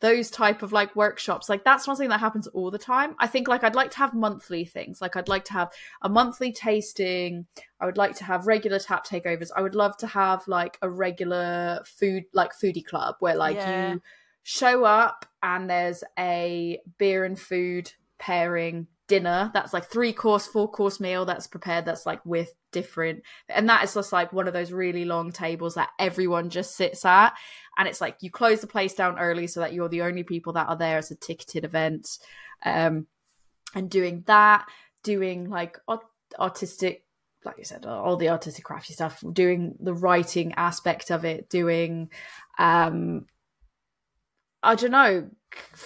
[0.00, 3.14] those type of like workshops like that's not something that happens all the time.
[3.18, 5.00] I think like I'd like to have monthly things.
[5.00, 5.70] Like I'd like to have
[6.02, 7.46] a monthly tasting.
[7.80, 9.50] I would like to have regular tap takeovers.
[9.54, 13.92] I would love to have like a regular food like foodie club where like Yeah.
[13.92, 14.02] you
[14.42, 20.70] show up and there's a beer and food pairing dinner that's like three course four
[20.70, 24.54] course meal that's prepared that's like with different and that is just like one of
[24.54, 27.32] those really long tables that everyone just sits at.
[27.76, 30.52] And it's like you close the place down early so that you're the only people
[30.52, 32.18] that are there as a ticketed event
[32.64, 33.08] um
[33.74, 34.64] and doing that
[35.02, 36.06] doing like art-
[36.38, 37.04] artistic
[37.44, 42.10] like you said all the artistic crafty stuff doing the writing aspect of it doing
[42.60, 43.26] um
[44.62, 45.28] i don't know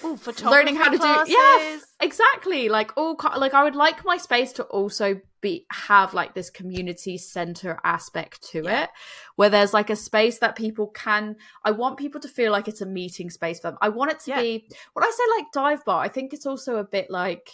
[0.05, 4.19] Ooh, learning how to do photography yeah exactly like all like i would like my
[4.19, 8.85] space to also be have like this community center aspect to Yeah.
[8.85, 8.91] it
[9.37, 12.83] where there's like a space that people can i want people to feel like it's
[12.83, 14.41] a meeting space for them i want it to Yeah.
[14.43, 17.49] be when i say like dive bar i think it's also a bit like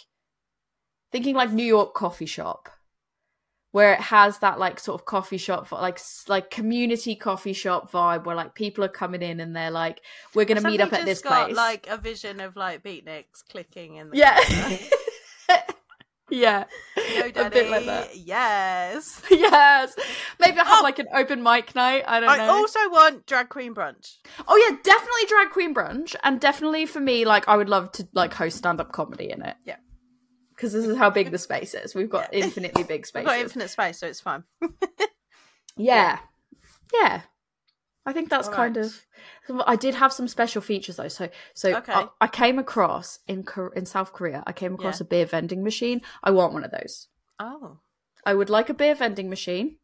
[1.11, 2.69] thinking like new york coffee shop
[3.71, 8.25] where it has that like sort of coffee shop like like community coffee shop vibe
[8.25, 10.01] where like people are coming in and they're like
[10.35, 13.43] we're going to meet up at this got, place Like a vision of like beatniks
[13.49, 15.57] clicking in the yeah
[16.29, 16.65] yeah
[17.15, 18.15] Yo, a bit like that.
[18.15, 19.21] Yes.
[19.29, 19.93] yes.
[20.39, 20.83] Maybe I'll have Oh!
[20.83, 22.03] like an open mic night.
[22.07, 22.43] I don't I know.
[22.43, 24.17] I also want drag queen brunch.
[24.47, 28.07] Oh yeah, definitely drag queen brunch, and definitely for me, like I would love to
[28.13, 29.55] like host stand up comedy in it.
[29.65, 29.75] Yeah.
[30.61, 31.95] Because this is how big the space is.
[31.95, 32.43] We've got Yeah.
[32.45, 34.43] infinitely big We've got infinite space, so it's fine.
[35.75, 36.19] yeah.
[36.93, 37.21] Yeah.
[38.05, 38.85] I think that's All kind right.
[38.85, 39.63] of.
[39.65, 41.07] I did have some special features though.
[41.07, 41.93] So, so Okay.
[41.93, 43.43] I, I came across in
[43.75, 44.43] in South Korea.
[44.45, 45.05] I came across Yeah.
[45.05, 46.01] a beer vending machine.
[46.23, 47.07] I want one of those.
[47.39, 47.79] Oh.
[48.23, 49.77] I would like a beer vending machine.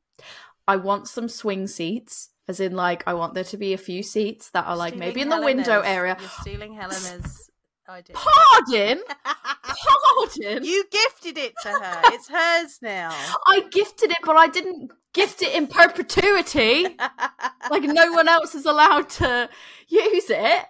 [0.67, 4.03] I want some swing seats, as in like I want there to be a few
[4.03, 6.17] seats that are like Stealing maybe in the window area.
[6.19, 7.49] You're stealing Helena's
[7.89, 8.15] idea.
[8.15, 10.63] Pardon, pardon.
[10.63, 12.01] you gifted it to her.
[12.13, 13.11] It's hers now.
[13.47, 16.87] I gifted it, but I didn't gift it in perpetuity.
[17.71, 19.49] like no one else is allowed to
[19.87, 20.65] use it.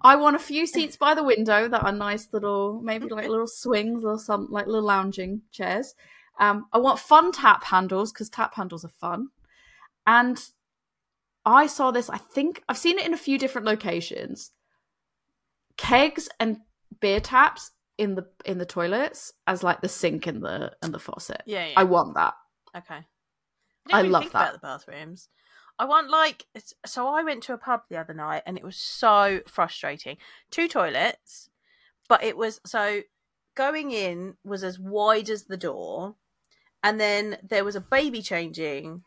[0.00, 3.48] I want a few seats by the window that are nice little, maybe like little
[3.48, 5.94] swings or some like little lounging chairs.
[6.38, 9.28] Um, I want fun tap handles because tap handles are fun.
[10.06, 10.40] And
[11.44, 12.08] I saw this.
[12.08, 14.52] I think I've seen it in a few different locations.
[15.78, 16.58] Kegs and
[17.00, 20.98] beer taps in the in the toilets as like the sink and the and the
[20.98, 21.42] faucet.
[21.46, 21.74] yeah, yeah.
[21.76, 22.34] I want that.
[22.76, 23.00] Okay.
[23.90, 24.40] I, I really love think that.
[24.40, 25.28] about the bathrooms.
[25.78, 26.44] I want like
[26.84, 27.08] so.
[27.08, 30.16] I went to a pub the other night and it was so frustrating.
[30.50, 31.50] Two toilets,
[32.08, 33.02] but it was so
[33.54, 36.16] going in was as wide as the door,
[36.82, 39.02] and then there was a baby changing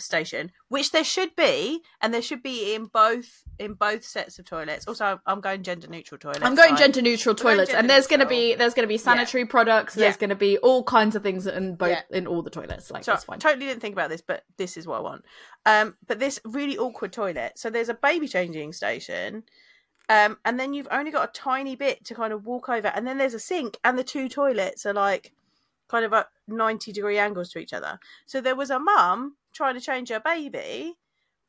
[0.00, 4.46] station, which there should be, and there should be in both in both sets of
[4.46, 4.86] toilets.
[4.88, 6.40] Also, I'm going gender neutral toilets.
[6.42, 8.88] I'm going like- gender neutral toilets, and gender there's going to be there's going to
[8.88, 9.96] be sanitary products.
[9.96, 10.04] Yeah.
[10.04, 12.02] There's going to be all kinds of things in both Yeah.
[12.10, 12.90] in all the toilets.
[12.90, 13.38] Like So that's fine.
[13.38, 15.24] totally didn't think about this, but this is what I want.
[15.66, 17.52] Um, but this really awkward toilet.
[17.58, 19.42] So there's a baby changing station,
[20.08, 23.06] um, and then you've only got a tiny bit to kind of walk over, and
[23.06, 25.32] then there's a sink, and the two toilets are like
[25.88, 27.98] kind of at ninety degree angles to each other.
[28.24, 30.94] So there was a mum trying to change her baby.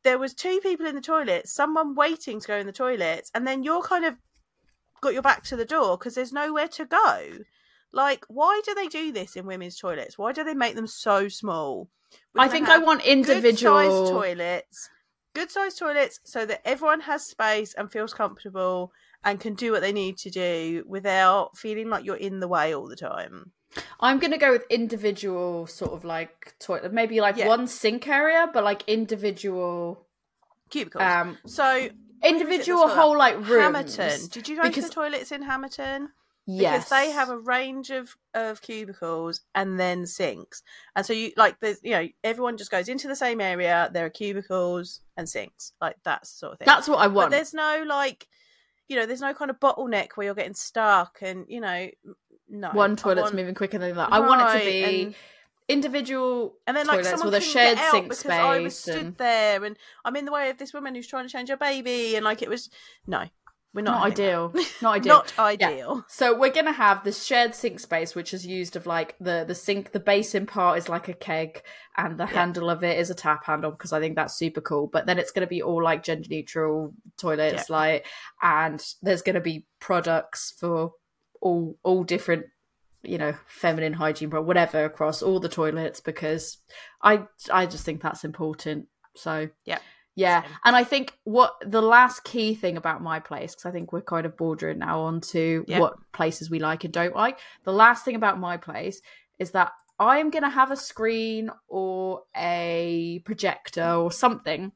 [0.04, 3.46] There was two people in the toilet, someone waiting to go in the toilet, and
[3.46, 4.16] then you're kind of
[5.02, 7.28] got your back to the door because there's nowhere to go.
[7.94, 10.18] Like, why do they do this in women's toilets?
[10.18, 11.90] Why do they make them so small?
[12.38, 14.10] I think I want individual.
[14.10, 14.90] toilets,
[15.34, 18.92] good sized toilets, so that everyone has space and feels comfortable
[19.24, 22.74] and can do what they need to do without feeling like you're in the way
[22.74, 23.52] all the time.
[24.00, 27.48] I'm going to go with individual sort of like toilet, maybe like Yeah.
[27.48, 30.06] one sink area, but like individual,
[30.70, 31.04] Cubicles.
[31.04, 31.90] um, so
[32.24, 33.50] individual whole like rooms.
[33.98, 34.28] Hamilton.
[34.32, 36.10] Did you go to the toilets in Hamilton?
[36.48, 40.64] Yes, because they have a range of of cubicles and then sinks
[40.96, 44.06] and so you like there's you know everyone just goes into the same area there
[44.08, 47.32] are cubicles and sinks like that sort of thing That's what I but want.
[47.32, 48.28] there's no like
[48.88, 51.90] you know there's no kind of bottleneck where you're getting stuck and you know
[52.52, 54.10] no One toilet's want- moving quicker than that.
[54.12, 55.16] I want it to be and,
[55.68, 58.32] individual and then like someone with a shared get out sink because space.
[58.32, 59.18] I was stood and...
[59.18, 62.16] there and I'm in the way of this woman who's trying to change her baby
[62.16, 62.70] and like it was
[63.08, 63.24] no
[63.74, 64.54] we're not Not ideal.
[64.82, 65.16] Not ideal.
[65.16, 69.16] not ideal So we're gonna have the shared sink space, which is used of like
[69.22, 69.94] the the sink.
[69.94, 71.64] The basin part is like a keg,
[71.96, 72.32] and the Yeah.
[72.32, 74.88] handle of it is a tap handle because I think that's super cool.
[74.88, 78.06] But then it's gonna be all like gender neutral toilets, like,
[78.42, 80.92] and there's gonna be products for
[81.42, 82.46] all all different
[83.04, 86.58] you know feminine hygiene but whatever across all the toilets because
[87.02, 88.86] i i just think that's important
[89.16, 89.80] so Yeah.
[90.16, 90.52] yeah Same.
[90.66, 94.02] and i think what the last key thing about my place because i think we're
[94.02, 95.80] kind of bordering now onto Yeah.
[95.80, 99.02] what places we like and don't like the last thing about my place
[99.40, 104.72] is that i am going to have a screen or a projector or something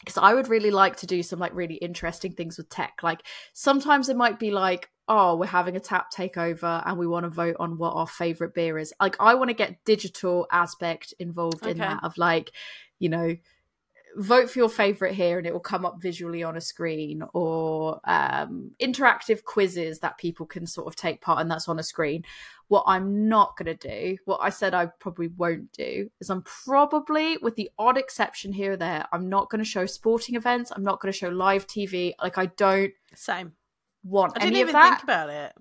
[0.00, 2.94] because I would really like to do some like really interesting things with tech.
[3.04, 3.22] Like
[3.52, 7.30] sometimes it might be like, oh, we're having a tap takeover and we want to
[7.30, 8.92] vote on what our favorite beer is.
[9.00, 12.52] Like I want to get digital aspect involved in that of like,
[12.98, 13.36] you know,
[14.16, 17.98] vote for your favorite here and it will come up visually on a screen or
[18.04, 22.22] um interactive quizzes that people can sort of take part in that's on a screen
[22.68, 26.42] what i'm not going to do what i said i probably won't do is i'm
[26.42, 30.70] probably with the odd exception here or there i'm not going to show sporting events
[30.70, 33.52] i'm not going to show live tv like i don't Same.
[34.04, 35.52] Want I didn't any even of that think about it.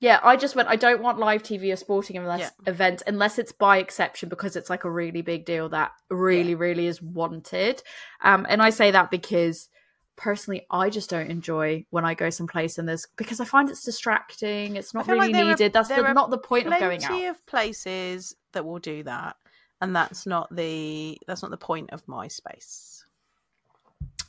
[0.00, 0.68] yeah, I just went.
[0.68, 2.50] I don't want live TV or sporting unless, Yeah.
[2.66, 6.86] events unless it's by exception because it's like a really big deal that really, really
[6.86, 7.82] is wanted.
[8.22, 9.68] Um, and I say that because
[10.16, 13.84] personally, I just don't enjoy when I go someplace and there's because I find it's
[13.84, 14.76] distracting.
[14.76, 15.72] It's not really like there are- needed.
[15.72, 17.30] That's the, not the point of going Plenty out.
[17.36, 19.36] of places that will do that,
[19.80, 23.01] and that's not the that's not the point of my space.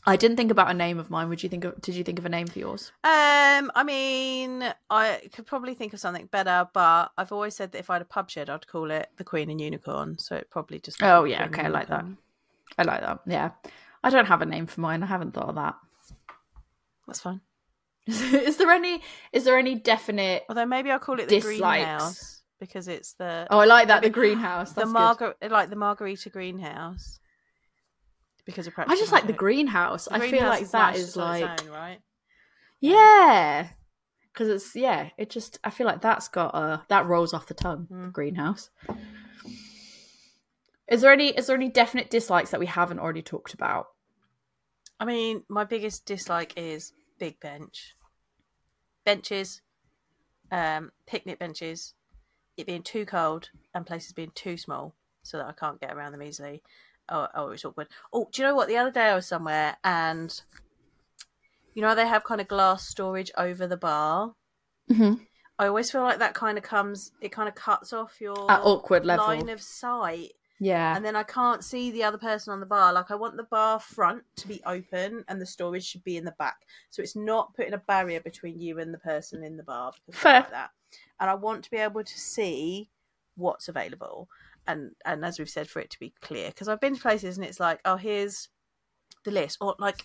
[0.05, 1.30] I didn't think about a name of mine.
[1.30, 1.80] Would you think of?
[1.81, 2.91] Did you think of a name for yours?
[3.05, 7.80] Um, I mean, I could probably think of something better, but I've always said that
[7.80, 10.17] if I had a pub shed, I'd call it the Queen and Unicorn.
[10.19, 11.01] So it probably just.
[11.01, 12.05] Oh, yeah, okay, I like that.
[12.77, 13.19] I like that.
[13.25, 13.51] Yeah,
[14.03, 15.03] I don't have a name for mine.
[15.03, 15.75] I haven't thought of that.
[17.07, 17.41] That's fine.
[18.07, 19.01] is there any?
[19.31, 20.43] Is there any definite?
[20.49, 21.59] Although maybe I'll call it the Dislikes.
[21.59, 24.01] greenhouse because it's the Oh, I like that.
[24.03, 24.73] The greenhouse.
[24.73, 25.35] the That's good.
[25.41, 27.19] margar like the margarita greenhouse
[28.45, 28.95] because of practice.
[28.98, 30.10] I just like the greenhouse.
[30.10, 30.24] magic.
[30.24, 31.99] I The feel like that is just on its like own, right.
[32.80, 33.68] yeah,
[34.32, 35.10] because it's yeah.
[35.18, 37.88] It just I feel like that's got a that rolls off the tongue.
[37.91, 38.11] Mm.
[38.11, 38.70] Greenhouse.
[40.88, 43.88] Is there any is there any definite dislikes that we haven't already talked about?
[44.99, 47.95] I mean, my biggest dislike is big bench.
[49.06, 49.61] Benches,
[50.52, 51.94] um, picnic benches,
[52.57, 56.11] it being too cold and places being too small so that I can't get around
[56.11, 56.61] them easily.
[57.09, 57.88] Oh, oh, it's awkward.
[58.13, 58.67] Oh, do you know what?
[58.67, 60.41] The other day I was somewhere and
[61.73, 64.34] you know how they have kind of glass storage over the bar.
[64.91, 65.23] Mm-hmm.
[65.59, 67.11] I always feel like that kind of comes.
[67.21, 69.25] It kind of cuts off your At awkward level.
[69.27, 72.93] line of sight Yeah, and then I can't see the other person on the bar.
[72.93, 76.25] Like I want the bar front to be open and the storage should be in
[76.25, 76.57] the back,
[76.89, 79.93] so it's not putting a barrier between you and the person in the bar.
[80.05, 80.34] Because Fair.
[80.41, 80.69] like that,
[81.19, 82.89] and I want to be able to see
[83.35, 84.30] what's available,
[84.68, 86.48] and and as we've said, for it to be clear.
[86.48, 88.49] Because I've been to places and it's like, oh, here's
[89.26, 90.03] the list, or like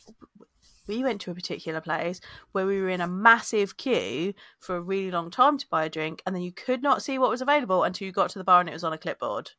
[0.86, 2.20] we went to a particular place
[2.52, 5.90] where we were in a massive queue for a really long time to buy a
[5.90, 8.44] drink, and then you could not see what was available until you got to the
[8.44, 9.50] bar and it was on a clipboard.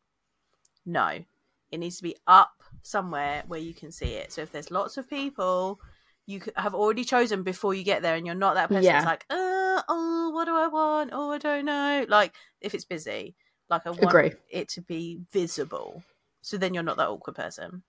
[0.86, 1.20] No,
[1.72, 4.32] it needs to be up somewhere where you can see it.
[4.32, 5.80] So if there's lots of people,
[6.26, 8.94] you have already chosen before you get there, and you're not that person Yeah.
[8.94, 11.12] that's like, uh, oh, what do I want?
[11.14, 12.06] Oh, I don't know.
[12.08, 13.36] Like if it's busy,
[13.70, 14.32] like I want Agree.
[14.50, 16.04] it to be visible.
[16.42, 17.84] So then you're not that awkward person.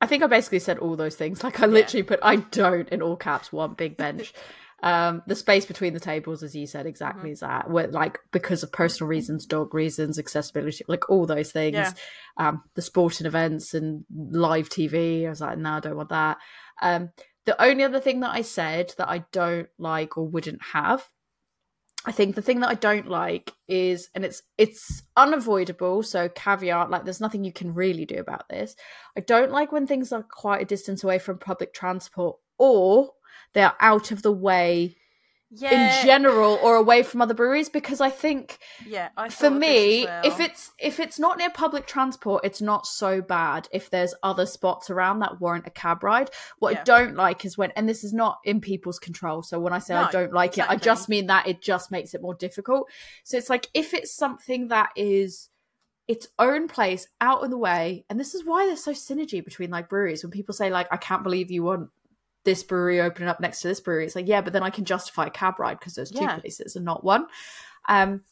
[0.00, 1.42] I think I basically said all those things.
[1.44, 1.72] Like I Yeah.
[1.72, 4.32] literally put I don't in all caps want big bench.
[4.80, 6.88] um the space between the tables as you said Mm-hmm.
[6.90, 11.50] exactly is that where like because of personal reasons dog reasons accessibility like all those
[11.50, 11.92] things Yeah.
[12.36, 16.38] um the sporting events and live tv i was like no i don't want that
[16.80, 17.10] um
[17.44, 21.04] the only other thing that i said that i don't like or wouldn't have
[22.04, 26.02] I think the thing that I don't like is, and it's it's unavoidable.
[26.02, 28.76] So caveat, like there's nothing you can really do about this.
[29.16, 33.10] I don't like when things are quite a distance away from public transport, or
[33.52, 34.96] they are out of the way
[35.50, 37.70] Yeah, in general, or away from other breweries.
[37.70, 39.08] Because I think yeah.
[39.16, 40.20] I for thought of this me, well.
[40.24, 43.68] if it's if it's not near public transport, it's not so bad.
[43.72, 46.80] If there's other spots around that warrant a cab ride, what Yeah.
[46.80, 49.42] I don't like is when, and this is not in people's control.
[49.42, 52.12] So when I say I don't like it, I just mean that it just makes
[52.12, 52.90] it more difficult.
[53.24, 55.48] So it's like if it's something that is
[56.08, 59.70] its own place out of the way, and this is why there's so synergy between
[59.70, 60.24] like breweries.
[60.24, 61.90] When people say like, I can't believe you want
[62.48, 64.84] this brewery opening up next to this brewery, it's like yeah, but then I can
[64.86, 66.38] justify a cab ride because there's two Yeah.
[66.38, 67.26] places and not one.
[67.88, 68.22] Um,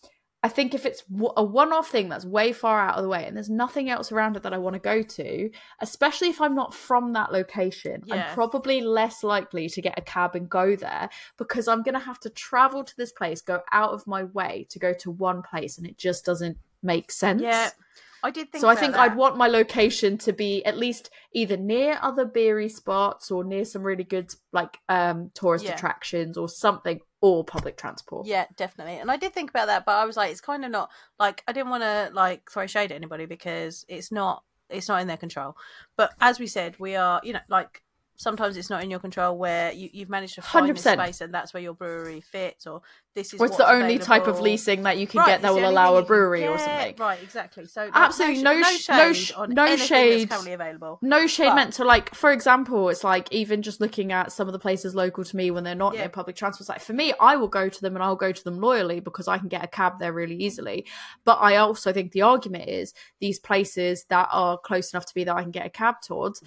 [0.42, 1.02] I think if it's
[1.36, 4.36] a one-off thing that's way far out of the way and there's nothing else around
[4.36, 8.14] it that I want to go to, especially if I'm not from that location, Yeah.
[8.14, 12.06] I'm probably less likely to get a cab and go there because I'm going to
[12.10, 15.42] have to travel to this place, go out of my way to go to one
[15.42, 17.42] place, and it just doesn't make sense.
[17.42, 17.70] yeah,
[18.26, 18.60] I did think.
[18.60, 19.00] So I think that.
[19.00, 23.64] I'd want my location to be at least either near other beery spots or near
[23.64, 25.74] some really good like um tourist Yeah.
[25.74, 28.26] attractions or something or public transport.
[28.26, 28.96] Yeah, definitely.
[28.96, 31.42] And I did think about that, but I was like, it's kind of not like
[31.46, 35.06] I didn't want to like throw shade at anybody because it's not it's not in
[35.06, 35.56] their control.
[35.96, 37.82] But as we said, we are you know like
[38.16, 40.92] sometimes it's not in your control where you, you've managed to find this 100%.
[40.94, 42.82] space and that's where your brewery fits or
[43.14, 45.42] this is Or it's what's the only type of leasing that you can Right, get
[45.42, 46.96] that will allow a brewery or something.
[46.98, 47.64] Right, exactly.
[47.66, 50.28] So Absolutely, no, no no, sh- no shade sh- on no shade.
[50.28, 50.98] currently available.
[51.00, 54.48] No shade But- meant to like, for example, it's like even just looking at some
[54.48, 56.00] of the places local to me when they're not Yeah.
[56.00, 56.60] near public transport.
[56.62, 59.00] It's like for me, I will go to them and I'll go to them loyally
[59.00, 60.84] because I can get a cab there really easily.
[61.24, 65.24] But I also think the argument is these places that are close enough to me
[65.24, 66.42] that I can get a cab towards.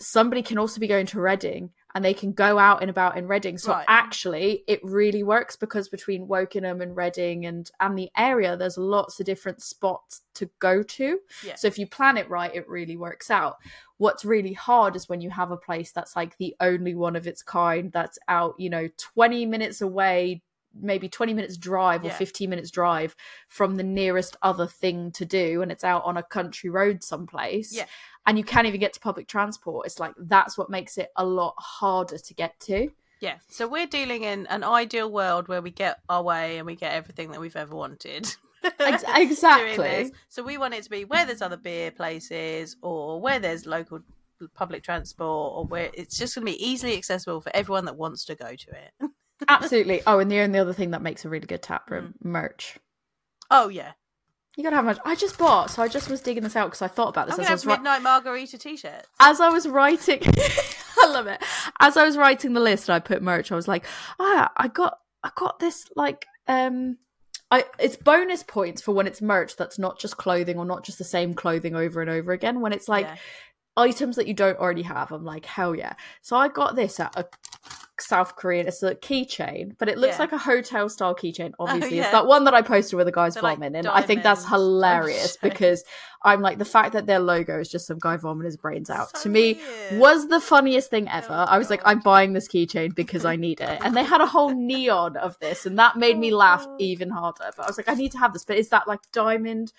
[0.00, 3.26] Somebody can also be going to Reading and they can go out and about in
[3.26, 3.58] Reading.
[3.58, 3.84] So Right.
[3.88, 9.20] actually, it really works because between Wokingham and Reading and and the area, there's lots
[9.20, 11.18] of different spots to go to.
[11.44, 11.56] Yeah.
[11.56, 13.58] So if you plan it right, it really works out.
[13.98, 17.26] What's really hard is when you have a place that's like the only one of
[17.26, 22.14] its kind that's out, you know, 20 minutes away, maybe 20 minutes drive or Yeah.
[22.16, 23.16] 15 minutes drive
[23.48, 27.72] from the nearest other thing to do and it's out on a country road someplace.
[27.74, 27.86] Yeah.
[28.26, 29.86] And you can't even get to public transport.
[29.86, 32.90] It's like that's what makes it a lot harder to get to.
[33.20, 33.36] Yeah.
[33.48, 36.94] So we're dealing in an ideal world where we get our way and we get
[36.94, 38.34] everything that we've ever wanted.
[38.78, 40.12] Exactly.
[40.28, 44.00] So we want it to be where there's other beer places or where there's local
[44.54, 48.24] public transport or where it's just going to be easily accessible for everyone that wants
[48.26, 49.10] to go to it.
[49.48, 50.02] Absolutely.
[50.06, 52.30] Oh, and the only other thing that makes a really good tap room mm.
[52.30, 52.78] merch.
[53.50, 53.92] Oh yeah.
[54.56, 54.98] You gotta have much.
[55.04, 57.34] I just bought, so I just was digging this out because I thought about this
[57.36, 59.08] I'm as I was have ri- midnight margarita t-shirts.
[59.20, 60.20] as I was writing.
[61.02, 61.42] I love it.
[61.78, 63.50] As I was writing the list, and I put merch.
[63.52, 63.86] I was like,
[64.18, 66.98] ah, I got, I got this like, um,
[67.50, 70.98] I it's bonus points for when it's merch that's not just clothing or not just
[70.98, 72.60] the same clothing over and over again.
[72.60, 73.16] When it's like Yeah.
[73.76, 75.94] items that you don't already have, I'm like, hell yeah.
[76.22, 77.24] So I got this at a
[78.02, 78.66] South Korean.
[78.66, 80.22] It's a keychain, but it looks Yeah.
[80.22, 81.52] like a hotel style keychain.
[81.58, 82.02] Obviously, yeah.
[82.04, 84.22] it's that one that I posted with the guy's So, like, vomiting, and I think
[84.22, 84.44] that's.
[84.46, 85.84] Oh, hilarious because
[86.22, 89.16] I'm like the fact that their logo is just some guy vomiting his brains out.
[89.16, 89.54] So to me,
[89.90, 90.00] weird.
[90.00, 91.28] was the funniest thing ever.
[91.30, 94.20] Oh, I was like, I'm buying this keychain because I need it, and they had
[94.20, 97.50] a whole neon of this, and that made me Oh, laugh even harder.
[97.56, 98.44] But I was like, I need to have this.
[98.44, 99.72] But is that like diamond,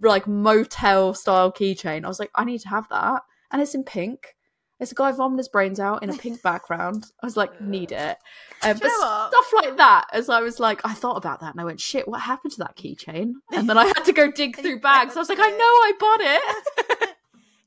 [0.00, 2.04] like motel style keychain?
[2.04, 4.36] I was like, I need to have that, and it's in pink.
[4.80, 7.04] It's a guy vomiting his brains out in a pink background.
[7.22, 8.16] I was like, need it.
[8.62, 9.32] Um, but you know what?
[9.32, 12.08] stuff like that, as I was like, I thought about that and I went, shit,
[12.08, 13.34] what happened to that keychain?
[13.52, 15.16] And then I had to go dig through bags.
[15.16, 17.16] I was like, I know I bought it.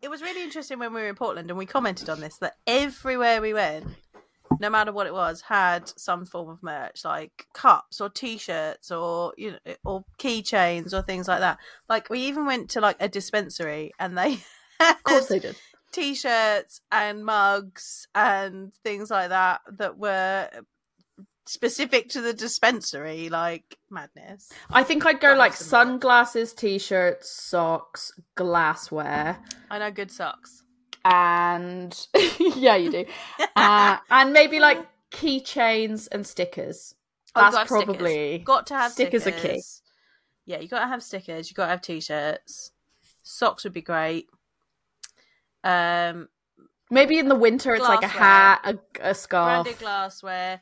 [0.02, 2.56] it was really interesting when we were in Portland and we commented on this that
[2.66, 3.86] everywhere we went,
[4.60, 9.34] no matter what it was, had some form of merch like cups or t-shirts or
[9.38, 11.58] you know or keychains or things like that.
[11.90, 14.40] Like we even went to like a dispensary and they
[14.80, 15.56] Of course they did.
[15.94, 20.50] T-shirts and mugs and things like that that were
[21.46, 24.50] specific to the dispensary like madness.
[24.70, 25.92] I think I'd go like was some merch.
[25.94, 29.38] sunglasses, t-shirts, socks, glassware,
[29.70, 30.64] I know good socks.
[31.06, 32.08] and
[32.56, 33.06] yeah, you do,
[33.56, 34.80] uh, and maybe like
[35.12, 36.96] keychains and stickers.
[37.36, 37.86] Oh, gotta stickers.
[37.86, 39.44] probably got to have stickers stickers.
[39.44, 39.62] are key.
[40.46, 41.50] Yeah, you got to have stickers.
[41.50, 42.72] You got to have t-shirts.
[43.24, 44.28] Socks would be great.
[45.64, 46.30] Um,
[46.90, 49.64] maybe in the winter it's like a hat, a, a scarf.
[49.64, 50.62] branded glassware.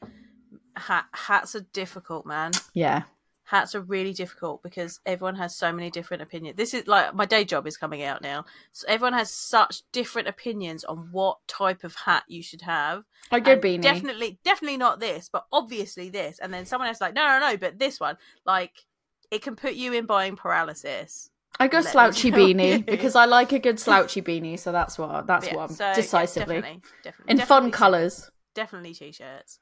[0.75, 2.51] Hat hats are difficult, man.
[2.73, 3.03] Yeah,
[3.51, 6.55] Hats are really difficult because everyone has so many different opinions.
[6.55, 10.29] This is like my day job is coming out now, so everyone has such different
[10.29, 13.03] opinions on what type of hat you should have.
[13.29, 13.81] good And beanie.
[13.81, 16.39] Definitely, definitely not this, but obviously this.
[16.39, 18.15] And then someone else is like, no, no, no, but this one,
[18.45, 18.85] like,
[19.31, 21.29] it can put you in buying paralysis.
[21.59, 22.83] I go Let slouchy beanie you.
[22.85, 24.57] because I like a good slouchy beanie.
[24.57, 28.31] So that's what that's Yeah, what I'm so, yeah, decisively definitely, definitely, in fun colours.
[28.55, 29.59] Definitely t-shirts.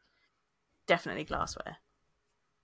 [0.87, 1.77] Definitely glassware.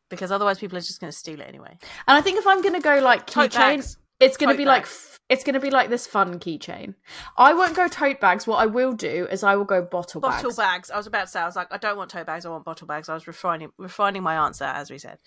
[0.10, 1.78] Because otherwise, people are just going to steal it anyway.
[2.08, 4.90] And I think if I'm gonna go like keychain, it's gonna Tote be like bags.
[5.12, 6.94] f- it's gonna be like this fun keychain.
[7.38, 8.46] I won't go tote bags.
[8.48, 10.58] What I will do is I will go bottle, Bottle bags.
[10.58, 10.92] bags.
[10.92, 12.46] I was about to say, I was like, I don't want tote bags.
[12.46, 13.10] I want bottle bags.
[13.10, 15.18] I was refining refining my answer as we said.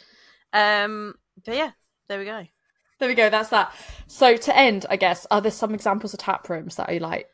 [0.52, 1.14] Um,
[1.44, 1.72] but yeah,
[2.08, 2.46] there we go.
[2.98, 3.30] There we go.
[3.30, 3.72] That's that.
[4.06, 7.28] So to end, I guess, are there some examples of tap rooms that are like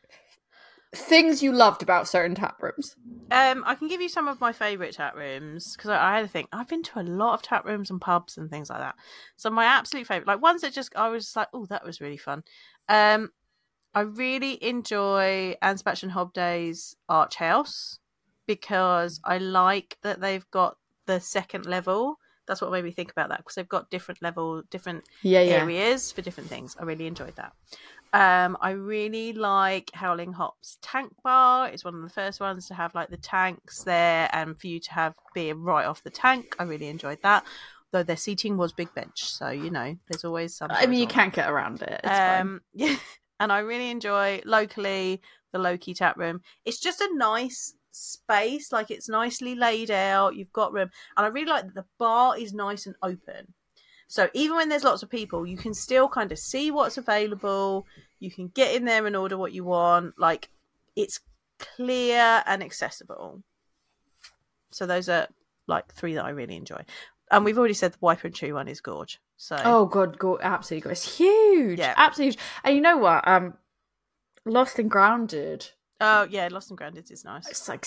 [0.93, 2.95] things you loved about certain tap rooms?
[3.31, 6.21] Um, I can give you some of my favourite tap rooms because I, I had
[6.21, 6.49] to think.
[6.51, 8.95] I've been to a lot of tap rooms and pubs and things like that.
[9.35, 11.99] So my absolute favourite, like ones that just I was just like, oh, that was
[11.99, 12.43] really fun.
[12.87, 13.31] Um,
[13.95, 17.99] I really enjoy Anspach and Hobday's Arch House
[18.45, 20.77] because I like that they've got
[21.07, 24.61] the second level That's what made me think about that because they've got different level,
[24.69, 25.53] different Yeah, yeah.
[25.55, 26.75] areas for different things.
[26.79, 27.53] I really enjoyed that.
[28.13, 31.67] Um, I really like Howling Hops Tank Bar.
[31.69, 34.79] It's one of the first ones to have like the tanks there, and for you
[34.79, 36.55] to have beer right off the tank.
[36.57, 37.43] I really enjoyed that.
[37.91, 40.71] Though their seating was big bench, so you know there's always some.
[40.71, 42.01] I mean, you can't get around it.
[42.05, 42.95] Um, yeah,
[43.39, 46.41] and I really enjoy locally the Loki tap room.
[46.63, 50.35] It's just a nice space, like it's nicely laid out.
[50.35, 53.53] You've got room, and I really like that the bar is nice and open.
[54.07, 57.85] So even when there's lots of people, you can still kind of see what's available.
[58.19, 60.13] You can get in there and order what you want.
[60.17, 60.49] Like
[60.95, 61.19] it's
[61.57, 63.41] clear and accessible.
[64.71, 65.27] So those are
[65.67, 66.83] like three that I really enjoy.
[67.31, 69.19] And we've already said the Wiper and True one is gorge.
[69.37, 70.89] So Oh god, go absolutely go.
[70.91, 71.79] It's huge.
[71.79, 71.93] Yeah.
[71.97, 72.43] Absolutely huge.
[72.63, 73.27] And you know what?
[73.27, 73.55] Um
[74.45, 75.71] Lost and Grounded.
[76.01, 77.47] Oh yeah, Lost and Grounded is nice.
[77.47, 77.85] It's like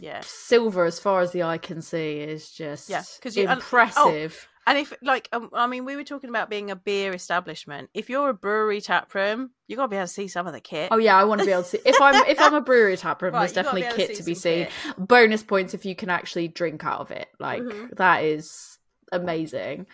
[0.00, 0.20] Yeah.
[0.24, 3.54] silver as far as the eye can see is just Yeah, 'cause you- and- oh,
[3.54, 4.48] impressive.
[4.64, 7.90] And if like um, I mean, we were talking about being a beer establishment.
[7.94, 10.60] If you're a brewery tap room, you gotta be able to see some of the
[10.60, 10.88] kit.
[10.92, 11.80] Oh yeah, I want to be able to see.
[11.84, 14.66] If I'm if I'm a brewery tap room, Right, there's definitely kit to be seen.
[14.66, 14.72] kit.
[15.08, 17.26] Bonus points if you can actually drink out of it.
[17.40, 17.96] Like Mhm.
[17.96, 18.78] that is
[19.10, 19.86] amazing.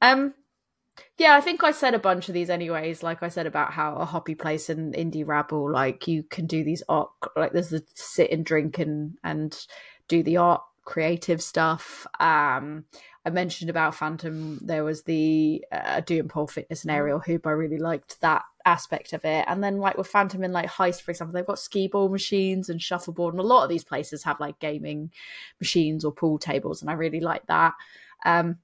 [0.00, 0.34] Um,
[1.18, 3.02] yeah, I think I said a bunch of these anyways.
[3.02, 6.64] Like I said about how a hoppy place in indie rabble, like you can do
[6.64, 9.66] these art, like there's the sit and drink and and
[10.08, 12.06] do the art creative stuff.
[12.20, 12.84] Um,
[13.26, 14.58] I mentioned about Phantom.
[14.62, 17.46] There was the uh, doing pole fitness and aerial hoop.
[17.46, 19.44] I really liked that aspect of it.
[19.48, 22.68] And then like with Phantom in like Heist, for example, they've got skee ball machines
[22.68, 25.10] and shuffleboard, and a lot of these places have like gaming
[25.60, 27.74] machines or pool tables, and I really like that.
[28.24, 28.58] Um,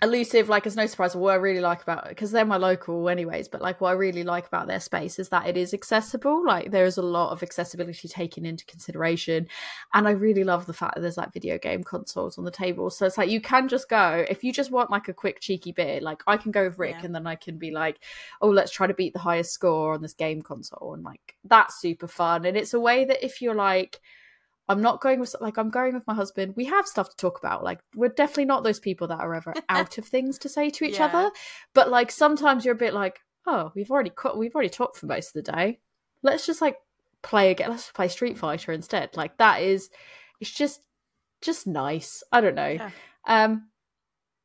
[0.00, 3.08] elusive like it's no surprise what i really like about it because they're my local
[3.08, 6.44] anyways but like what i really like about their space is that it is accessible
[6.46, 9.48] like there's a lot of accessibility taken into consideration
[9.94, 12.90] and i really love the fact that there's like video game consoles on the table
[12.90, 15.72] so it's like you can just go if you just want like a quick cheeky
[15.72, 17.06] beer like i can go with rick Yeah.
[17.06, 17.98] and then i can be like
[18.40, 21.80] oh let's try to beat the highest score on this game console and like that's
[21.80, 24.00] super fun and it's a way that if you're like
[24.68, 26.54] I'm not going with like I'm going with my husband.
[26.56, 27.64] We have stuff to talk about.
[27.64, 30.84] Like we're definitely not those people that are ever out of things to say to
[30.84, 31.06] each Yeah.
[31.06, 31.30] other.
[31.74, 35.06] But like sometimes you're a bit like, oh, we've already cut, we've already talked for
[35.06, 35.80] most of the day.
[36.22, 36.76] Let's just like
[37.22, 37.70] play again.
[37.70, 39.16] Let's play Street Fighter instead.
[39.16, 39.88] Like that is,
[40.40, 40.80] it's just
[41.40, 42.22] just nice.
[42.32, 42.66] I don't know.
[42.68, 42.90] Yeah.
[43.26, 43.68] Um,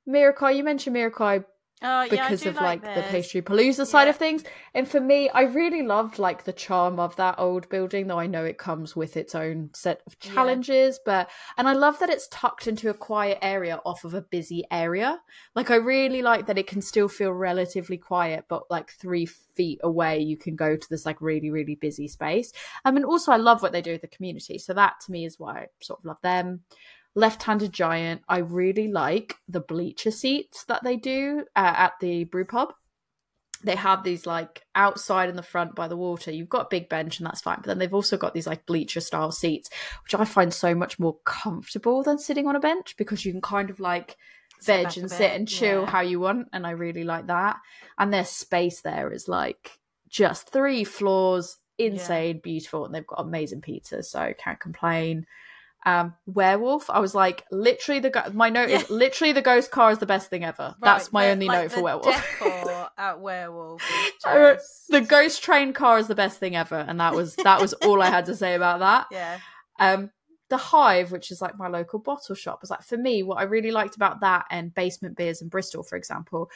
[0.07, 1.43] Mirakai, you mentioned Mirakai
[1.85, 4.43] Oh, because do of like, the pastry palooza side of things.
[4.73, 8.25] And for me i really loved like the charm of that old building though i
[8.27, 10.33] know it comes with its own set of Yeah.
[10.33, 14.21] challenges but and i love that it's tucked into a quiet area off of a
[14.21, 15.19] busy area.
[15.55, 19.79] Like i really like that it can still feel relatively quiet but like three feet
[19.83, 22.51] away you can go to this like really really busy space.
[22.85, 25.11] Um, I mean also i love what they do with the community so that to
[25.11, 26.61] me is why i sort of love them
[27.15, 32.45] left-handed giant i really like the bleacher seats that they do uh, at the brew
[32.45, 32.73] pub
[33.63, 36.31] they have these like outside in the front by the water.
[36.31, 38.65] You've got a big bench and that's fine but then they've also got these like
[38.65, 39.69] bleacher style seats
[40.03, 43.41] which i find so much more comfortable than sitting on a bench because you can
[43.41, 44.17] kind of like
[44.63, 45.89] veg and sit and chill yeah.
[45.89, 47.57] how you want and i really like that.
[47.97, 49.79] And their space there is like
[50.09, 55.25] just three floors insane beautiful and they've got amazing pizza so can't complain
[55.85, 59.99] um werewolf i was like literally the my note is literally the ghost car is
[59.99, 60.75] the best thing ever.
[60.81, 62.41] That's my only like, note for werewolf.
[62.97, 63.81] at werewolf.
[63.81, 67.13] is I wrote, just- the ghost train car is the best thing ever and that
[67.13, 69.07] was that was all i had to say about that.
[69.11, 69.39] Yeah,
[69.79, 70.11] um
[70.49, 73.43] the hive which is like my local bottle shop was like for me what i
[73.43, 76.49] really liked about that and basement beers in bristol for example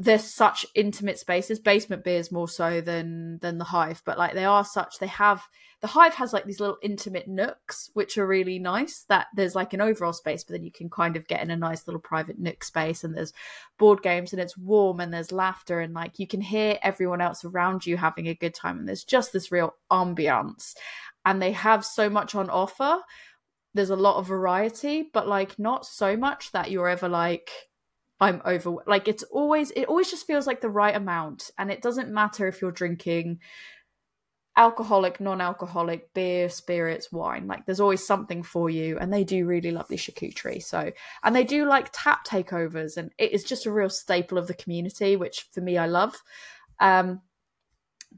[0.00, 1.60] there's such intimate spaces.
[1.60, 5.46] Basement beers more so than than the hive but like they are such they have
[5.82, 9.74] the hive has like these little intimate nooks which are really nice that there's like
[9.74, 12.38] an overall space but then you can kind of get in a nice little private
[12.38, 13.34] nook space and there's
[13.78, 17.44] board games and it's warm and there's laughter and like you can hear everyone else
[17.44, 20.74] around you having a good time and there's just this real ambiance.
[21.26, 23.00] And they have so much on offer.
[23.74, 27.50] There's a lot of variety but like not so much that you're ever like
[28.20, 31.82] i'm over like it's always it always just feels like the right amount and it
[31.82, 33.38] doesn't matter if you're drinking
[34.56, 39.70] alcoholic non-alcoholic beer spirits wine like there's always something for you and they do really
[39.70, 40.90] lovely charcuterie so
[41.22, 44.54] and they do like tap takeovers and it is just a real staple of the
[44.54, 46.20] community which for me i love.
[46.78, 47.20] Um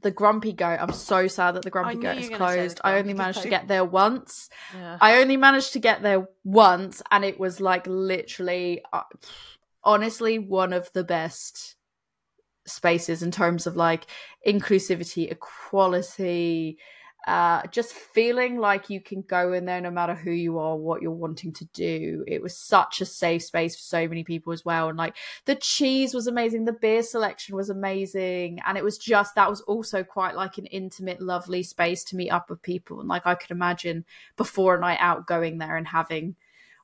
[0.01, 2.65] the grumpy goat i'm so sad that the grumpy goat is were gonna say the
[2.65, 2.81] closed.
[2.83, 4.49] I only managed to get there once.
[4.75, 4.97] Yeah.
[4.99, 9.03] I only managed to get there once, and it was like literally, uh,
[9.83, 11.75] honestly, one of the best
[12.65, 14.05] spaces in terms of like
[14.47, 16.77] inclusivity, equality,
[17.25, 21.01] uh, just feeling like you can go in there no matter who you are, what
[21.01, 22.23] you're wanting to do.
[22.27, 24.89] It was such a safe space for so many people as well.
[24.89, 25.15] And like
[25.45, 28.59] the cheese was amazing, the beer selection was amazing.
[28.67, 32.29] And it was just that was also quite like an intimate, lovely space to meet
[32.29, 32.99] up with people.
[32.99, 34.03] And like I could imagine
[34.35, 36.35] before a night out going there and having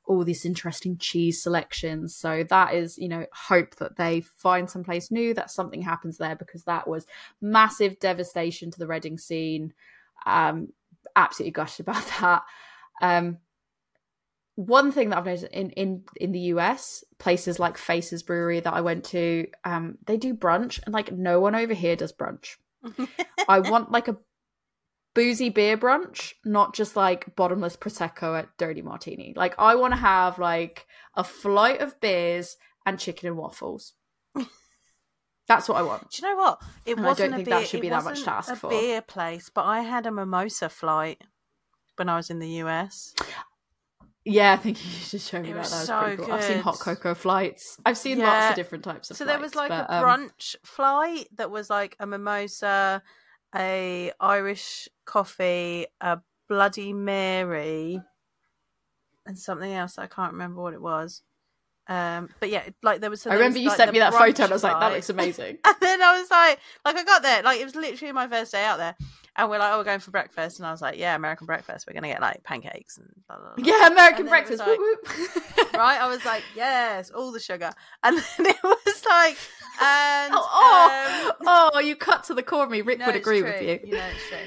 [0.09, 2.15] all these interesting cheese selections.
[2.15, 6.35] So that is, you know, hope that they find someplace new, that something happens there
[6.35, 7.05] because that was
[7.41, 9.71] massive devastation to the Reading scene.
[10.25, 10.69] Um,
[11.15, 12.41] absolutely gushed about that.
[13.03, 13.37] Um,
[14.55, 18.73] one thing that I've noticed in, in in the US, places like Faces Brewery that
[18.73, 22.57] I went to, um, they do brunch, and like no one over here does brunch.
[23.47, 24.17] I want like a
[25.13, 29.33] boozy beer brunch, not just like bottomless prosecco at Dirty Martini.
[29.35, 33.93] Like I want to have like a flight of beers and chicken and waffles.
[35.47, 36.11] That's what I want.
[36.11, 36.61] Do you know what?
[36.85, 38.51] It And I wasn't don't a think beer, that should be that much to ask
[38.51, 38.69] a for.
[38.69, 41.23] beer place, but I had a mimosa flight
[41.95, 43.13] when I was in the US.
[44.23, 45.59] Yeah, I think you should show me It that.
[45.59, 46.31] was That was so pretty cool.
[46.33, 47.77] I've seen hot cocoa flights.
[47.83, 49.35] I've seen lots of different types of So flights.
[49.35, 53.01] there was like but, a um, brunch flight that was like a mimosa,
[53.55, 58.01] a Irish coffee, a Bloody Mary,
[59.25, 59.97] and something else.
[59.97, 61.21] I can't remember what it was.
[61.87, 63.21] Um, but yeah, like there was.
[63.21, 64.79] So I there remember was, you like, sent me that photo and I was like,
[64.79, 65.57] that looks amazing.
[65.65, 68.51] And then I was like, like I got there, like it was literally my first
[68.51, 68.95] day out there,
[69.35, 71.87] and we're like, oh, we're going for breakfast, and I was like, yeah, American breakfast.
[71.87, 73.65] We're gonna get like pancakes and blah, blah, blah.
[73.65, 75.57] yeah, American And then it was breakfast.
[75.63, 75.99] like- right?
[75.99, 77.71] I was like, yes, all the sugar,
[78.03, 79.37] and then it was like,
[79.81, 82.81] and oh, um, oh, you cut to the core of me.
[82.81, 83.51] Rick no, would agree true.
[83.51, 83.79] with you.
[83.83, 84.37] You know, it's true.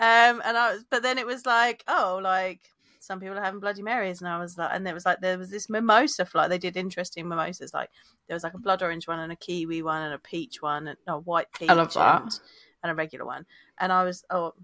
[0.00, 2.60] Um, and I was, but then it was like, oh, like
[3.00, 5.38] some people are having Bloody Marys, and I was like, and it was like there
[5.38, 6.50] was this mimosa flight.
[6.50, 7.90] They did interesting mimosas, like
[8.26, 10.88] there was like a blood orange one and a kiwi one and a peach one
[10.88, 11.70] and a white peach.
[11.70, 12.22] I love that.
[12.22, 12.40] And,
[12.82, 13.46] and a regular one,
[13.78, 14.54] and I was oh.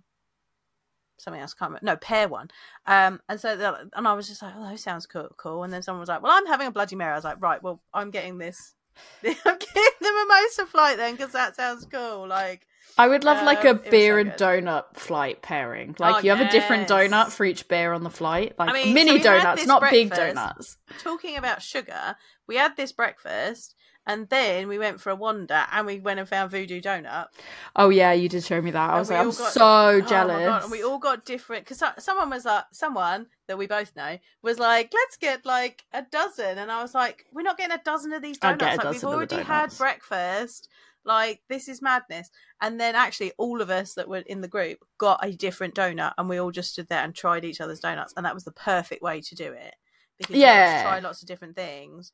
[1.16, 1.86] Something else, can't remember.
[1.86, 2.50] No, pear one.
[2.86, 5.72] Um, and so, the- and I was just like, "Oh, that sounds cool, cool." And
[5.72, 7.80] then someone was like, "Well, I'm having a Bloody Mary." I was like, "Right, well,
[7.94, 8.74] I'm getting this.
[9.24, 12.66] I'm getting the mimosa flight then, because that sounds cool." Like,
[12.96, 15.96] I would love like Um, a beer so and donut flight pairing.
[15.98, 18.94] Like Oh, you have a different donut for each beer on the flight, like mean,
[18.94, 20.76] mini had donuts, not big donuts.
[21.02, 22.16] talking about sugar,
[22.46, 23.74] we had this breakfast,
[24.06, 27.28] and then we went for a wander, and we went and found Voodoo Doughnut.
[27.76, 28.90] Oh yeah, you did show me that.
[28.90, 30.62] I was like, I'm got- so Oh jealous.
[30.64, 34.58] And we all got different because someone was like, someone that we both know was
[34.58, 38.12] like, let's get like a dozen, and I was like, we're not getting a dozen
[38.12, 38.76] of these donuts.
[38.78, 40.68] Like we've already had breakfast.
[41.06, 42.30] Like this is madness.
[42.62, 46.12] And then actually, all of us that were in the group got a different donut,
[46.16, 48.52] and we all just stood there and tried each other's donuts, and that was the
[48.52, 49.74] perfect way to do it
[50.18, 50.82] because you Yeah.
[50.82, 52.12] try lots of different things.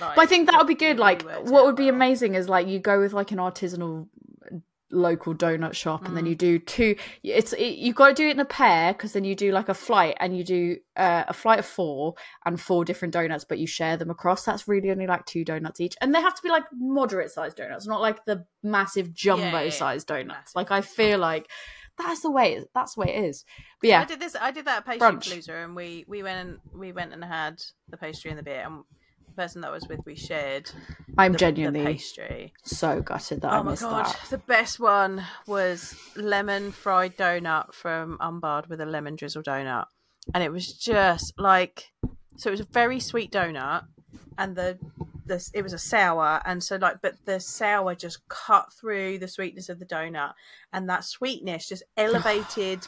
[0.00, 0.98] Like, But I think that would be good.
[0.98, 1.94] Like, what would be well.
[1.94, 4.08] amazing is like you go with like an artisanal
[4.90, 6.28] local donut shop, and then Mm.
[6.28, 6.96] you do two.
[7.22, 9.70] It's it, you've got to do it in a pair because then you do like
[9.70, 12.14] a flight, and you do uh, a flight of four
[12.44, 14.44] and four different donuts, but you share them across.
[14.44, 17.56] That's really only like two donuts each, and they have to be like moderate sized
[17.56, 19.70] donuts, not like the massive jumbo yeah, yeah.
[19.70, 20.28] sized donuts.
[20.28, 20.56] Massive.
[20.56, 21.48] Like I feel like
[21.96, 22.62] that's the way.
[22.74, 23.44] That's the way it is.
[23.80, 24.36] But yeah, I did this.
[24.38, 27.62] I did that at pastry palooza, and we we went and we went and had
[27.88, 28.62] the pastry and the beer.
[28.66, 28.84] And
[29.32, 30.70] person that I was with, we shared
[31.18, 32.52] I'm the, genuinely the pastry.
[32.64, 34.20] so gutted that I oh my missed god, that.
[34.30, 39.86] the best one was lemon fried donut from Umbard with a lemon drizzle donut,
[40.34, 41.92] and it was just like
[42.36, 42.48] so.
[42.48, 43.84] It was a very sweet donut,
[44.38, 44.78] and the
[45.26, 49.28] the it was a sour, and so like, but the sour just cut through the
[49.28, 50.32] sweetness of the donut,
[50.72, 52.86] and that sweetness just elevated.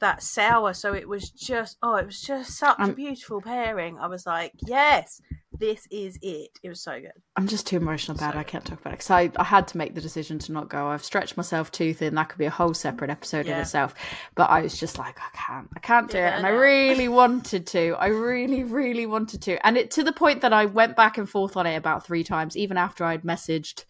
[0.00, 3.98] That sour, so it was just oh, it was just such a Um, beautiful pairing.
[3.98, 5.20] I was like, yes,
[5.52, 6.58] this is it.
[6.62, 7.12] It was so good.
[7.36, 8.40] I'm just too emotional about So it.
[8.40, 10.70] I can't talk about it because I, I had to make the decision to not
[10.70, 10.88] go.
[10.88, 12.14] I've stretched myself too thin.
[12.14, 13.94] That could be a whole separate episode in itself.
[14.34, 16.32] But I was just like, I can't, I can't do Yeah, it.
[16.34, 17.94] And I I really wanted to.
[17.98, 19.64] I really, really wanted to.
[19.66, 22.24] And it to the point that I went back and forth on it about three
[22.24, 23.84] times, even after I'd messaged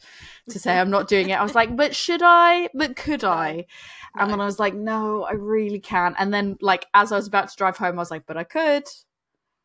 [0.51, 1.35] to say I'm not doing it.
[1.35, 2.69] I was like, but should I?
[2.75, 3.67] But could I?
[4.19, 6.17] And then I was like, no, I really can't.
[6.19, 8.45] And then, like, as I was about to drive home, I was like, but I
[8.45, 8.85] could.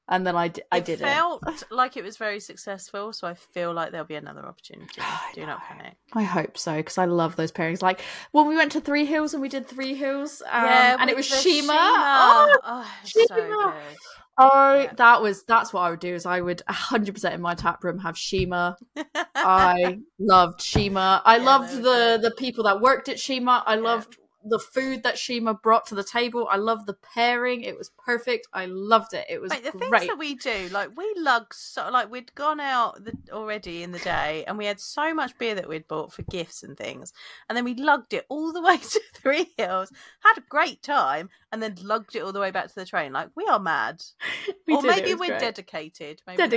[0.10, 1.52] And then I, d- I it did felt it.
[1.60, 5.02] Felt like it was very successful, so I feel like there'll be another opportunity.
[5.34, 5.95] Do not panic.
[6.14, 7.82] I hope so because I love those pairings.
[7.82, 8.02] Like
[8.32, 11.30] when we went to Three Hills and we did Three Hills, um, and it was
[11.30, 11.72] the Shima.
[11.73, 13.73] Oh, Oh, it's so Shima.
[13.73, 13.98] good.
[14.38, 14.94] oh, Yeah.
[14.98, 16.14] that was that's what I would do.
[16.14, 18.76] Is I would hundred percent in my tap room have Shima.
[19.36, 21.22] I loved Shima.
[21.23, 22.22] I Yeah, loved the good.
[22.23, 23.64] the people that worked at Shima.
[23.65, 23.82] I Yeah.
[23.82, 26.47] loved the food that Shima brought to the table.
[26.49, 27.61] I love the pairing.
[27.61, 28.47] It was perfect.
[28.53, 29.26] I loved it.
[29.30, 29.91] It was Like the great.
[30.01, 33.91] things that we do, like we lugged so like we'd gone out the, already in
[33.91, 37.13] the day, and we had so much beer that we'd bought for gifts and things,
[37.49, 39.91] and then we lugged it all the way to Three Hills,
[40.23, 43.13] had a great time, and then lugged it all the way back to the train.
[43.13, 44.03] Like we are mad,
[44.68, 45.39] We or did, maybe we're great.
[45.39, 46.22] dedicated.
[46.26, 46.47] Maybe we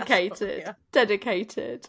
[0.90, 1.88] dedicated.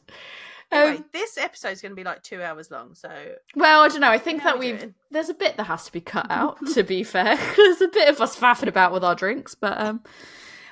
[0.72, 3.10] Anyway, Um, this episode's going to be like two hours long, so
[3.56, 4.10] well, I don't know.
[4.10, 4.96] I think that we we've doing?
[5.12, 6.58] there's a bit that has to be cut out.
[6.74, 10.02] to be fair, there's a bit of us faffing about with our drinks, but um,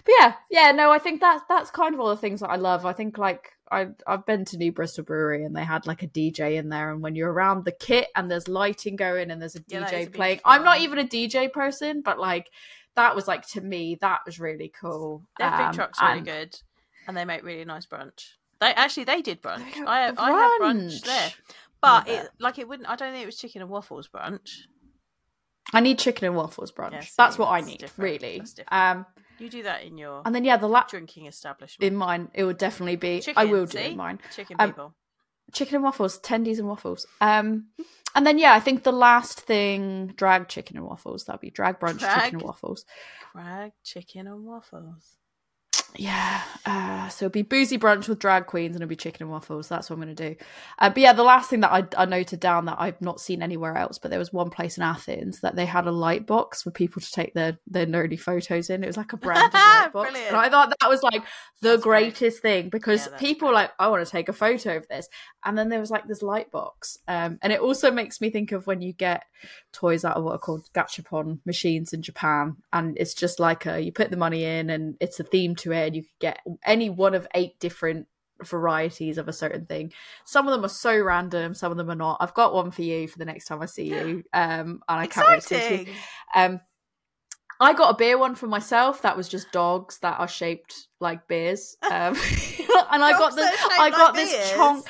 [0.06, 0.72] but yeah, yeah.
[0.72, 2.86] No, I think that's that's kind of all the things that I love.
[2.86, 6.08] I think like I I've been to New Bristol Brewery and they had like a
[6.08, 9.56] DJ in there, and when you're around the kit and there's lighting going and there's
[9.56, 10.40] a Yeah, that is a DJ playing.
[10.44, 12.50] I'm not even a DJ person, but like
[12.96, 15.24] that was like to me that was really cool.
[15.40, 16.56] their food Um, truck's really and- good,
[17.08, 18.32] and they make really nice brunch.
[18.64, 19.74] They actually they did brunch.
[19.76, 21.02] They I have I had brunch brunch.
[21.06, 21.32] there,
[21.82, 22.88] but it like it wouldn't.
[22.90, 24.50] I don't think it was chicken and waffles brunch.
[25.74, 26.92] I need chicken and waffles brunch.
[26.94, 28.22] Yeah, see, that's what I need, different.
[28.22, 28.42] really.
[28.70, 29.06] Um,
[29.40, 31.86] You do that in your and then yeah, the la- drinking establishment.
[31.92, 33.20] in mine it would definitely be.
[33.22, 33.86] Chicken, I will do see?
[33.92, 34.20] in mine.
[34.36, 34.96] Chicken Um, people.
[35.52, 37.06] chicken and waffles, tendies and waffles.
[37.22, 37.68] Um,
[38.16, 41.26] and then yeah, I think the last thing, drag chicken and waffles.
[41.26, 42.22] That'd be drag brunch Drag?
[42.22, 42.86] chicken and waffles.
[43.34, 45.18] Drag chicken and waffles.
[45.96, 49.32] Yeah, uh, so it'd be boozy brunch with drag queens, and it'll be chicken and
[49.32, 49.70] waffles.
[49.70, 50.36] That's what I'm gonna do.
[50.80, 53.44] Uh, but yeah, the last thing that I, I noted down that I've not seen
[53.44, 56.64] anywhere else, but there was one place in Athens that they had a light box
[56.64, 58.84] for people to take their their nerdy photos in.
[58.84, 60.30] It was like a branded light box, Brilliant.
[60.30, 61.22] and I thought that was like
[61.62, 62.16] the That's great.
[62.16, 65.08] greatest thing because Yeah, people were like, I want to take a photo of this,
[65.46, 68.52] and then there was like this light box, um, and it also makes me think
[68.52, 69.26] of when you get
[69.72, 73.80] toys out of what are called gachapon machines in Japan, and it's just like a
[73.80, 76.40] you put the money in, and it's a theme to it, and you could get
[76.66, 78.08] any one of eight different
[78.44, 79.94] varieties of a certain thing.
[80.26, 82.18] Some of them are so random, some of them are not.
[82.20, 85.08] I've got one for you for the next time I see you, um, and I
[85.08, 85.94] can't wait to see you.
[86.36, 86.62] Um,
[87.60, 91.28] I got a beer one for myself that was just dogs that are shaped like
[91.28, 91.78] beers.
[91.82, 91.92] Um,
[92.92, 94.60] and I got Dogs the that are shaped I got like this beers?
[94.60, 94.86] chonk.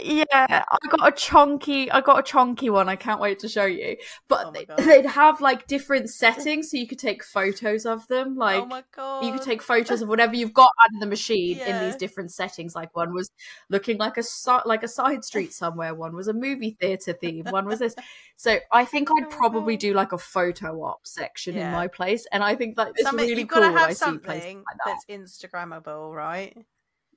[0.00, 1.90] Yeah, I got a chunky.
[1.90, 2.88] I got a chunky one.
[2.88, 3.96] I can't wait to show you.
[4.28, 8.36] But Oh they, they'd have like different settings, so you could take photos of them.
[8.36, 9.24] Like oh my god.
[9.24, 12.74] you could take photos of whatever you've got of the machine in these different settings.
[12.74, 13.30] Like one was
[13.68, 14.22] looking like a
[14.66, 15.94] like a side street somewhere.
[15.94, 17.44] One was a movie theater theme.
[17.50, 17.94] One was this.
[18.36, 22.26] So I think I'd Oh probably do like a photo op section in my place,
[22.32, 23.60] and I think that it's Something- really you've cool.
[23.60, 24.96] got to when I have see places something like that.
[25.08, 26.56] that's Instagrammable, right?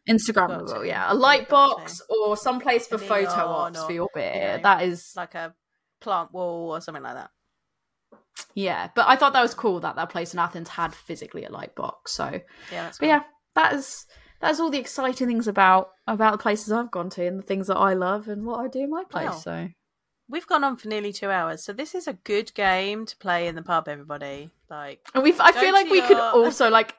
[0.09, 0.87] Instagrammable, got to.
[0.87, 4.57] yeah, a light box or some place for photo ops or, for your beer.
[4.57, 5.53] know, that is, Like a
[6.01, 7.31] plant wall or something like that.
[8.53, 8.89] yeah.
[8.95, 11.75] But I thought that was cool that that place in Athens had physically a light
[11.75, 12.11] box.
[12.13, 12.25] So,
[12.71, 13.09] Yeah, that's but cool.
[13.09, 13.23] yeah,
[13.55, 14.05] that is
[14.41, 17.67] that's all the exciting things about about the places I've gone to and the things
[17.67, 19.25] that I love and what I do in my place.
[19.27, 19.31] Wow.
[19.37, 19.67] So
[20.27, 23.47] We've gone on for nearly two hours, so this is a good game to play
[23.47, 23.87] in the pub.
[23.87, 26.95] Everybody, like and we've I feel like we could also like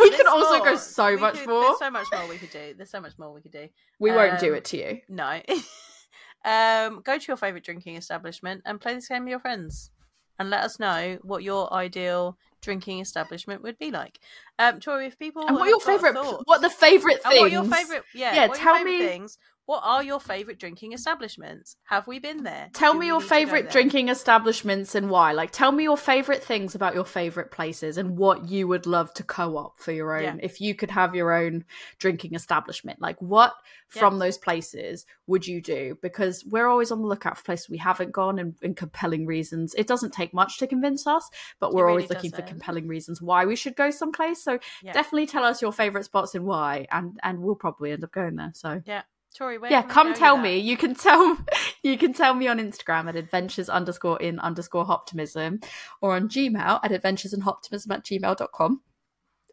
[0.00, 1.62] we could also go so We much could- more.
[1.62, 2.74] There's so much more we could do.
[2.76, 3.68] There's so much more we could do.
[3.98, 5.00] We won't do um, it to you.
[5.08, 5.40] No.
[6.44, 9.90] um, go to your favourite drinking establishment and play this game with your friends.
[10.38, 14.18] And let us know what your ideal drinking establishment would be like.
[14.58, 17.40] Um, Tori, if people And what your favorite thoughts- what the favorite things?
[17.40, 19.36] what your favorite yeah, Yeah, tell me- things.
[19.70, 21.76] What are your favourite drinking establishments?
[21.84, 22.70] Have we been there?
[22.72, 25.30] Tell Do me your need to go favorite drinking establishments and why.
[25.30, 29.14] Like, tell me your favorite things about your favorite places and what you would love
[29.14, 30.24] to co-op for your own.
[30.24, 30.36] Yeah.
[30.42, 31.64] If you could have your own
[31.98, 33.52] drinking establishment, like what
[33.86, 35.96] from those places would you do?
[36.02, 39.72] Because we're always on the lookout for places we haven't gone and, and compelling reasons.
[39.78, 41.30] It doesn't take much to convince us,
[41.60, 42.48] but we're really always looking for doesn't.
[42.48, 44.42] compelling reasons why we should go someplace.
[44.42, 44.94] So Yeah.
[44.94, 48.34] definitely tell us your favorite spots and why, and and we'll probably end up going
[48.34, 48.50] there.
[48.56, 48.82] So
[49.36, 50.42] Tori, where yeah come tell that?
[50.42, 51.38] me you can tell
[51.82, 55.64] you can tell me on instagram at adventures underscore in underscore hoptimism
[56.00, 58.80] or on gmail at adventures and hoptimism at gmail.com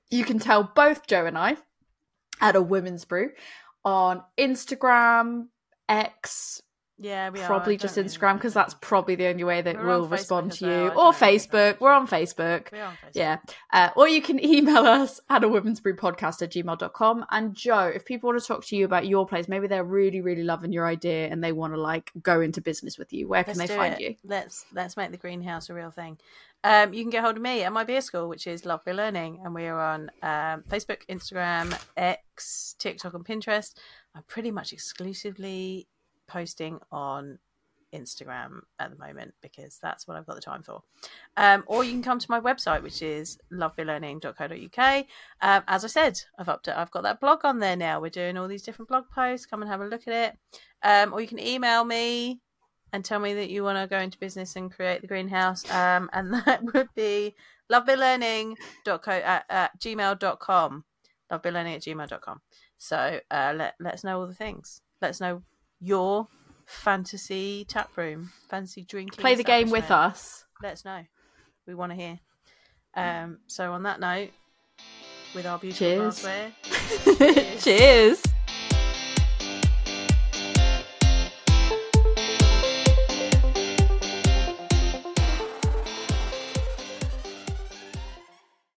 [0.09, 1.55] you can tell both joe and i
[2.41, 3.29] at a woman's brew
[3.85, 5.47] on instagram
[5.87, 6.61] x
[6.99, 7.45] Yeah, are.
[7.45, 10.65] Probably don't just instagram because that's probably the only way that We're we'll respond to
[10.65, 13.11] as well, you or facebook we're on facebook We are on Facebook.
[13.13, 13.37] yeah.
[13.71, 17.25] Uh, or you can email us at a woman's brew podcast at gmail.com.
[17.29, 20.21] And Joe, if people want to talk to you about your place, maybe they're really,
[20.21, 23.43] really loving your idea and they want to like go into business with you, where
[23.43, 24.01] can Let's they find it.
[24.01, 24.15] you?
[24.23, 26.17] Let's let's make the greenhouse a real thing.
[26.63, 28.95] Um, you can get hold of me at my beer school, which is Love Beer
[28.95, 33.75] Learning, and we are on um, Facebook, Instagram, X, TikTok, and Pinterest.
[34.15, 35.87] I'm pretty much exclusively
[36.27, 37.39] posting on
[37.93, 40.81] Instagram at the moment because that's what I've got the time for.
[41.35, 45.05] Um, or you can come to my website, which is lovebeerlearning.co.uk.
[45.41, 48.01] Um, as I said, I've up I've got that blog on there now.
[48.01, 49.45] We're doing all these different blog posts.
[49.45, 50.59] Come and have a look at it.
[50.83, 52.41] Um, or you can email me
[52.93, 55.69] and tell me that you want to go into business and create the greenhouse.
[55.71, 57.35] Um, and that would be
[57.71, 60.83] lovebeerlearning.co at, at gmail.com.
[61.31, 62.41] Lovebeerlearning at gmail.com.
[62.77, 64.81] So uh, let, let us know all the things.
[65.01, 65.43] Let us know
[65.79, 66.27] your
[66.65, 69.21] fantasy tap room, fantasy drinking.
[69.21, 70.45] Play the game with us.
[70.61, 71.03] Let us know.
[71.65, 72.19] We want to hear.
[72.95, 74.29] Um, so on that note,
[75.35, 76.21] with our beautiful Cheers.
[76.21, 76.51] glassware,
[77.59, 78.23] Cheers.